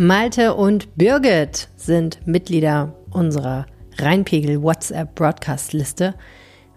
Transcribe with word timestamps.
Malte 0.00 0.54
und 0.54 0.94
Birgit 0.94 1.70
sind 1.74 2.24
Mitglieder 2.24 2.94
unserer 3.10 3.66
Rheinpegel 3.96 4.62
WhatsApp 4.62 5.16
Broadcast 5.16 5.72
Liste. 5.72 6.14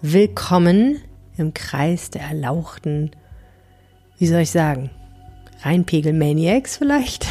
Willkommen 0.01 0.99
im 1.38 1.54
Kreis 1.54 2.10
der 2.10 2.23
erlauchten, 2.23 3.12
wie 4.18 4.26
soll 4.26 4.39
ich 4.39 4.49
sagen, 4.49 4.89
Rheinpegel 5.62 6.13
Maniacs 6.13 6.78
vielleicht. 6.78 7.28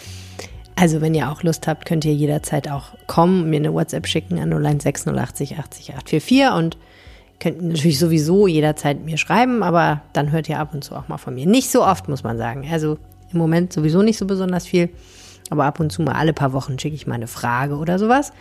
also 0.76 1.00
wenn 1.00 1.14
ihr 1.14 1.32
auch 1.32 1.42
Lust 1.42 1.66
habt, 1.66 1.86
könnt 1.86 2.04
ihr 2.04 2.12
jederzeit 2.12 2.70
auch 2.70 2.88
kommen, 3.06 3.48
mir 3.48 3.56
eine 3.56 3.72
WhatsApp 3.72 4.06
schicken 4.06 4.38
an 4.38 4.50
016 4.80 5.18
080 5.18 5.58
80 5.58 5.94
844 5.94 6.52
und 6.58 6.76
könnt 7.40 7.62
natürlich 7.62 7.98
sowieso 7.98 8.46
jederzeit 8.46 9.02
mir 9.02 9.16
schreiben, 9.16 9.62
aber 9.62 10.02
dann 10.12 10.30
hört 10.30 10.50
ihr 10.50 10.58
ab 10.58 10.74
und 10.74 10.84
zu 10.84 10.94
auch 10.94 11.08
mal 11.08 11.16
von 11.16 11.34
mir. 11.34 11.46
Nicht 11.46 11.70
so 11.70 11.82
oft, 11.82 12.06
muss 12.06 12.22
man 12.22 12.36
sagen. 12.36 12.68
Also 12.70 12.98
im 13.36 13.40
Moment 13.40 13.72
sowieso 13.72 14.02
nicht 14.02 14.18
so 14.18 14.26
besonders 14.26 14.66
viel, 14.66 14.88
aber 15.50 15.64
ab 15.64 15.78
und 15.78 15.92
zu 15.92 16.02
mal 16.02 16.14
alle 16.14 16.32
paar 16.32 16.52
Wochen 16.52 16.78
schicke 16.78 16.96
ich 16.96 17.06
mal 17.06 17.14
eine 17.14 17.28
Frage 17.28 17.76
oder 17.76 17.98
sowas. 17.98 18.32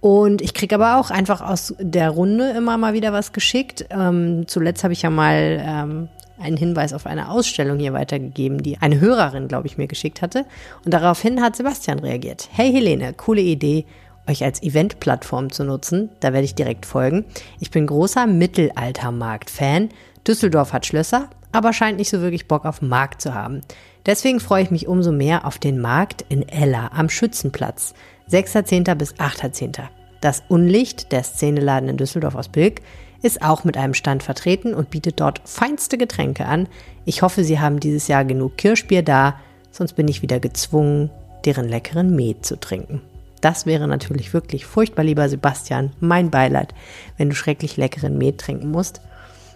Und 0.00 0.42
ich 0.42 0.54
kriege 0.54 0.74
aber 0.74 1.00
auch 1.00 1.10
einfach 1.10 1.40
aus 1.40 1.74
der 1.80 2.10
Runde 2.10 2.50
immer 2.50 2.76
mal 2.76 2.92
wieder 2.92 3.12
was 3.12 3.32
geschickt. 3.32 3.86
Ähm, 3.90 4.46
zuletzt 4.46 4.84
habe 4.84 4.92
ich 4.92 5.02
ja 5.02 5.10
mal 5.10 5.60
ähm, 5.66 6.08
einen 6.38 6.56
Hinweis 6.56 6.92
auf 6.92 7.06
eine 7.06 7.30
Ausstellung 7.30 7.78
hier 7.78 7.92
weitergegeben, 7.92 8.62
die 8.62 8.78
eine 8.78 9.00
Hörerin, 9.00 9.48
glaube 9.48 9.66
ich, 9.66 9.78
mir 9.78 9.86
geschickt 9.86 10.22
hatte. 10.22 10.44
Und 10.84 10.92
daraufhin 10.92 11.42
hat 11.42 11.56
Sebastian 11.56 11.98
reagiert. 11.98 12.48
Hey 12.52 12.70
Helene, 12.72 13.14
coole 13.14 13.40
Idee, 13.40 13.86
euch 14.28 14.44
als 14.44 14.62
Eventplattform 14.62 15.50
zu 15.50 15.64
nutzen. 15.64 16.10
Da 16.20 16.32
werde 16.32 16.44
ich 16.44 16.54
direkt 16.54 16.84
folgen. 16.84 17.24
Ich 17.58 17.70
bin 17.70 17.86
großer 17.86 18.26
Mittelaltermarkt-Fan. 18.26 19.88
Düsseldorf 20.26 20.72
hat 20.72 20.86
Schlösser, 20.86 21.30
aber 21.52 21.72
scheint 21.72 21.98
nicht 21.98 22.10
so 22.10 22.20
wirklich 22.20 22.48
Bock 22.48 22.64
auf 22.64 22.82
Markt 22.82 23.22
zu 23.22 23.34
haben. 23.34 23.62
Deswegen 24.06 24.38
freue 24.38 24.62
ich 24.62 24.70
mich 24.70 24.86
umso 24.86 25.10
mehr 25.10 25.44
auf 25.44 25.58
den 25.58 25.80
Markt 25.80 26.24
in 26.28 26.48
Ella 26.48 26.92
am 26.94 27.08
Schützenplatz. 27.08 27.92
6.10. 28.30 28.94
bis 28.94 29.14
8.10. 29.14 29.82
Das 30.20 30.44
Unlicht, 30.48 31.10
der 31.12 31.24
Szeneladen 31.24 31.88
in 31.88 31.96
Düsseldorf 31.96 32.36
aus 32.36 32.48
Bilk, 32.48 32.80
ist 33.22 33.42
auch 33.42 33.64
mit 33.64 33.76
einem 33.76 33.94
Stand 33.94 34.22
vertreten 34.22 34.74
und 34.74 34.90
bietet 34.90 35.20
dort 35.20 35.40
feinste 35.44 35.98
Getränke 35.98 36.46
an. 36.46 36.68
Ich 37.04 37.22
hoffe, 37.22 37.42
Sie 37.42 37.58
haben 37.58 37.80
dieses 37.80 38.06
Jahr 38.08 38.24
genug 38.24 38.56
Kirschbier 38.56 39.02
da, 39.02 39.40
sonst 39.72 39.94
bin 39.94 40.06
ich 40.06 40.22
wieder 40.22 40.38
gezwungen, 40.38 41.10
deren 41.44 41.68
leckeren 41.68 42.14
Met 42.14 42.46
zu 42.46 42.58
trinken. 42.58 43.02
Das 43.40 43.66
wäre 43.66 43.86
natürlich 43.86 44.32
wirklich 44.32 44.66
furchtbar, 44.66 45.04
lieber 45.04 45.28
Sebastian, 45.28 45.92
mein 46.00 46.30
Beileid, 46.30 46.74
wenn 47.16 47.28
du 47.28 47.34
schrecklich 47.34 47.76
leckeren 47.76 48.16
Met 48.18 48.38
trinken 48.38 48.70
musst. 48.70 49.00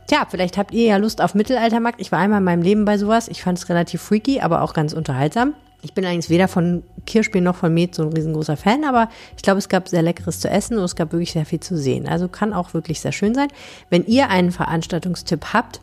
Tja, 0.06 0.26
vielleicht 0.28 0.58
habt 0.58 0.72
ihr 0.72 0.86
ja 0.86 0.96
Lust 0.96 1.22
auf 1.22 1.34
Mittelaltermarkt. 1.34 2.00
Ich 2.00 2.10
war 2.10 2.18
einmal 2.18 2.38
in 2.38 2.44
meinem 2.44 2.62
Leben 2.62 2.84
bei 2.84 2.98
sowas. 2.98 3.28
Ich 3.28 3.42
fand 3.42 3.58
es 3.58 3.68
relativ 3.68 4.02
freaky, 4.02 4.40
aber 4.40 4.62
auch 4.62 4.72
ganz 4.72 4.92
unterhaltsam. 4.92 5.54
Ich 5.82 5.94
bin 5.94 6.04
eigentlich 6.04 6.28
weder 6.28 6.48
von 6.48 6.82
Kirschbier 7.06 7.40
noch 7.40 7.56
von 7.56 7.72
Met 7.72 7.94
so 7.94 8.02
ein 8.02 8.12
riesengroßer 8.12 8.56
Fan, 8.56 8.84
aber 8.84 9.08
ich 9.36 9.42
glaube, 9.42 9.58
es 9.58 9.68
gab 9.68 9.88
sehr 9.88 10.02
leckeres 10.02 10.40
zu 10.40 10.50
essen 10.50 10.76
und 10.76 10.84
es 10.84 10.94
gab 10.94 11.12
wirklich 11.12 11.32
sehr 11.32 11.46
viel 11.46 11.60
zu 11.60 11.76
sehen. 11.76 12.06
Also 12.06 12.28
kann 12.28 12.52
auch 12.52 12.74
wirklich 12.74 13.00
sehr 13.00 13.12
schön 13.12 13.34
sein. 13.34 13.48
Wenn 13.88 14.04
ihr 14.04 14.28
einen 14.28 14.52
Veranstaltungstipp 14.52 15.52
habt, 15.52 15.80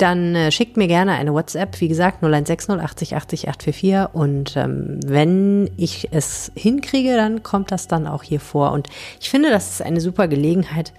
dann 0.00 0.34
äh, 0.34 0.50
schickt 0.50 0.76
mir 0.76 0.88
gerne 0.88 1.12
eine 1.12 1.32
WhatsApp, 1.34 1.80
wie 1.80 1.88
gesagt, 1.88 2.22
0160 2.22 2.80
80 2.80 3.16
80 3.16 3.48
844 3.48 4.14
und 4.14 4.56
ähm, 4.56 5.00
wenn 5.04 5.70
ich 5.76 6.08
es 6.10 6.50
hinkriege, 6.54 7.16
dann 7.16 7.42
kommt 7.42 7.70
das 7.70 7.86
dann 7.86 8.06
auch 8.06 8.22
hier 8.22 8.40
vor 8.40 8.72
und 8.72 8.88
ich 9.20 9.28
finde, 9.28 9.50
das 9.50 9.70
ist 9.70 9.82
eine 9.82 10.00
super 10.00 10.26
Gelegenheit, 10.26 10.94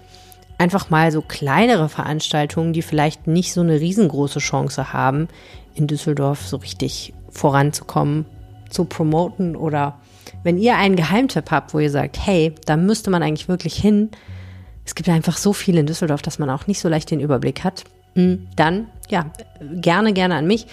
einfach 0.61 0.91
mal 0.91 1.11
so 1.11 1.21
kleinere 1.23 1.89
Veranstaltungen, 1.89 2.71
die 2.71 2.83
vielleicht 2.83 3.25
nicht 3.25 3.51
so 3.51 3.61
eine 3.61 3.79
riesengroße 3.79 4.37
Chance 4.37 4.93
haben, 4.93 5.27
in 5.73 5.87
Düsseldorf 5.87 6.45
so 6.45 6.57
richtig 6.57 7.13
voranzukommen, 7.31 8.25
zu 8.69 8.85
promoten 8.85 9.55
oder 9.55 9.97
wenn 10.43 10.59
ihr 10.59 10.77
einen 10.77 10.95
Geheimtipp 10.95 11.49
habt, 11.49 11.73
wo 11.73 11.79
ihr 11.79 11.89
sagt, 11.89 12.23
hey, 12.23 12.53
da 12.65 12.77
müsste 12.77 13.09
man 13.09 13.23
eigentlich 13.23 13.49
wirklich 13.49 13.75
hin, 13.75 14.11
es 14.85 14.93
gibt 14.93 15.09
einfach 15.09 15.37
so 15.37 15.51
viel 15.51 15.77
in 15.77 15.87
Düsseldorf, 15.87 16.21
dass 16.21 16.37
man 16.37 16.49
auch 16.51 16.67
nicht 16.67 16.79
so 16.79 16.89
leicht 16.89 17.09
den 17.09 17.19
Überblick 17.19 17.63
hat, 17.63 17.83
hm, 18.13 18.47
dann 18.55 18.87
ja, 19.09 19.31
gerne, 19.73 20.13
gerne 20.13 20.35
an 20.35 20.45
mich. 20.45 20.67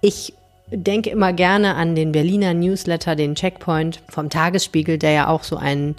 Ich 0.00 0.34
denke 0.70 1.10
immer 1.10 1.32
gerne 1.32 1.76
an 1.76 1.94
den 1.94 2.10
Berliner 2.10 2.52
Newsletter, 2.52 3.14
den 3.14 3.36
Checkpoint 3.36 4.02
vom 4.08 4.28
Tagesspiegel, 4.28 4.98
der 4.98 5.12
ja 5.12 5.28
auch 5.28 5.44
so 5.44 5.56
ein 5.56 5.94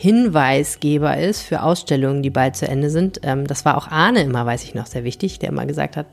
Hinweisgeber 0.00 1.16
ist 1.16 1.42
für 1.42 1.60
Ausstellungen, 1.60 2.22
die 2.22 2.30
bald 2.30 2.54
zu 2.54 2.68
Ende 2.68 2.88
sind. 2.88 3.18
Ähm, 3.24 3.48
das 3.48 3.64
war 3.64 3.76
auch 3.76 3.88
Arne 3.88 4.20
immer, 4.20 4.46
weiß 4.46 4.62
ich 4.62 4.76
noch, 4.76 4.86
sehr 4.86 5.02
wichtig, 5.02 5.40
der 5.40 5.48
immer 5.48 5.66
gesagt 5.66 5.96
hat, 5.96 6.06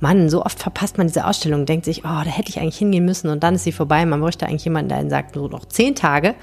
Mann, 0.00 0.30
so 0.30 0.42
oft 0.42 0.58
verpasst 0.58 0.96
man 0.96 1.08
diese 1.08 1.26
Ausstellung, 1.26 1.66
denkt 1.66 1.84
sich, 1.84 1.98
oh, 2.06 2.22
da 2.24 2.30
hätte 2.30 2.48
ich 2.48 2.58
eigentlich 2.58 2.78
hingehen 2.78 3.04
müssen 3.04 3.28
und 3.28 3.42
dann 3.42 3.56
ist 3.56 3.64
sie 3.64 3.72
vorbei. 3.72 4.06
Man 4.06 4.20
bräuchte 4.20 4.46
eigentlich 4.46 4.64
jemanden, 4.64 4.88
der 4.88 4.96
einen 4.96 5.10
sagt, 5.10 5.34
so 5.34 5.48
noch 5.48 5.66
zehn 5.66 5.94
Tage. 5.94 6.34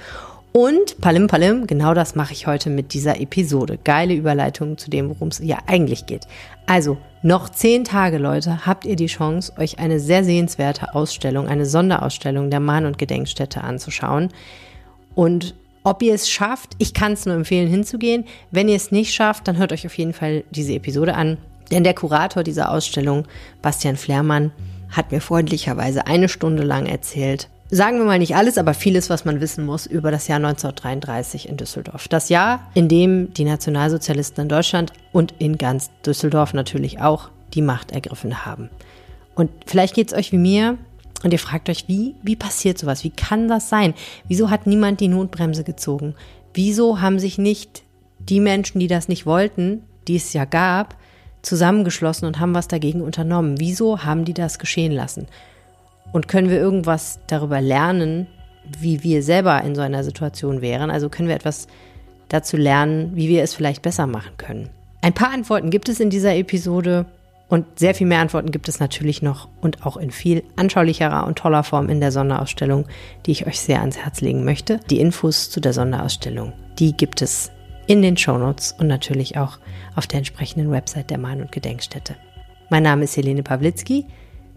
Und 0.52 1.02
Palim 1.02 1.26
Palim, 1.26 1.66
genau 1.66 1.96
das 1.96 2.14
mache 2.14 2.34
ich 2.34 2.46
heute 2.46 2.70
mit 2.70 2.94
dieser 2.94 3.20
Episode. 3.20 3.80
Geile 3.84 4.14
Überleitung 4.14 4.78
zu 4.78 4.92
dem, 4.92 5.10
worum 5.10 5.30
es 5.30 5.40
ja 5.40 5.58
eigentlich 5.66 6.06
geht. 6.06 6.28
Also, 6.68 7.00
noch 7.24 7.50
zehn 7.50 7.86
Tage, 7.86 8.20
Leute, 8.20 8.68
habt 8.68 8.86
ihr 8.86 8.96
die 8.96 9.08
Chance, 9.08 9.54
euch 9.58 9.80
eine 9.80 10.00
sehr 10.00 10.24
sehenswerte 10.24 10.94
Ausstellung, 10.94 11.48
eine 11.48 11.66
Sonderausstellung 11.66 12.52
der 12.52 12.60
Mahn- 12.60 12.86
und 12.86 13.00
Gedenkstätte 13.00 13.64
anzuschauen. 13.64 14.30
Und 15.16 15.56
ob 15.84 16.02
ihr 16.02 16.14
es 16.14 16.30
schafft, 16.30 16.72
ich 16.78 16.94
kann 16.94 17.14
es 17.14 17.26
nur 17.26 17.36
empfehlen, 17.36 17.68
hinzugehen. 17.68 18.26
Wenn 18.52 18.70
ihr 18.70 18.76
es 18.76 18.92
nicht 18.92 19.14
schafft, 19.14 19.48
dann 19.48 19.58
hört 19.58 19.72
euch 19.72 19.86
auf 19.86 19.98
jeden 19.98 20.14
Fall 20.14 20.44
diese 20.52 20.74
Episode 20.74 21.16
an. 21.16 21.38
Denn 21.72 21.84
der 21.84 21.94
Kurator 21.94 22.44
dieser 22.44 22.72
Ausstellung, 22.72 23.26
Bastian 23.62 23.98
Flehrmann, 23.98 24.52
hat 24.90 25.12
mir 25.12 25.22
freundlicherweise 25.22 26.08
eine 26.08 26.30
Stunde 26.30 26.64
lang 26.64 26.86
erzählt, 26.86 27.50
sagen 27.70 27.98
wir 27.98 28.06
mal 28.06 28.20
nicht 28.20 28.36
alles, 28.36 28.58
aber 28.58 28.74
vieles, 28.74 29.10
was 29.10 29.26
man 29.26 29.42
wissen 29.42 29.66
muss 29.66 29.88
über 29.88 30.12
das 30.12 30.28
Jahr 30.28 30.38
1933 30.38 31.50
in 31.50 31.58
Düsseldorf. 31.58 32.08
Das 32.08 32.30
Jahr, 32.30 32.70
in 32.76 32.88
dem 32.88 33.34
die 33.34 33.46
Nationalsozialisten 33.46 34.44
in 34.44 34.50
Deutschland 34.50 34.94
und 35.12 35.34
in 35.40 35.58
ganz 35.58 35.90
Düsseldorf 36.06 36.54
natürlich 36.54 37.02
auch 37.02 37.30
die 37.54 37.64
Macht 37.64 37.92
ergriffen 37.92 38.46
haben. 38.46 38.70
Und 39.36 39.50
vielleicht 39.66 39.96
geht 39.96 40.12
es 40.12 40.18
euch 40.18 40.32
wie 40.32 40.38
mir 40.38 40.78
und 41.24 41.32
ihr 41.32 41.40
fragt 41.40 41.70
euch, 41.70 41.88
wie, 41.88 42.16
wie 42.22 42.36
passiert 42.36 42.78
sowas? 42.78 43.04
Wie 43.04 43.10
kann 43.10 43.48
das 43.48 43.70
sein? 43.70 43.94
Wieso 44.28 44.50
hat 44.50 44.68
niemand 44.68 45.00
die 45.00 45.08
Notbremse 45.08 45.64
gezogen? 45.64 46.16
Wieso 46.54 47.02
haben 47.02 47.20
sich 47.20 47.38
nicht 47.38 47.84
die 48.30 48.40
Menschen, 48.40 48.80
die 48.80 48.88
das 48.88 49.08
nicht 49.08 49.26
wollten, 49.26 49.84
die 50.08 50.16
es 50.16 50.34
ja 50.34 50.46
gab, 50.46 50.96
zusammengeschlossen 51.42 52.26
und 52.26 52.40
haben 52.40 52.56
was 52.56 52.68
dagegen 52.68 53.02
unternommen. 53.02 53.60
Wieso 53.60 54.04
haben 54.04 54.26
die 54.26 54.34
das 54.34 54.60
geschehen 54.60 54.92
lassen? 54.92 55.28
Und 56.12 56.28
können 56.28 56.50
wir 56.50 56.58
irgendwas 56.58 57.20
darüber 57.28 57.62
lernen, 57.62 58.28
wie 58.80 59.04
wir 59.04 59.22
selber 59.24 59.62
in 59.62 59.76
so 59.76 59.82
einer 59.82 60.04
Situation 60.04 60.62
wären? 60.62 60.90
Also 60.90 61.10
können 61.10 61.28
wir 61.28 61.36
etwas 61.36 61.68
dazu 62.30 62.56
lernen, 62.56 63.12
wie 63.16 63.28
wir 63.28 63.44
es 63.44 63.54
vielleicht 63.54 63.82
besser 63.82 64.08
machen 64.08 64.38
können? 64.38 64.70
Ein 65.02 65.14
paar 65.14 65.32
Antworten 65.32 65.70
gibt 65.70 65.90
es 65.90 66.00
in 66.00 66.10
dieser 66.10 66.36
Episode 66.36 67.06
und 67.54 67.78
sehr 67.78 67.94
viel 67.94 68.08
mehr 68.08 68.18
Antworten 68.18 68.50
gibt 68.50 68.68
es 68.68 68.80
natürlich 68.80 69.22
noch 69.22 69.48
und 69.62 69.86
auch 69.86 69.96
in 69.96 70.10
viel 70.10 70.44
anschaulicherer 70.56 71.28
und 71.28 71.38
toller 71.38 71.64
Form 71.64 71.88
in 71.88 72.00
der 72.00 72.12
Sonderausstellung, 72.12 72.88
die 73.28 73.32
ich 73.32 73.46
euch 73.46 73.60
sehr 73.60 73.82
ans 73.82 73.98
Herz 73.98 74.22
legen 74.22 74.44
möchte. 74.44 74.80
Die 74.90 75.00
Infos 75.00 75.52
zu 75.52 75.60
der 75.60 75.72
Sonderausstellung, 75.72 76.54
die 76.80 76.94
gibt 76.94 77.22
es 77.22 77.52
in 77.86 78.02
den 78.02 78.18
Shownotes 78.18 78.72
und 78.80 78.88
natürlich 78.88 79.38
auch 79.38 79.60
auf 79.96 80.08
der 80.08 80.18
entsprechenden 80.18 80.72
Website 80.72 81.12
der 81.12 81.20
Mahn- 81.20 81.42
und 81.42 81.52
Gedenkstätte. 81.52 82.16
Mein 82.72 82.82
Name 82.82 83.04
ist 83.04 83.16
Helene 83.18 83.44
Pawlitzki. 83.44 84.08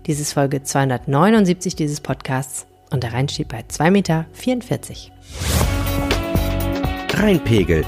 Dies 0.06 0.18
ist 0.18 0.32
Folge 0.32 0.62
279 0.62 1.76
dieses 1.76 2.00
Podcasts 2.00 2.66
und 2.90 3.02
der 3.02 3.12
Rhein 3.12 3.28
steht 3.28 3.48
bei 3.48 3.60
2,44 3.60 3.90
Meter. 3.90 4.24
Rheinpegel. 7.12 7.84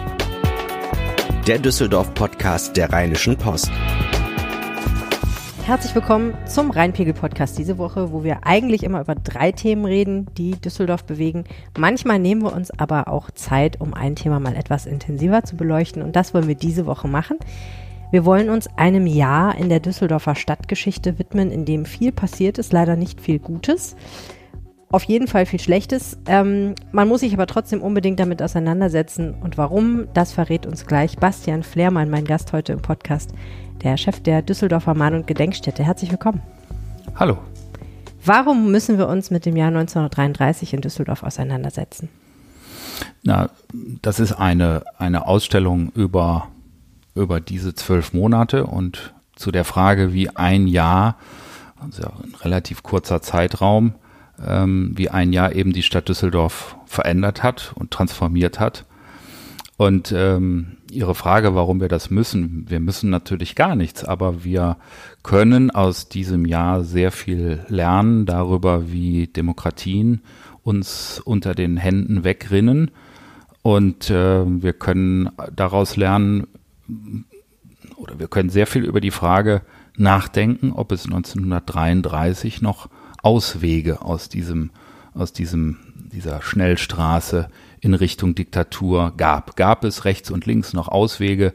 Der 1.46 1.58
Düsseldorf-Podcast 1.58 2.76
der 2.76 2.92
Rheinischen 2.92 3.38
Post. 3.38 3.70
Herzlich 5.68 5.94
willkommen 5.94 6.34
zum 6.46 6.70
Rheinpegel-Podcast 6.70 7.58
diese 7.58 7.76
Woche, 7.76 8.10
wo 8.10 8.24
wir 8.24 8.46
eigentlich 8.46 8.84
immer 8.84 9.02
über 9.02 9.14
drei 9.14 9.52
Themen 9.52 9.84
reden, 9.84 10.26
die 10.38 10.52
Düsseldorf 10.52 11.04
bewegen. 11.04 11.44
Manchmal 11.76 12.18
nehmen 12.18 12.40
wir 12.40 12.54
uns 12.54 12.70
aber 12.70 13.06
auch 13.08 13.30
Zeit, 13.32 13.78
um 13.78 13.92
ein 13.92 14.16
Thema 14.16 14.40
mal 14.40 14.56
etwas 14.56 14.86
intensiver 14.86 15.44
zu 15.44 15.58
beleuchten 15.58 16.00
und 16.00 16.16
das 16.16 16.32
wollen 16.32 16.48
wir 16.48 16.54
diese 16.54 16.86
Woche 16.86 17.06
machen. 17.06 17.36
Wir 18.10 18.24
wollen 18.24 18.48
uns 18.48 18.66
einem 18.78 19.06
Jahr 19.06 19.58
in 19.58 19.68
der 19.68 19.80
Düsseldorfer 19.80 20.36
Stadtgeschichte 20.36 21.18
widmen, 21.18 21.50
in 21.50 21.66
dem 21.66 21.84
viel 21.84 22.12
passiert 22.12 22.56
ist, 22.56 22.72
leider 22.72 22.96
nicht 22.96 23.20
viel 23.20 23.38
Gutes. 23.38 23.94
Auf 24.90 25.04
jeden 25.04 25.26
Fall 25.26 25.44
viel 25.44 25.60
Schlechtes. 25.60 26.16
Ähm, 26.24 26.74
man 26.92 27.08
muss 27.08 27.20
sich 27.20 27.34
aber 27.34 27.46
trotzdem 27.46 27.82
unbedingt 27.82 28.18
damit 28.18 28.40
auseinandersetzen. 28.40 29.34
Und 29.34 29.58
warum, 29.58 30.08
das 30.14 30.32
verrät 30.32 30.64
uns 30.64 30.86
gleich 30.86 31.18
Bastian 31.18 31.62
Flehrmann, 31.62 32.08
mein 32.08 32.24
Gast 32.24 32.54
heute 32.54 32.72
im 32.72 32.80
Podcast 32.80 33.32
der 33.82 33.98
Chef 33.98 34.20
der 34.20 34.40
Düsseldorfer 34.40 34.94
Mahn- 34.94 35.14
und 35.14 35.26
Gedenkstätte. 35.26 35.84
Herzlich 35.84 36.10
willkommen. 36.10 36.40
Hallo. 37.16 37.36
Warum 38.24 38.70
müssen 38.72 38.96
wir 38.96 39.08
uns 39.08 39.30
mit 39.30 39.44
dem 39.44 39.56
Jahr 39.56 39.68
1933 39.68 40.72
in 40.72 40.80
Düsseldorf 40.80 41.22
auseinandersetzen? 41.22 42.08
Na, 43.22 43.50
das 44.00 44.20
ist 44.20 44.32
eine, 44.32 44.84
eine 44.96 45.26
Ausstellung 45.26 45.92
über, 45.94 46.48
über 47.14 47.40
diese 47.40 47.74
zwölf 47.74 48.14
Monate 48.14 48.64
und 48.64 49.12
zu 49.36 49.50
der 49.50 49.64
Frage, 49.64 50.14
wie 50.14 50.30
ein 50.30 50.66
Jahr, 50.66 51.16
also 51.78 52.04
ein 52.04 52.34
relativ 52.40 52.82
kurzer 52.82 53.20
Zeitraum, 53.20 53.92
ähm, 54.46 54.92
wie 54.96 55.10
ein 55.10 55.32
Jahr 55.32 55.54
eben 55.54 55.72
die 55.72 55.82
Stadt 55.82 56.08
Düsseldorf 56.08 56.76
verändert 56.86 57.42
hat 57.42 57.72
und 57.74 57.90
transformiert 57.90 58.60
hat. 58.60 58.84
Und 59.76 60.12
ähm, 60.12 60.78
Ihre 60.90 61.14
Frage, 61.14 61.54
warum 61.54 61.80
wir 61.80 61.88
das 61.88 62.10
müssen, 62.10 62.64
wir 62.68 62.80
müssen 62.80 63.10
natürlich 63.10 63.54
gar 63.54 63.76
nichts, 63.76 64.04
aber 64.04 64.42
wir 64.42 64.76
können 65.22 65.70
aus 65.70 66.08
diesem 66.08 66.46
Jahr 66.46 66.82
sehr 66.82 67.12
viel 67.12 67.64
lernen 67.68 68.26
darüber, 68.26 68.90
wie 68.90 69.26
Demokratien 69.26 70.22
uns 70.62 71.20
unter 71.24 71.54
den 71.54 71.76
Händen 71.76 72.24
wegrinnen. 72.24 72.90
Und 73.62 74.10
äh, 74.10 74.44
wir 74.46 74.72
können 74.72 75.30
daraus 75.54 75.96
lernen, 75.96 76.46
oder 77.96 78.18
wir 78.18 78.28
können 78.28 78.50
sehr 78.50 78.66
viel 78.66 78.84
über 78.84 79.00
die 79.00 79.10
Frage 79.10 79.62
nachdenken, 79.96 80.72
ob 80.72 80.90
es 80.92 81.04
1933 81.04 82.62
noch 82.62 82.88
Auswege 83.22 84.02
aus 84.02 84.28
diesem, 84.28 84.70
aus 85.14 85.32
diesem, 85.32 85.76
dieser 86.12 86.42
Schnellstraße 86.42 87.48
in 87.80 87.94
Richtung 87.94 88.34
Diktatur 88.34 89.12
gab. 89.16 89.56
Gab 89.56 89.84
es 89.84 90.04
rechts 90.04 90.30
und 90.30 90.46
links 90.46 90.72
noch 90.72 90.88
Auswege, 90.88 91.54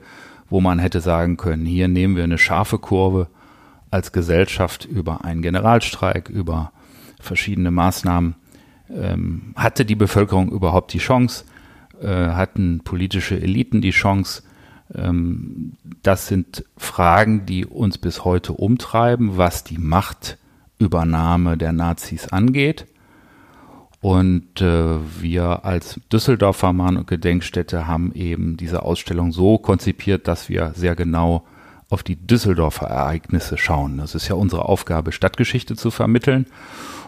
wo 0.49 0.61
man 0.61 0.79
hätte 0.79 1.01
sagen 1.01 1.37
können, 1.37 1.65
hier 1.65 1.87
nehmen 1.87 2.15
wir 2.15 2.23
eine 2.23 2.37
scharfe 2.37 2.77
Kurve 2.77 3.27
als 3.91 4.11
Gesellschaft 4.11 4.85
über 4.85 5.23
einen 5.23 5.41
Generalstreik, 5.41 6.29
über 6.29 6.71
verschiedene 7.19 7.71
Maßnahmen. 7.71 8.35
Ähm, 8.89 9.53
hatte 9.55 9.85
die 9.85 9.95
Bevölkerung 9.95 10.51
überhaupt 10.51 10.93
die 10.93 10.99
Chance? 10.99 11.45
Äh, 12.01 12.07
hatten 12.07 12.81
politische 12.83 13.39
Eliten 13.39 13.81
die 13.81 13.91
Chance? 13.91 14.43
Ähm, 14.93 15.73
das 16.01 16.27
sind 16.27 16.65
Fragen, 16.77 17.45
die 17.45 17.65
uns 17.65 17.97
bis 17.97 18.25
heute 18.25 18.53
umtreiben, 18.53 19.37
was 19.37 19.63
die 19.63 19.77
Machtübernahme 20.83 21.57
der 21.57 21.71
Nazis 21.71 22.27
angeht. 22.27 22.85
Und 24.01 24.59
äh, 24.59 24.97
wir 25.21 25.63
als 25.63 26.01
Düsseldorfer 26.11 26.73
Mahn- 26.73 26.97
und 26.97 27.07
Gedenkstätte 27.07 27.87
haben 27.87 28.11
eben 28.13 28.57
diese 28.57 28.83
Ausstellung 28.83 29.31
so 29.31 29.57
konzipiert, 29.57 30.27
dass 30.27 30.49
wir 30.49 30.73
sehr 30.75 30.95
genau 30.95 31.45
auf 31.89 32.03
die 32.03 32.17
Düsseldorfer 32.17 32.87
Ereignisse 32.87 33.57
schauen. 33.57 33.97
Das 33.97 34.13
ist 34.13 34.27
ja 34.27 34.35
unsere 34.35 34.65
Aufgabe, 34.65 35.13
Stadtgeschichte 35.13 35.77
zu 35.77 35.89
vermitteln. 35.89 36.47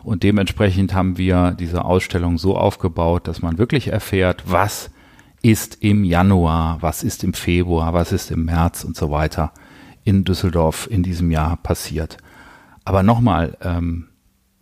Und 0.03 0.23
dementsprechend 0.23 0.93
haben 0.93 1.17
wir 1.17 1.51
diese 1.51 1.83
Ausstellung 1.83 2.37
so 2.37 2.55
aufgebaut, 2.55 3.27
dass 3.27 3.41
man 3.41 3.57
wirklich 3.57 3.89
erfährt, 3.89 4.43
was 4.45 4.89
ist 5.41 5.83
im 5.83 6.05
Januar, 6.05 6.77
was 6.81 7.03
ist 7.03 7.25
im 7.25 7.33
Februar, 7.33 7.93
was 7.93 8.13
ist 8.13 8.31
im 8.31 8.45
März 8.45 8.85
und 8.85 8.95
so 8.95 9.11
weiter 9.11 9.51
in 10.05 10.23
Düsseldorf 10.23 10.87
in 10.89 11.03
diesem 11.03 11.29
Jahr 11.31 11.57
passiert. 11.57 12.17
Aber 12.85 13.03
nochmal, 13.03 13.57
ähm, 13.61 14.07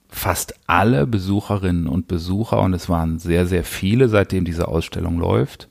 fast 0.08 0.56
alle 0.68 1.06
Besucherinnen 1.06 1.88
und 1.88 2.08
Besucher, 2.08 2.62
und 2.62 2.74
es 2.74 2.88
waren 2.88 3.20
sehr, 3.20 3.46
sehr 3.46 3.64
viele, 3.64 4.08
seitdem 4.08 4.46
diese 4.46 4.68
Ausstellung 4.68 5.20
läuft, 5.20 5.70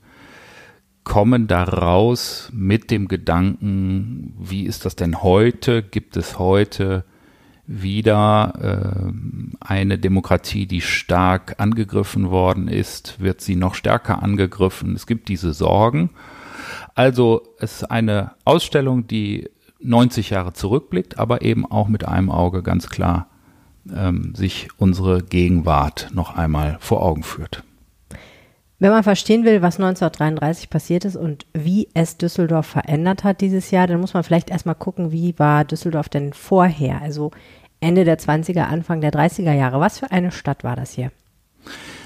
kommen 1.03 1.47
daraus 1.47 2.49
mit 2.53 2.91
dem 2.91 3.07
Gedanken, 3.07 4.33
wie 4.39 4.63
ist 4.63 4.85
das 4.85 4.95
denn 4.95 5.21
heute? 5.21 5.81
Gibt 5.83 6.15
es 6.15 6.39
heute 6.39 7.03
wieder 7.65 8.53
äh, 8.61 9.11
eine 9.59 9.97
Demokratie, 9.97 10.65
die 10.65 10.81
stark 10.81 11.55
angegriffen 11.59 12.29
worden 12.29 12.67
ist? 12.67 13.19
Wird 13.19 13.41
sie 13.41 13.55
noch 13.55 13.75
stärker 13.75 14.21
angegriffen? 14.21 14.95
Es 14.95 15.07
gibt 15.07 15.29
diese 15.29 15.53
Sorgen. 15.53 16.09
Also 16.95 17.43
es 17.59 17.81
ist 17.81 17.91
eine 17.91 18.31
Ausstellung, 18.45 19.07
die 19.07 19.49
90 19.83 20.31
Jahre 20.31 20.53
zurückblickt, 20.53 21.19
aber 21.19 21.41
eben 21.41 21.65
auch 21.65 21.87
mit 21.87 22.07
einem 22.07 22.29
Auge 22.29 22.63
ganz 22.63 22.89
klar 22.89 23.27
ähm, 23.93 24.33
sich 24.35 24.69
unsere 24.77 25.21
Gegenwart 25.23 26.09
noch 26.13 26.35
einmal 26.35 26.77
vor 26.79 27.03
Augen 27.03 27.23
führt. 27.23 27.63
Wenn 28.79 28.91
man 28.91 29.03
verstehen 29.03 29.45
will, 29.45 29.61
was 29.61 29.77
1933 29.77 30.69
passiert 30.69 31.05
ist 31.05 31.15
und 31.15 31.45
wie 31.53 31.87
es 31.93 32.17
Düsseldorf 32.17 32.65
verändert 32.65 33.23
hat 33.23 33.39
dieses 33.39 33.71
Jahr, 33.71 33.87
dann 33.87 34.01
muss 34.01 34.13
man 34.13 34.23
vielleicht 34.23 34.49
erstmal 34.49 34.75
gucken, 34.75 35.11
wie 35.11 35.37
war 35.39 35.63
Düsseldorf 35.63 36.09
denn 36.09 36.33
vorher, 36.33 37.01
also 37.01 37.31
Ende 37.79 38.03
der 38.03 38.19
20er, 38.19 38.63
Anfang 38.63 38.99
der 39.01 39.11
30er 39.11 39.53
Jahre. 39.53 39.79
Was 39.79 39.99
für 39.99 40.11
eine 40.11 40.31
Stadt 40.31 40.63
war 40.63 40.75
das 40.75 40.91
hier? 40.91 41.11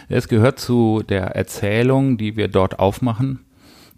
Es 0.09 0.27
gehört 0.27 0.59
zu 0.59 1.03
der 1.07 1.35
Erzählung, 1.35 2.17
die 2.17 2.37
wir 2.37 2.47
dort 2.47 2.79
aufmachen, 2.79 3.39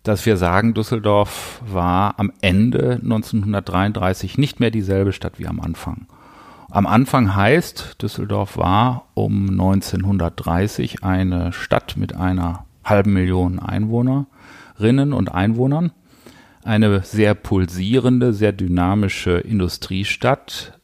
dass 0.09 0.25
wir 0.25 0.37
sagen, 0.37 0.73
Düsseldorf 0.73 1.61
war 1.63 2.15
am 2.17 2.33
Ende 2.41 2.99
1933 3.03 4.39
nicht 4.39 4.59
mehr 4.59 4.71
dieselbe 4.71 5.13
Stadt 5.13 5.37
wie 5.37 5.45
am 5.45 5.59
Anfang. 5.59 6.07
Am 6.71 6.87
Anfang 6.87 7.35
heißt, 7.35 8.01
Düsseldorf 8.01 8.57
war 8.57 9.05
um 9.13 9.51
1930 9.51 11.03
eine 11.03 11.53
Stadt 11.53 11.95
mit 11.95 12.15
einer 12.15 12.65
halben 12.83 13.13
Million 13.13 13.59
Einwohnerinnen 13.59 15.13
und 15.13 15.31
Einwohnern. 15.31 15.91
Eine 16.63 17.01
sehr 17.01 17.35
pulsierende, 17.35 18.33
sehr 18.33 18.51
dynamische 18.51 19.37
Industriestadt 19.37 20.79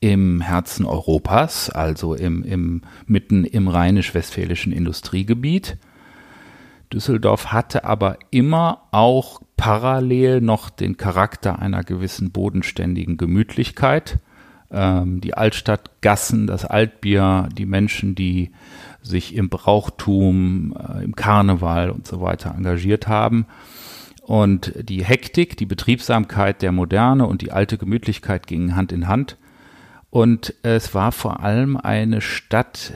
im 0.00 0.40
Herzen 0.40 0.86
Europas, 0.86 1.68
also 1.68 2.14
im, 2.14 2.42
im, 2.44 2.80
mitten 3.06 3.44
im 3.44 3.68
rheinisch-westfälischen 3.68 4.72
Industriegebiet. 4.72 5.76
Düsseldorf 6.92 7.46
hatte 7.46 7.84
aber 7.84 8.18
immer 8.30 8.82
auch 8.90 9.40
parallel 9.56 10.40
noch 10.40 10.70
den 10.70 10.96
Charakter 10.96 11.58
einer 11.58 11.84
gewissen 11.84 12.30
bodenständigen 12.30 13.16
Gemütlichkeit 13.16 14.18
ähm, 14.72 15.20
die 15.20 15.34
Altstadtgassen, 15.34 16.46
das 16.46 16.64
Altbier, 16.64 17.48
die 17.56 17.66
Menschen, 17.66 18.14
die 18.14 18.50
sich 19.02 19.34
im 19.34 19.48
Brauchtum, 19.50 20.74
äh, 20.76 21.04
im 21.04 21.14
Karneval 21.14 21.90
und 21.90 22.06
so 22.06 22.20
weiter 22.20 22.54
engagiert 22.56 23.06
haben. 23.06 23.46
Und 24.22 24.72
die 24.76 25.04
Hektik, 25.04 25.56
die 25.56 25.66
Betriebsamkeit 25.66 26.62
der 26.62 26.72
Moderne 26.72 27.26
und 27.26 27.42
die 27.42 27.52
alte 27.52 27.76
Gemütlichkeit 27.76 28.46
gingen 28.46 28.74
Hand 28.74 28.92
in 28.92 29.08
Hand. 29.08 29.36
Und 30.10 30.54
es 30.62 30.94
war 30.94 31.12
vor 31.12 31.40
allem 31.40 31.76
eine 31.76 32.20
Stadt, 32.20 32.92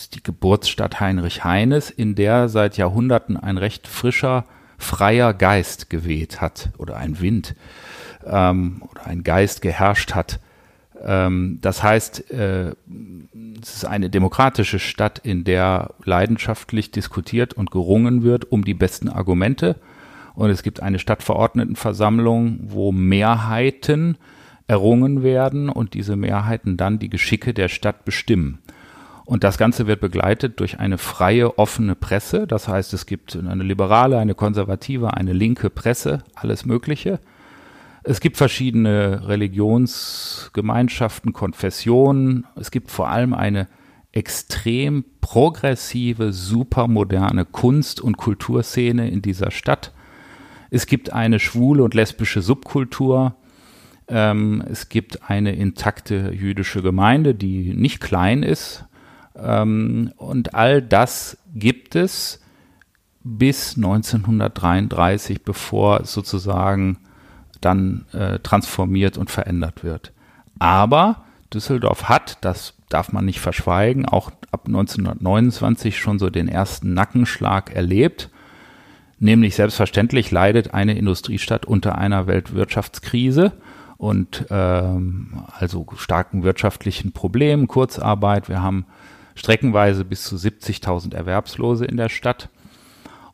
ist 0.00 0.14
die 0.14 0.22
Geburtsstadt 0.22 0.98
Heinrich 0.98 1.44
Heines, 1.44 1.90
in 1.90 2.14
der 2.14 2.48
seit 2.48 2.78
Jahrhunderten 2.78 3.36
ein 3.36 3.58
recht 3.58 3.86
frischer, 3.86 4.46
freier 4.78 5.34
Geist 5.34 5.90
geweht 5.90 6.40
hat 6.40 6.70
oder 6.78 6.96
ein 6.96 7.20
Wind 7.20 7.54
ähm, 8.24 8.82
oder 8.90 9.06
ein 9.06 9.24
Geist 9.24 9.60
geherrscht 9.60 10.14
hat. 10.14 10.40
Ähm, 11.04 11.58
das 11.60 11.82
heißt, 11.82 12.30
äh, 12.30 12.70
es 13.60 13.74
ist 13.76 13.84
eine 13.84 14.08
demokratische 14.08 14.78
Stadt, 14.78 15.18
in 15.18 15.44
der 15.44 15.90
leidenschaftlich 16.02 16.90
diskutiert 16.90 17.52
und 17.52 17.70
gerungen 17.70 18.22
wird 18.22 18.50
um 18.50 18.64
die 18.64 18.74
besten 18.74 19.10
Argumente. 19.10 19.76
Und 20.34 20.48
es 20.48 20.62
gibt 20.62 20.80
eine 20.80 20.98
Stadtverordnetenversammlung, 20.98 22.60
wo 22.62 22.90
Mehrheiten 22.90 24.16
errungen 24.66 25.22
werden 25.22 25.68
und 25.68 25.92
diese 25.92 26.16
Mehrheiten 26.16 26.78
dann 26.78 26.98
die 26.98 27.10
Geschicke 27.10 27.52
der 27.52 27.68
Stadt 27.68 28.06
bestimmen. 28.06 28.60
Und 29.30 29.44
das 29.44 29.56
Ganze 29.58 29.86
wird 29.86 30.00
begleitet 30.00 30.58
durch 30.58 30.80
eine 30.80 30.98
freie, 30.98 31.56
offene 31.56 31.94
Presse. 31.94 32.48
Das 32.48 32.66
heißt, 32.66 32.92
es 32.94 33.06
gibt 33.06 33.36
eine 33.36 33.62
liberale, 33.62 34.18
eine 34.18 34.34
konservative, 34.34 35.14
eine 35.14 35.32
linke 35.32 35.70
Presse, 35.70 36.24
alles 36.34 36.66
Mögliche. 36.66 37.20
Es 38.02 38.18
gibt 38.18 38.38
verschiedene 38.38 39.28
Religionsgemeinschaften, 39.28 41.32
Konfessionen. 41.32 42.44
Es 42.56 42.72
gibt 42.72 42.90
vor 42.90 43.08
allem 43.08 43.32
eine 43.32 43.68
extrem 44.10 45.04
progressive, 45.20 46.32
supermoderne 46.32 47.44
Kunst- 47.44 48.00
und 48.00 48.16
Kulturszene 48.16 49.08
in 49.08 49.22
dieser 49.22 49.52
Stadt. 49.52 49.92
Es 50.70 50.86
gibt 50.86 51.12
eine 51.12 51.38
schwule 51.38 51.84
und 51.84 51.94
lesbische 51.94 52.42
Subkultur. 52.42 53.36
Ähm, 54.08 54.64
es 54.68 54.88
gibt 54.88 55.30
eine 55.30 55.54
intakte 55.54 56.32
jüdische 56.32 56.82
Gemeinde, 56.82 57.36
die 57.36 57.74
nicht 57.74 58.00
klein 58.00 58.42
ist. 58.42 58.86
Ähm, 59.36 60.12
und 60.16 60.54
all 60.54 60.82
das 60.82 61.38
gibt 61.54 61.94
es 61.96 62.40
bis 63.22 63.76
1933, 63.76 65.42
bevor 65.42 66.04
sozusagen 66.04 66.98
dann 67.60 68.06
äh, 68.12 68.38
transformiert 68.38 69.18
und 69.18 69.30
verändert 69.30 69.84
wird. 69.84 70.12
Aber 70.58 71.24
Düsseldorf 71.52 72.08
hat, 72.08 72.38
das 72.40 72.74
darf 72.88 73.12
man 73.12 73.24
nicht 73.24 73.40
verschweigen, 73.40 74.06
auch 74.06 74.30
ab 74.50 74.66
1929 74.66 75.98
schon 75.98 76.18
so 76.18 76.30
den 76.30 76.48
ersten 76.48 76.94
Nackenschlag 76.94 77.74
erlebt. 77.74 78.30
Nämlich 79.18 79.54
selbstverständlich 79.54 80.30
leidet 80.30 80.72
eine 80.72 80.96
Industriestadt 80.96 81.66
unter 81.66 81.98
einer 81.98 82.26
Weltwirtschaftskrise 82.26 83.52
und 83.98 84.46
ähm, 84.48 85.44
also 85.58 85.86
starken 85.96 86.42
wirtschaftlichen 86.42 87.12
Problemen, 87.12 87.68
Kurzarbeit. 87.68 88.48
Wir 88.48 88.62
haben 88.62 88.86
streckenweise 89.40 90.04
bis 90.04 90.24
zu 90.24 90.36
70.000 90.36 91.14
Erwerbslose 91.14 91.86
in 91.86 91.96
der 91.96 92.10
Stadt. 92.10 92.50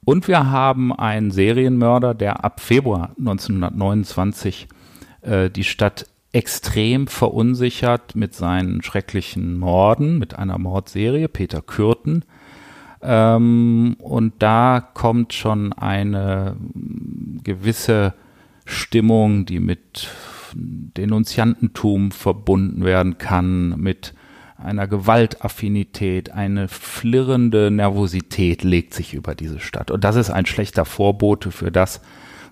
Und 0.04 0.28
wir 0.28 0.48
haben 0.48 0.92
einen 0.92 1.32
Serienmörder, 1.32 2.14
der 2.14 2.44
ab 2.44 2.60
Februar 2.60 3.10
1929 3.18 4.68
äh, 5.22 5.50
die 5.50 5.64
Stadt 5.64 6.06
extrem 6.32 7.08
verunsichert 7.08 8.14
mit 8.14 8.34
seinen 8.34 8.84
schrecklichen 8.84 9.58
Morden, 9.58 10.18
mit 10.18 10.38
einer 10.38 10.58
Mordserie, 10.58 11.28
Peter 11.28 11.60
Kürten. 11.60 12.24
Ähm, 13.02 13.96
und 13.98 14.34
da 14.38 14.80
kommt 14.94 15.32
schon 15.32 15.72
eine 15.72 16.56
gewisse 17.42 18.14
Stimmung, 18.64 19.44
die 19.44 19.58
mit 19.58 20.08
Denunziantentum 20.54 22.12
verbunden 22.12 22.84
werden 22.84 23.18
kann, 23.18 23.80
mit 23.80 24.14
einer 24.58 24.86
Gewaltaffinität, 24.86 26.32
eine 26.32 26.68
flirrende 26.68 27.70
Nervosität 27.70 28.62
legt 28.62 28.94
sich 28.94 29.14
über 29.14 29.34
diese 29.34 29.60
Stadt. 29.60 29.90
Und 29.90 30.04
das 30.04 30.16
ist 30.16 30.30
ein 30.30 30.46
schlechter 30.46 30.84
Vorbote 30.84 31.50
für 31.50 31.70
das, 31.70 32.00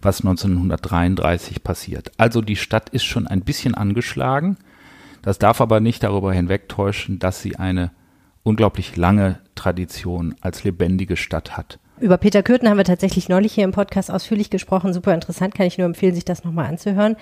was 0.02 0.20
1933 0.20 1.64
passiert. 1.64 2.12
Also 2.18 2.42
die 2.42 2.56
Stadt 2.56 2.90
ist 2.90 3.04
schon 3.04 3.26
ein 3.26 3.40
bisschen 3.40 3.74
angeschlagen. 3.74 4.58
Das 5.22 5.38
darf 5.38 5.60
aber 5.60 5.80
nicht 5.80 6.02
darüber 6.02 6.32
hinwegtäuschen, 6.32 7.18
dass 7.18 7.40
sie 7.40 7.56
eine 7.56 7.90
unglaublich 8.42 8.96
lange 8.96 9.40
Tradition 9.54 10.34
als 10.42 10.64
lebendige 10.64 11.16
Stadt 11.16 11.56
hat. 11.56 11.78
Über 12.00 12.18
Peter 12.18 12.42
Kürten 12.42 12.68
haben 12.68 12.76
wir 12.76 12.84
tatsächlich 12.84 13.30
neulich 13.30 13.54
hier 13.54 13.64
im 13.64 13.72
Podcast 13.72 14.10
ausführlich 14.10 14.50
gesprochen. 14.50 14.92
Super 14.92 15.14
interessant, 15.14 15.54
kann 15.54 15.66
ich 15.66 15.78
nur 15.78 15.86
empfehlen, 15.86 16.14
sich 16.14 16.24
das 16.24 16.44
nochmal 16.44 16.66
anzuhören 16.66 17.16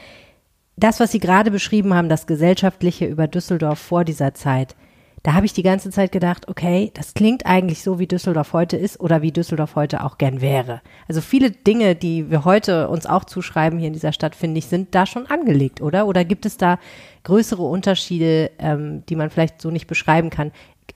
das, 0.76 1.00
was 1.00 1.12
Sie 1.12 1.21
gerade 1.21 1.50
beschrieben 1.50 1.95
haben, 1.95 2.09
das 2.09 2.26
Gesellschaftliche 2.26 3.07
über 3.07 3.29
Düsseldorf 3.29 3.79
vor 3.79 4.05
dieser 4.05 4.35
Zeit, 4.35 4.75
da 5.23 5.35
habe 5.35 5.47
ich 5.47 5.52
die 5.52 5.62
ganze 5.62 5.91
Zeit 5.91 6.11
gedacht, 6.11 6.49
okay, 6.49 6.91
das 6.95 7.14
klingt 7.14 7.47
eigentlich 7.47 7.83
so, 7.83 8.00
wie 8.00 8.09
Düsseldorf 8.09 8.52
heute 8.52 8.76
ist 8.76 8.99
oder 8.99 9.23
wie 9.23 9.31
Düsseldorf 9.31 9.76
heute 9.76 10.02
auch 10.02 10.19
gern 10.19 10.41
wäre. 10.41 10.81
Also 11.07 11.21
viele 11.21 11.52
Dinge, 11.52 11.95
die 11.95 12.29
wir 12.29 12.45
heute 12.45 12.88
uns 12.88 13.07
auch 13.07 13.25
zuschreiben 13.25 13.79
hier 13.79 13.87
in 13.87 13.93
dieser 13.93 14.12
Stadt, 14.12 14.35
finde 14.35 14.59
ich, 14.59 14.67
sind 14.67 14.97
da 14.97 15.07
schon 15.07 15.26
angelegt, 15.26 15.81
oder? 15.81 16.09
Oder 16.09 16.25
gibt 16.25 16.45
es 16.45 16.57
da 16.57 16.81
größere 17.23 17.62
Unterschiede, 17.62 18.50
ähm, 18.59 19.05
die 19.09 19.14
man 19.14 19.31
vielleicht 19.31 19.62
so 19.62 19.71
nicht 19.71 19.87
beschreiben 19.87 20.29
kann? 20.29 20.50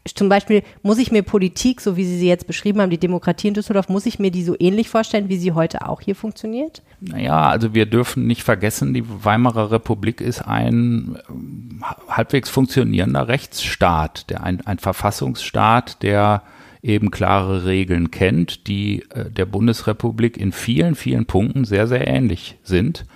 Zum 0.05 0.29
Beispiel 0.29 0.63
muss 0.83 0.99
ich 0.99 1.11
mir 1.11 1.23
Politik, 1.23 1.81
so 1.81 1.97
wie 1.97 2.05
Sie 2.05 2.19
sie 2.19 2.29
jetzt 2.29 2.47
beschrieben 2.47 2.81
haben, 2.81 2.91
die 2.91 2.99
Demokratie 2.99 3.49
in 3.49 3.55
Düsseldorf, 3.55 3.89
muss 3.89 4.07
ich 4.07 4.19
mir 4.19 4.31
die 4.31 4.45
so 4.45 4.55
ähnlich 4.59 4.89
vorstellen, 4.89 5.29
wie 5.29 5.37
sie 5.37 5.53
heute 5.53 5.89
auch 5.89 6.01
hier 6.01 6.15
funktioniert? 6.15 6.83
Naja, 7.01 7.49
also 7.49 7.75
wir 7.75 7.87
dürfen 7.87 8.27
nicht 8.27 8.43
vergessen, 8.43 8.95
die 8.95 9.05
Weimarer 9.07 9.71
Republik 9.71 10.21
ist 10.21 10.43
ein 10.43 11.19
ähm, 11.29 11.85
halbwegs 12.09 12.51
funktionierender 12.51 13.29
Rechtsstaat, 13.29 14.31
der 14.31 14.45
ein, 14.45 14.65
ein 14.67 14.79
Verfassungsstaat, 14.79 16.03
der 16.03 16.43
eben 16.83 17.11
klare 17.11 17.65
Regeln 17.65 18.11
kennt, 18.11 18.69
die 18.69 19.03
äh, 19.11 19.31
der 19.31 19.47
Bundesrepublik 19.47 20.37
in 20.37 20.53
vielen, 20.53 20.95
vielen 20.95 21.27
Punkten 21.27 21.65
sehr, 21.65 21.87
sehr 21.89 22.07
ähnlich 22.07 22.59
sind. 22.63 23.07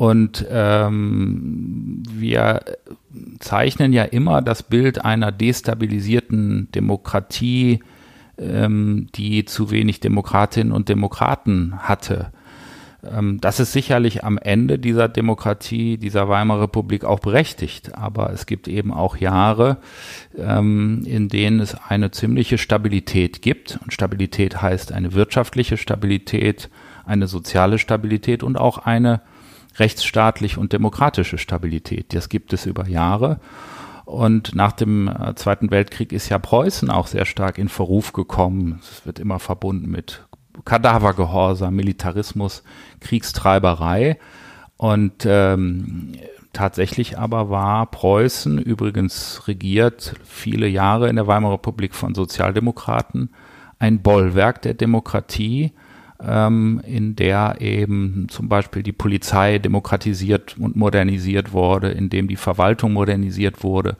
Und 0.00 0.46
ähm, 0.50 2.02
wir 2.10 2.62
zeichnen 3.38 3.92
ja 3.92 4.04
immer 4.04 4.40
das 4.40 4.62
Bild 4.62 5.04
einer 5.04 5.30
destabilisierten 5.30 6.68
Demokratie, 6.74 7.80
ähm, 8.38 9.08
die 9.14 9.44
zu 9.44 9.70
wenig 9.70 10.00
Demokratinnen 10.00 10.72
und 10.72 10.88
Demokraten 10.88 11.80
hatte. 11.80 12.32
Ähm, 13.04 13.42
das 13.42 13.60
ist 13.60 13.72
sicherlich 13.72 14.24
am 14.24 14.38
Ende 14.38 14.78
dieser 14.78 15.06
Demokratie, 15.06 15.98
dieser 15.98 16.30
Weimarer 16.30 16.62
Republik 16.62 17.04
auch 17.04 17.20
berechtigt. 17.20 17.94
Aber 17.94 18.32
es 18.32 18.46
gibt 18.46 18.68
eben 18.68 18.94
auch 18.94 19.18
Jahre, 19.18 19.76
ähm, 20.34 21.02
in 21.04 21.28
denen 21.28 21.60
es 21.60 21.74
eine 21.74 22.10
ziemliche 22.10 22.56
Stabilität 22.56 23.42
gibt. 23.42 23.78
Und 23.84 23.92
Stabilität 23.92 24.62
heißt 24.62 24.92
eine 24.92 25.12
wirtschaftliche 25.12 25.76
Stabilität, 25.76 26.70
eine 27.04 27.26
soziale 27.26 27.76
Stabilität 27.76 28.42
und 28.42 28.56
auch 28.56 28.78
eine 28.78 29.20
rechtsstaatliche 29.76 30.58
und 30.58 30.72
demokratische 30.72 31.38
Stabilität. 31.38 32.14
Das 32.14 32.28
gibt 32.28 32.52
es 32.52 32.66
über 32.66 32.88
Jahre. 32.88 33.40
Und 34.04 34.56
nach 34.56 34.72
dem 34.72 35.08
äh, 35.08 35.34
Zweiten 35.36 35.70
Weltkrieg 35.70 36.12
ist 36.12 36.28
ja 36.28 36.38
Preußen 36.38 36.90
auch 36.90 37.06
sehr 37.06 37.24
stark 37.24 37.58
in 37.58 37.68
Verruf 37.68 38.12
gekommen. 38.12 38.80
Es 38.82 39.06
wird 39.06 39.18
immer 39.20 39.38
verbunden 39.38 39.88
mit 39.90 40.26
Kadavergehorsam, 40.64 41.74
Militarismus, 41.74 42.64
Kriegstreiberei. 42.98 44.18
Und 44.76 45.26
ähm, 45.26 46.12
tatsächlich 46.52 47.18
aber 47.18 47.50
war 47.50 47.86
Preußen 47.86 48.58
übrigens 48.58 49.46
regiert 49.46 50.14
viele 50.24 50.66
Jahre 50.66 51.08
in 51.08 51.16
der 51.16 51.26
Weimarer 51.26 51.54
Republik 51.54 51.94
von 51.94 52.14
Sozialdemokraten, 52.14 53.30
ein 53.78 54.02
Bollwerk 54.02 54.62
der 54.62 54.74
Demokratie 54.74 55.72
ähm, 56.26 56.80
in 56.84 57.16
der 57.16 57.56
eben 57.60 58.26
zum 58.28 58.48
Beispiel 58.48 58.82
die 58.82 58.92
Polizei 58.92 59.58
demokratisiert 59.58 60.56
und 60.58 60.76
modernisiert 60.76 61.52
wurde, 61.52 61.90
in 61.90 62.10
dem 62.10 62.28
die 62.28 62.36
Verwaltung 62.36 62.92
modernisiert 62.92 63.62
wurde. 63.62 63.96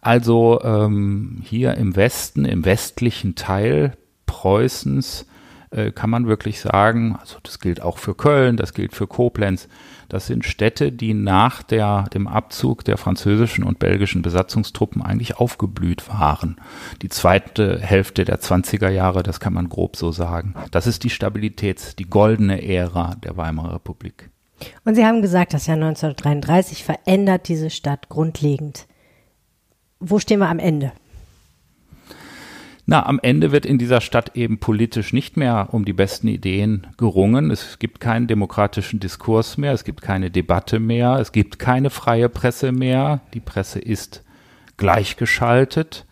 Also 0.00 0.60
ähm, 0.62 1.38
hier 1.42 1.74
im 1.74 1.96
Westen, 1.96 2.44
im 2.44 2.64
westlichen 2.64 3.34
Teil 3.34 3.96
Preußens, 4.26 5.26
äh, 5.70 5.90
kann 5.90 6.10
man 6.10 6.26
wirklich 6.26 6.60
sagen, 6.60 7.16
also 7.20 7.38
das 7.42 7.58
gilt 7.58 7.82
auch 7.82 7.98
für 7.98 8.14
Köln, 8.14 8.56
das 8.56 8.72
gilt 8.72 8.94
für 8.94 9.06
Koblenz, 9.06 9.68
das 10.08 10.26
sind 10.26 10.44
Städte, 10.44 10.90
die 10.90 11.12
nach 11.14 11.62
der, 11.62 12.04
dem 12.14 12.26
Abzug 12.26 12.84
der 12.84 12.96
französischen 12.96 13.64
und 13.64 13.78
belgischen 13.78 14.22
Besatzungstruppen 14.22 15.02
eigentlich 15.02 15.36
aufgeblüht 15.36 16.08
waren. 16.08 16.56
Die 17.02 17.08
zweite 17.08 17.78
Hälfte 17.78 18.24
der 18.24 18.40
20er 18.40 18.88
Jahre, 18.88 19.22
das 19.22 19.40
kann 19.40 19.52
man 19.52 19.68
grob 19.68 19.96
so 19.96 20.10
sagen. 20.10 20.54
Das 20.70 20.86
ist 20.86 21.04
die 21.04 21.10
Stabilitäts-, 21.10 21.94
die 21.96 22.08
goldene 22.08 22.62
Ära 22.62 23.16
der 23.16 23.36
Weimarer 23.36 23.74
Republik. 23.74 24.30
Und 24.84 24.94
Sie 24.94 25.04
haben 25.04 25.22
gesagt, 25.22 25.54
das 25.54 25.66
Jahr 25.66 25.76
1933 25.76 26.84
verändert 26.84 27.48
diese 27.48 27.70
Stadt 27.70 28.08
grundlegend. 28.08 28.86
Wo 30.00 30.18
stehen 30.18 30.40
wir 30.40 30.48
am 30.48 30.58
Ende? 30.58 30.92
Na, 32.90 33.04
am 33.04 33.20
Ende 33.22 33.52
wird 33.52 33.66
in 33.66 33.76
dieser 33.76 34.00
Stadt 34.00 34.34
eben 34.34 34.60
politisch 34.60 35.12
nicht 35.12 35.36
mehr 35.36 35.68
um 35.72 35.84
die 35.84 35.92
besten 35.92 36.26
Ideen 36.26 36.86
gerungen. 36.96 37.50
Es 37.50 37.78
gibt 37.78 38.00
keinen 38.00 38.28
demokratischen 38.28 38.98
Diskurs 38.98 39.58
mehr, 39.58 39.74
es 39.74 39.84
gibt 39.84 40.00
keine 40.00 40.30
Debatte 40.30 40.80
mehr, 40.80 41.18
es 41.20 41.32
gibt 41.32 41.58
keine 41.58 41.90
freie 41.90 42.30
Presse 42.30 42.72
mehr. 42.72 43.20
Die 43.34 43.40
Presse 43.40 43.78
ist 43.78 44.24
gleichgeschaltet. 44.78 46.06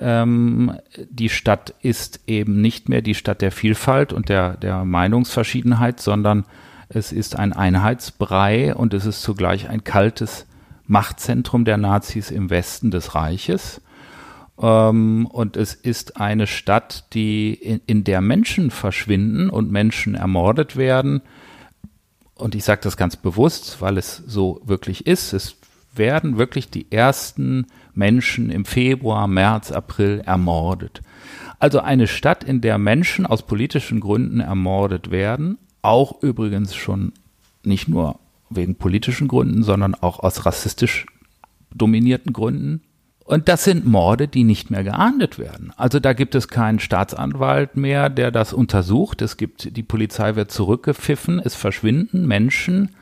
Ähm, 0.00 0.78
die 1.10 1.28
Stadt 1.28 1.74
ist 1.82 2.20
eben 2.26 2.62
nicht 2.62 2.88
mehr 2.88 3.02
die 3.02 3.14
Stadt 3.14 3.42
der 3.42 3.52
Vielfalt 3.52 4.14
und 4.14 4.30
der, 4.30 4.56
der 4.56 4.86
Meinungsverschiedenheit, 4.86 6.00
sondern 6.00 6.46
es 6.88 7.12
ist 7.12 7.38
ein 7.38 7.52
Einheitsbrei 7.52 8.74
und 8.74 8.94
es 8.94 9.04
ist 9.04 9.20
zugleich 9.20 9.68
ein 9.68 9.84
kaltes 9.84 10.46
Machtzentrum 10.86 11.66
der 11.66 11.76
Nazis 11.76 12.30
im 12.30 12.48
Westen 12.48 12.90
des 12.90 13.14
Reiches. 13.14 13.82
Ähm, 14.60 15.26
und 15.26 15.56
es 15.56 15.74
ist 15.74 16.20
eine 16.20 16.46
Stadt, 16.46 17.12
die 17.14 17.54
in, 17.54 17.80
in 17.86 18.04
der 18.04 18.20
Menschen 18.20 18.70
verschwinden 18.70 19.50
und 19.50 19.70
Menschen 19.70 20.14
ermordet 20.14 20.76
werden. 20.76 21.22
Und 22.34 22.54
ich 22.54 22.64
sage 22.64 22.80
das 22.82 22.96
ganz 22.96 23.16
bewusst, 23.16 23.80
weil 23.80 23.98
es 23.98 24.16
so 24.16 24.60
wirklich 24.64 25.06
ist. 25.06 25.32
Es 25.32 25.56
werden 25.94 26.38
wirklich 26.38 26.70
die 26.70 26.90
ersten 26.92 27.66
Menschen 27.94 28.50
im 28.50 28.64
Februar, 28.64 29.26
März, 29.26 29.72
April 29.72 30.22
ermordet. 30.24 31.02
Also 31.58 31.80
eine 31.80 32.06
Stadt, 32.06 32.44
in 32.44 32.60
der 32.60 32.78
Menschen 32.78 33.26
aus 33.26 33.42
politischen 33.42 33.98
Gründen 33.98 34.38
ermordet 34.40 35.10
werden, 35.10 35.58
auch 35.82 36.22
übrigens 36.22 36.74
schon 36.74 37.12
nicht 37.64 37.88
nur 37.88 38.20
wegen 38.50 38.76
politischen 38.76 39.28
Gründen, 39.28 39.62
sondern 39.62 39.94
auch 39.94 40.20
aus 40.20 40.46
rassistisch 40.46 41.06
dominierten 41.74 42.32
Gründen. 42.32 42.82
Und 43.28 43.46
das 43.50 43.62
sind 43.62 43.84
Morde, 43.84 44.26
die 44.26 44.42
nicht 44.42 44.70
mehr 44.70 44.82
geahndet 44.82 45.38
werden. 45.38 45.74
Also 45.76 46.00
da 46.00 46.14
gibt 46.14 46.34
es 46.34 46.48
keinen 46.48 46.80
Staatsanwalt 46.80 47.76
mehr, 47.76 48.08
der 48.08 48.30
das 48.30 48.54
untersucht. 48.54 49.20
Es 49.20 49.36
gibt, 49.36 49.76
die 49.76 49.82
Polizei 49.82 50.34
wird 50.34 50.50
zurückgepfiffen. 50.50 51.38
Es 51.38 51.54
verschwinden 51.54 52.26
Menschen 52.26 52.96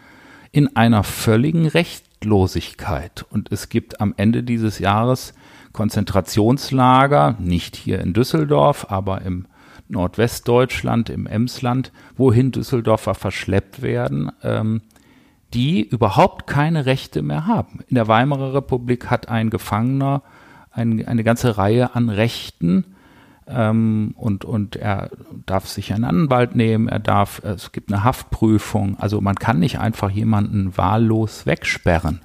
in 0.51 0.75
einer 0.75 1.05
völligen 1.05 1.69
Rechtlosigkeit. 1.69 3.25
Und 3.31 3.53
es 3.53 3.69
gibt 3.69 4.01
am 4.01 4.15
Ende 4.17 4.43
dieses 4.43 4.81
Jahres 4.81 5.33
Konzentrationslager, 5.73 7.37
nicht 7.39 7.77
hier 7.77 8.01
in 8.01 8.13
Düsseldorf, 8.13 8.87
aber 8.89 9.23
im 9.23 9.47
Nordwestdeutschland, 9.87 11.09
im 11.09 11.29
Emsland, 11.29 11.93
wohin 12.17 12.51
Düsseldorfer 12.51 13.15
verschleppt 13.15 13.81
werden. 13.81 14.33
Ähm, 14.43 14.83
die 15.57 15.81
überhaupt 15.83 16.47
keine 16.47 16.85
Rechte 16.85 17.23
mehr 17.23 17.47
haben. 17.47 17.81
In 17.89 17.95
der 17.95 18.09
Weimarer 18.09 18.53
Republik 18.53 19.11
hat 19.11 19.31
ein 19.31 19.49
Gefangener 19.49 20.23
ein, 20.71 21.07
eine 21.07 21.25
ganze 21.25 21.57
Reihe 21.57 21.95
an 21.95 22.11
Rechten 22.11 22.85
ähm, 23.47 24.13
und, 24.19 24.45
und 24.45 24.77
er 24.77 25.11
darf 25.47 25.67
sich 25.67 25.95
einen 25.95 26.05
Anwalt 26.05 26.55
nehmen, 26.55 26.89
er 26.89 26.99
darf, 26.99 27.43
es 27.43 27.73
gibt 27.73 27.91
eine 27.91 28.05
Haftprüfung, 28.05 29.01
also 29.01 29.23
man 29.23 29.37
kann 29.37 29.59
nicht 29.59 29.81
einfach 29.81 30.11
jemanden 30.11 30.77
wahllos 30.77 31.47
wegsperren. 31.47 32.21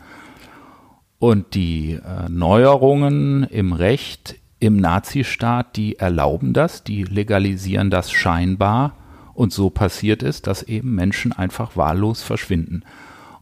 Und 1.17 1.55
die 1.55 1.93
äh, 1.93 2.27
Neuerungen 2.27 3.43
im 3.43 3.71
Recht 3.71 4.35
im 4.59 4.75
Nazistaat, 4.75 5.77
die 5.77 5.99
erlauben 5.99 6.51
das, 6.51 6.83
die 6.83 7.03
legalisieren 7.03 7.89
das 7.89 8.11
scheinbar 8.11 8.93
und 9.33 9.53
so 9.53 9.69
passiert 9.69 10.21
es, 10.21 10.41
dass 10.41 10.63
eben 10.63 10.95
Menschen 10.95 11.31
einfach 11.31 11.77
wahllos 11.77 12.23
verschwinden. 12.23 12.83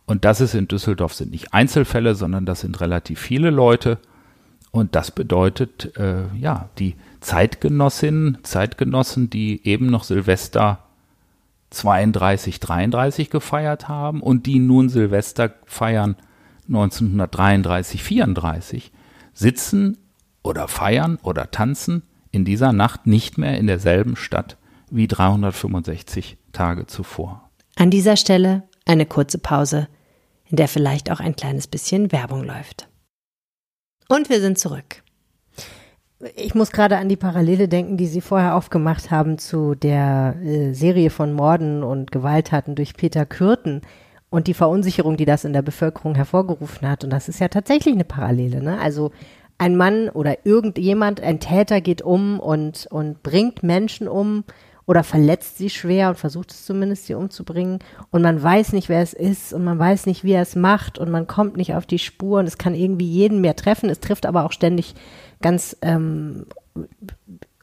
Und 0.10 0.26
das 0.26 0.42
ist 0.42 0.56
in 0.56 0.68
Düsseldorf 0.68 1.14
sind 1.14 1.30
nicht 1.30 1.54
Einzelfälle, 1.54 2.16
sondern 2.16 2.48
das 2.48 2.62
sind 2.62 2.82
relativ 2.82 3.20
viele 3.20 3.52
Leute. 3.52 4.00
Und 4.72 4.96
das 4.96 5.12
bedeutet, 5.12 5.96
äh, 5.98 6.24
ja, 6.36 6.70
die 6.80 6.96
Zeitgenossinnen, 7.20 8.40
Zeitgenossen, 8.42 9.30
die 9.30 9.64
eben 9.68 9.86
noch 9.86 10.04
Silvester 10.04 10.80
32, 11.70 12.60
33 12.60 13.30
gefeiert 13.30 13.88
haben 13.88 14.24
und 14.24 14.48
die 14.48 14.58
nun 14.58 14.90
Silvester 14.90 15.54
feiern 15.68 16.16
1933, 16.68 18.02
34, 18.02 18.92
sitzen 19.36 19.96
oder 20.42 20.68
feiern 20.68 21.20
oder 21.22 21.52
tanzen 21.52 22.02
in 22.32 22.46
dieser 22.46 22.74
Nacht 22.74 23.06
nicht 23.06 23.38
mehr 23.38 23.60
in 23.60 23.68
derselben 23.68 24.16
Stadt 24.16 24.58
wie 24.90 25.06
365 25.06 26.38
Tage 26.52 26.88
zuvor. 26.88 27.48
An 27.76 27.92
dieser 27.92 28.18
Stelle 28.18 28.64
eine 28.86 29.06
kurze 29.06 29.38
Pause, 29.38 29.88
in 30.50 30.58
der 30.58 30.68
vielleicht 30.68 31.12
auch 31.12 31.20
ein 31.20 31.36
kleines 31.36 31.68
bisschen 31.68 32.12
Werbung 32.12 32.44
läuft. 32.44 32.88
Und 34.08 34.30
wir 34.30 34.42
sind 34.42 34.58
zurück. 34.58 35.04
Ich 36.36 36.54
muss 36.54 36.72
gerade 36.72 36.98
an 36.98 37.08
die 37.08 37.16
Parallele 37.16 37.70
denken, 37.70 37.96
die 37.96 38.08
Sie 38.08 38.20
vorher 38.20 38.56
aufgemacht 38.56 39.10
haben 39.10 39.38
zu 39.38 39.76
der 39.76 40.36
äh, 40.44 40.74
Serie 40.74 41.12
von 41.12 41.32
Morden 41.32 41.82
und 41.84 42.12
Gewalttaten 42.12 42.76
durch 42.76 42.96
Peter 42.96 43.26
Kürten 43.26 43.82
und 44.30 44.48
die 44.48 44.54
Verunsicherung, 44.54 45.16
die 45.16 45.26
das 45.26 45.46
in 45.46 45.54
der 45.54 45.62
Bevölkerung 45.62 46.16
hervorgerufen 46.16 46.90
hat. 46.90 47.04
Und 47.04 47.12
das 47.12 47.30
ist 47.30 47.40
ja 47.40 47.48
tatsächlich 47.48 47.94
eine 47.94 48.04
Parallele. 48.04 48.62
Ne? 48.62 48.80
Also 48.82 49.12
ein 49.58 49.78
Mann 49.78 50.10
oder 50.10 50.46
irgendjemand, 50.46 51.22
ein 51.22 51.40
Täter 51.40 51.80
geht 51.80 52.02
um 52.02 52.40
und, 52.40 52.88
und 52.90 53.24
bringt 53.24 53.64
Menschen 53.64 54.08
um 54.08 54.44
oder 54.90 55.04
verletzt 55.04 55.60
sie 55.60 55.70
schwer 55.70 56.10
und 56.10 56.18
versucht 56.18 56.50
es 56.50 56.66
zumindest, 56.66 57.06
sie 57.06 57.14
umzubringen. 57.14 57.78
Und 58.10 58.24
man 58.24 58.42
weiß 58.42 58.74
nicht, 58.74 58.90
wer 58.90 59.04
es 59.04 59.14
ist 59.14 59.54
und 59.54 59.64
man 59.64 59.78
weiß 59.78 60.08
nicht, 60.08 60.24
wie 60.24 60.32
er 60.32 60.42
es 60.42 60.56
macht 60.56 60.98
und 60.98 61.12
man 61.12 61.28
kommt 61.28 61.58
nicht 61.58 61.76
auf 61.76 61.86
die 61.86 62.00
Spur 62.00 62.40
und 62.40 62.48
es 62.48 62.58
kann 62.58 62.74
irgendwie 62.74 63.06
jeden 63.06 63.40
mehr 63.40 63.56
treffen. 63.56 63.92
Es 63.92 64.00
trifft 64.00 64.26
aber 64.26 64.46
auch 64.46 64.52
ständig 64.52 64.96
ganz 65.44 65.78
ähm, 65.84 66.48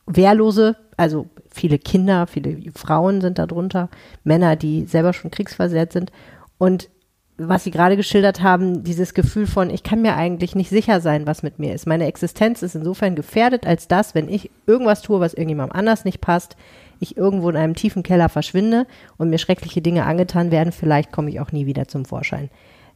wehrlose, 0.07 0.77
also 0.97 1.27
viele 1.51 1.81
Kinder, 1.81 2.29
viele 2.29 2.71
Frauen 2.77 3.21
sind 3.21 3.41
darunter, 3.41 3.89
Männer, 4.23 4.55
die 4.55 4.87
selber 4.87 5.13
schon 5.13 5.33
kriegsversehrt 5.33 5.93
sind. 5.93 6.13
Und 6.59 6.91
was 7.39 7.65
Sie 7.65 7.73
gerade 7.73 7.97
geschildert 7.97 8.41
haben, 8.41 8.85
dieses 8.85 9.15
Gefühl 9.15 9.49
von, 9.49 9.69
ich 9.69 9.83
kann 9.83 10.01
mir 10.01 10.15
eigentlich 10.15 10.55
nicht 10.55 10.71
sicher 10.71 11.01
sein, 11.01 11.27
was 11.27 11.43
mit 11.43 11.59
mir 11.59 11.75
ist. 11.75 11.87
Meine 11.87 12.07
Existenz 12.07 12.63
ist 12.63 12.77
insofern 12.77 13.17
gefährdet, 13.17 13.67
als 13.67 13.89
dass, 13.89 14.15
wenn 14.15 14.29
ich 14.29 14.51
irgendwas 14.67 15.03
tue, 15.03 15.19
was 15.19 15.35
irgendjemandem 15.35 15.77
anders 15.77 16.05
nicht 16.05 16.21
passt, 16.21 16.57
ich 17.01 17.17
irgendwo 17.17 17.49
in 17.51 17.57
einem 17.57 17.75
tiefen 17.75 18.03
Keller 18.03 18.29
verschwinde 18.29 18.87
und 19.17 19.31
mir 19.31 19.39
schreckliche 19.39 19.83
Dinge 19.83 20.05
angetan 20.05 20.51
werden, 20.51 20.73
vielleicht 20.73 21.13
komme 21.13 21.31
ich 21.31 21.41
auch 21.41 21.53
nie 21.53 21.67
wieder 21.67 21.89
zum 21.89 22.05
Vorschein. 22.05 22.51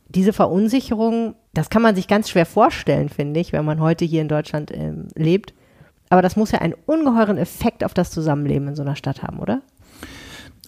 Diese 0.09 0.33
Verunsicherung, 0.33 1.35
das 1.55 1.71
kann 1.71 1.83
man 1.83 1.95
sich 1.95 2.09
ganz 2.09 2.29
schwer 2.29 2.47
vorstellen, 2.47 3.09
finde 3.09 3.41
ich, 3.41 3.53
wenn 3.53 3.65
man 3.65 3.81
heute 3.81 4.05
hier 4.05 4.23
in 4.23 4.29
Deutschland 4.29 4.71
ähm, 4.73 5.09
lebt. 5.15 5.55
Aber 6.09 6.23
das 6.23 6.37
muss 6.37 6.51
ja 6.51 6.59
einen 6.59 6.75
ungeheuren 6.87 7.39
Effekt 7.39 7.85
auf 7.85 7.95
das 7.95 8.11
Zusammenleben 8.11 8.69
in 8.69 8.75
so 8.75 8.83
einer 8.83 8.97
Stadt 8.97 9.23
haben, 9.23 9.39
oder? 9.39 9.63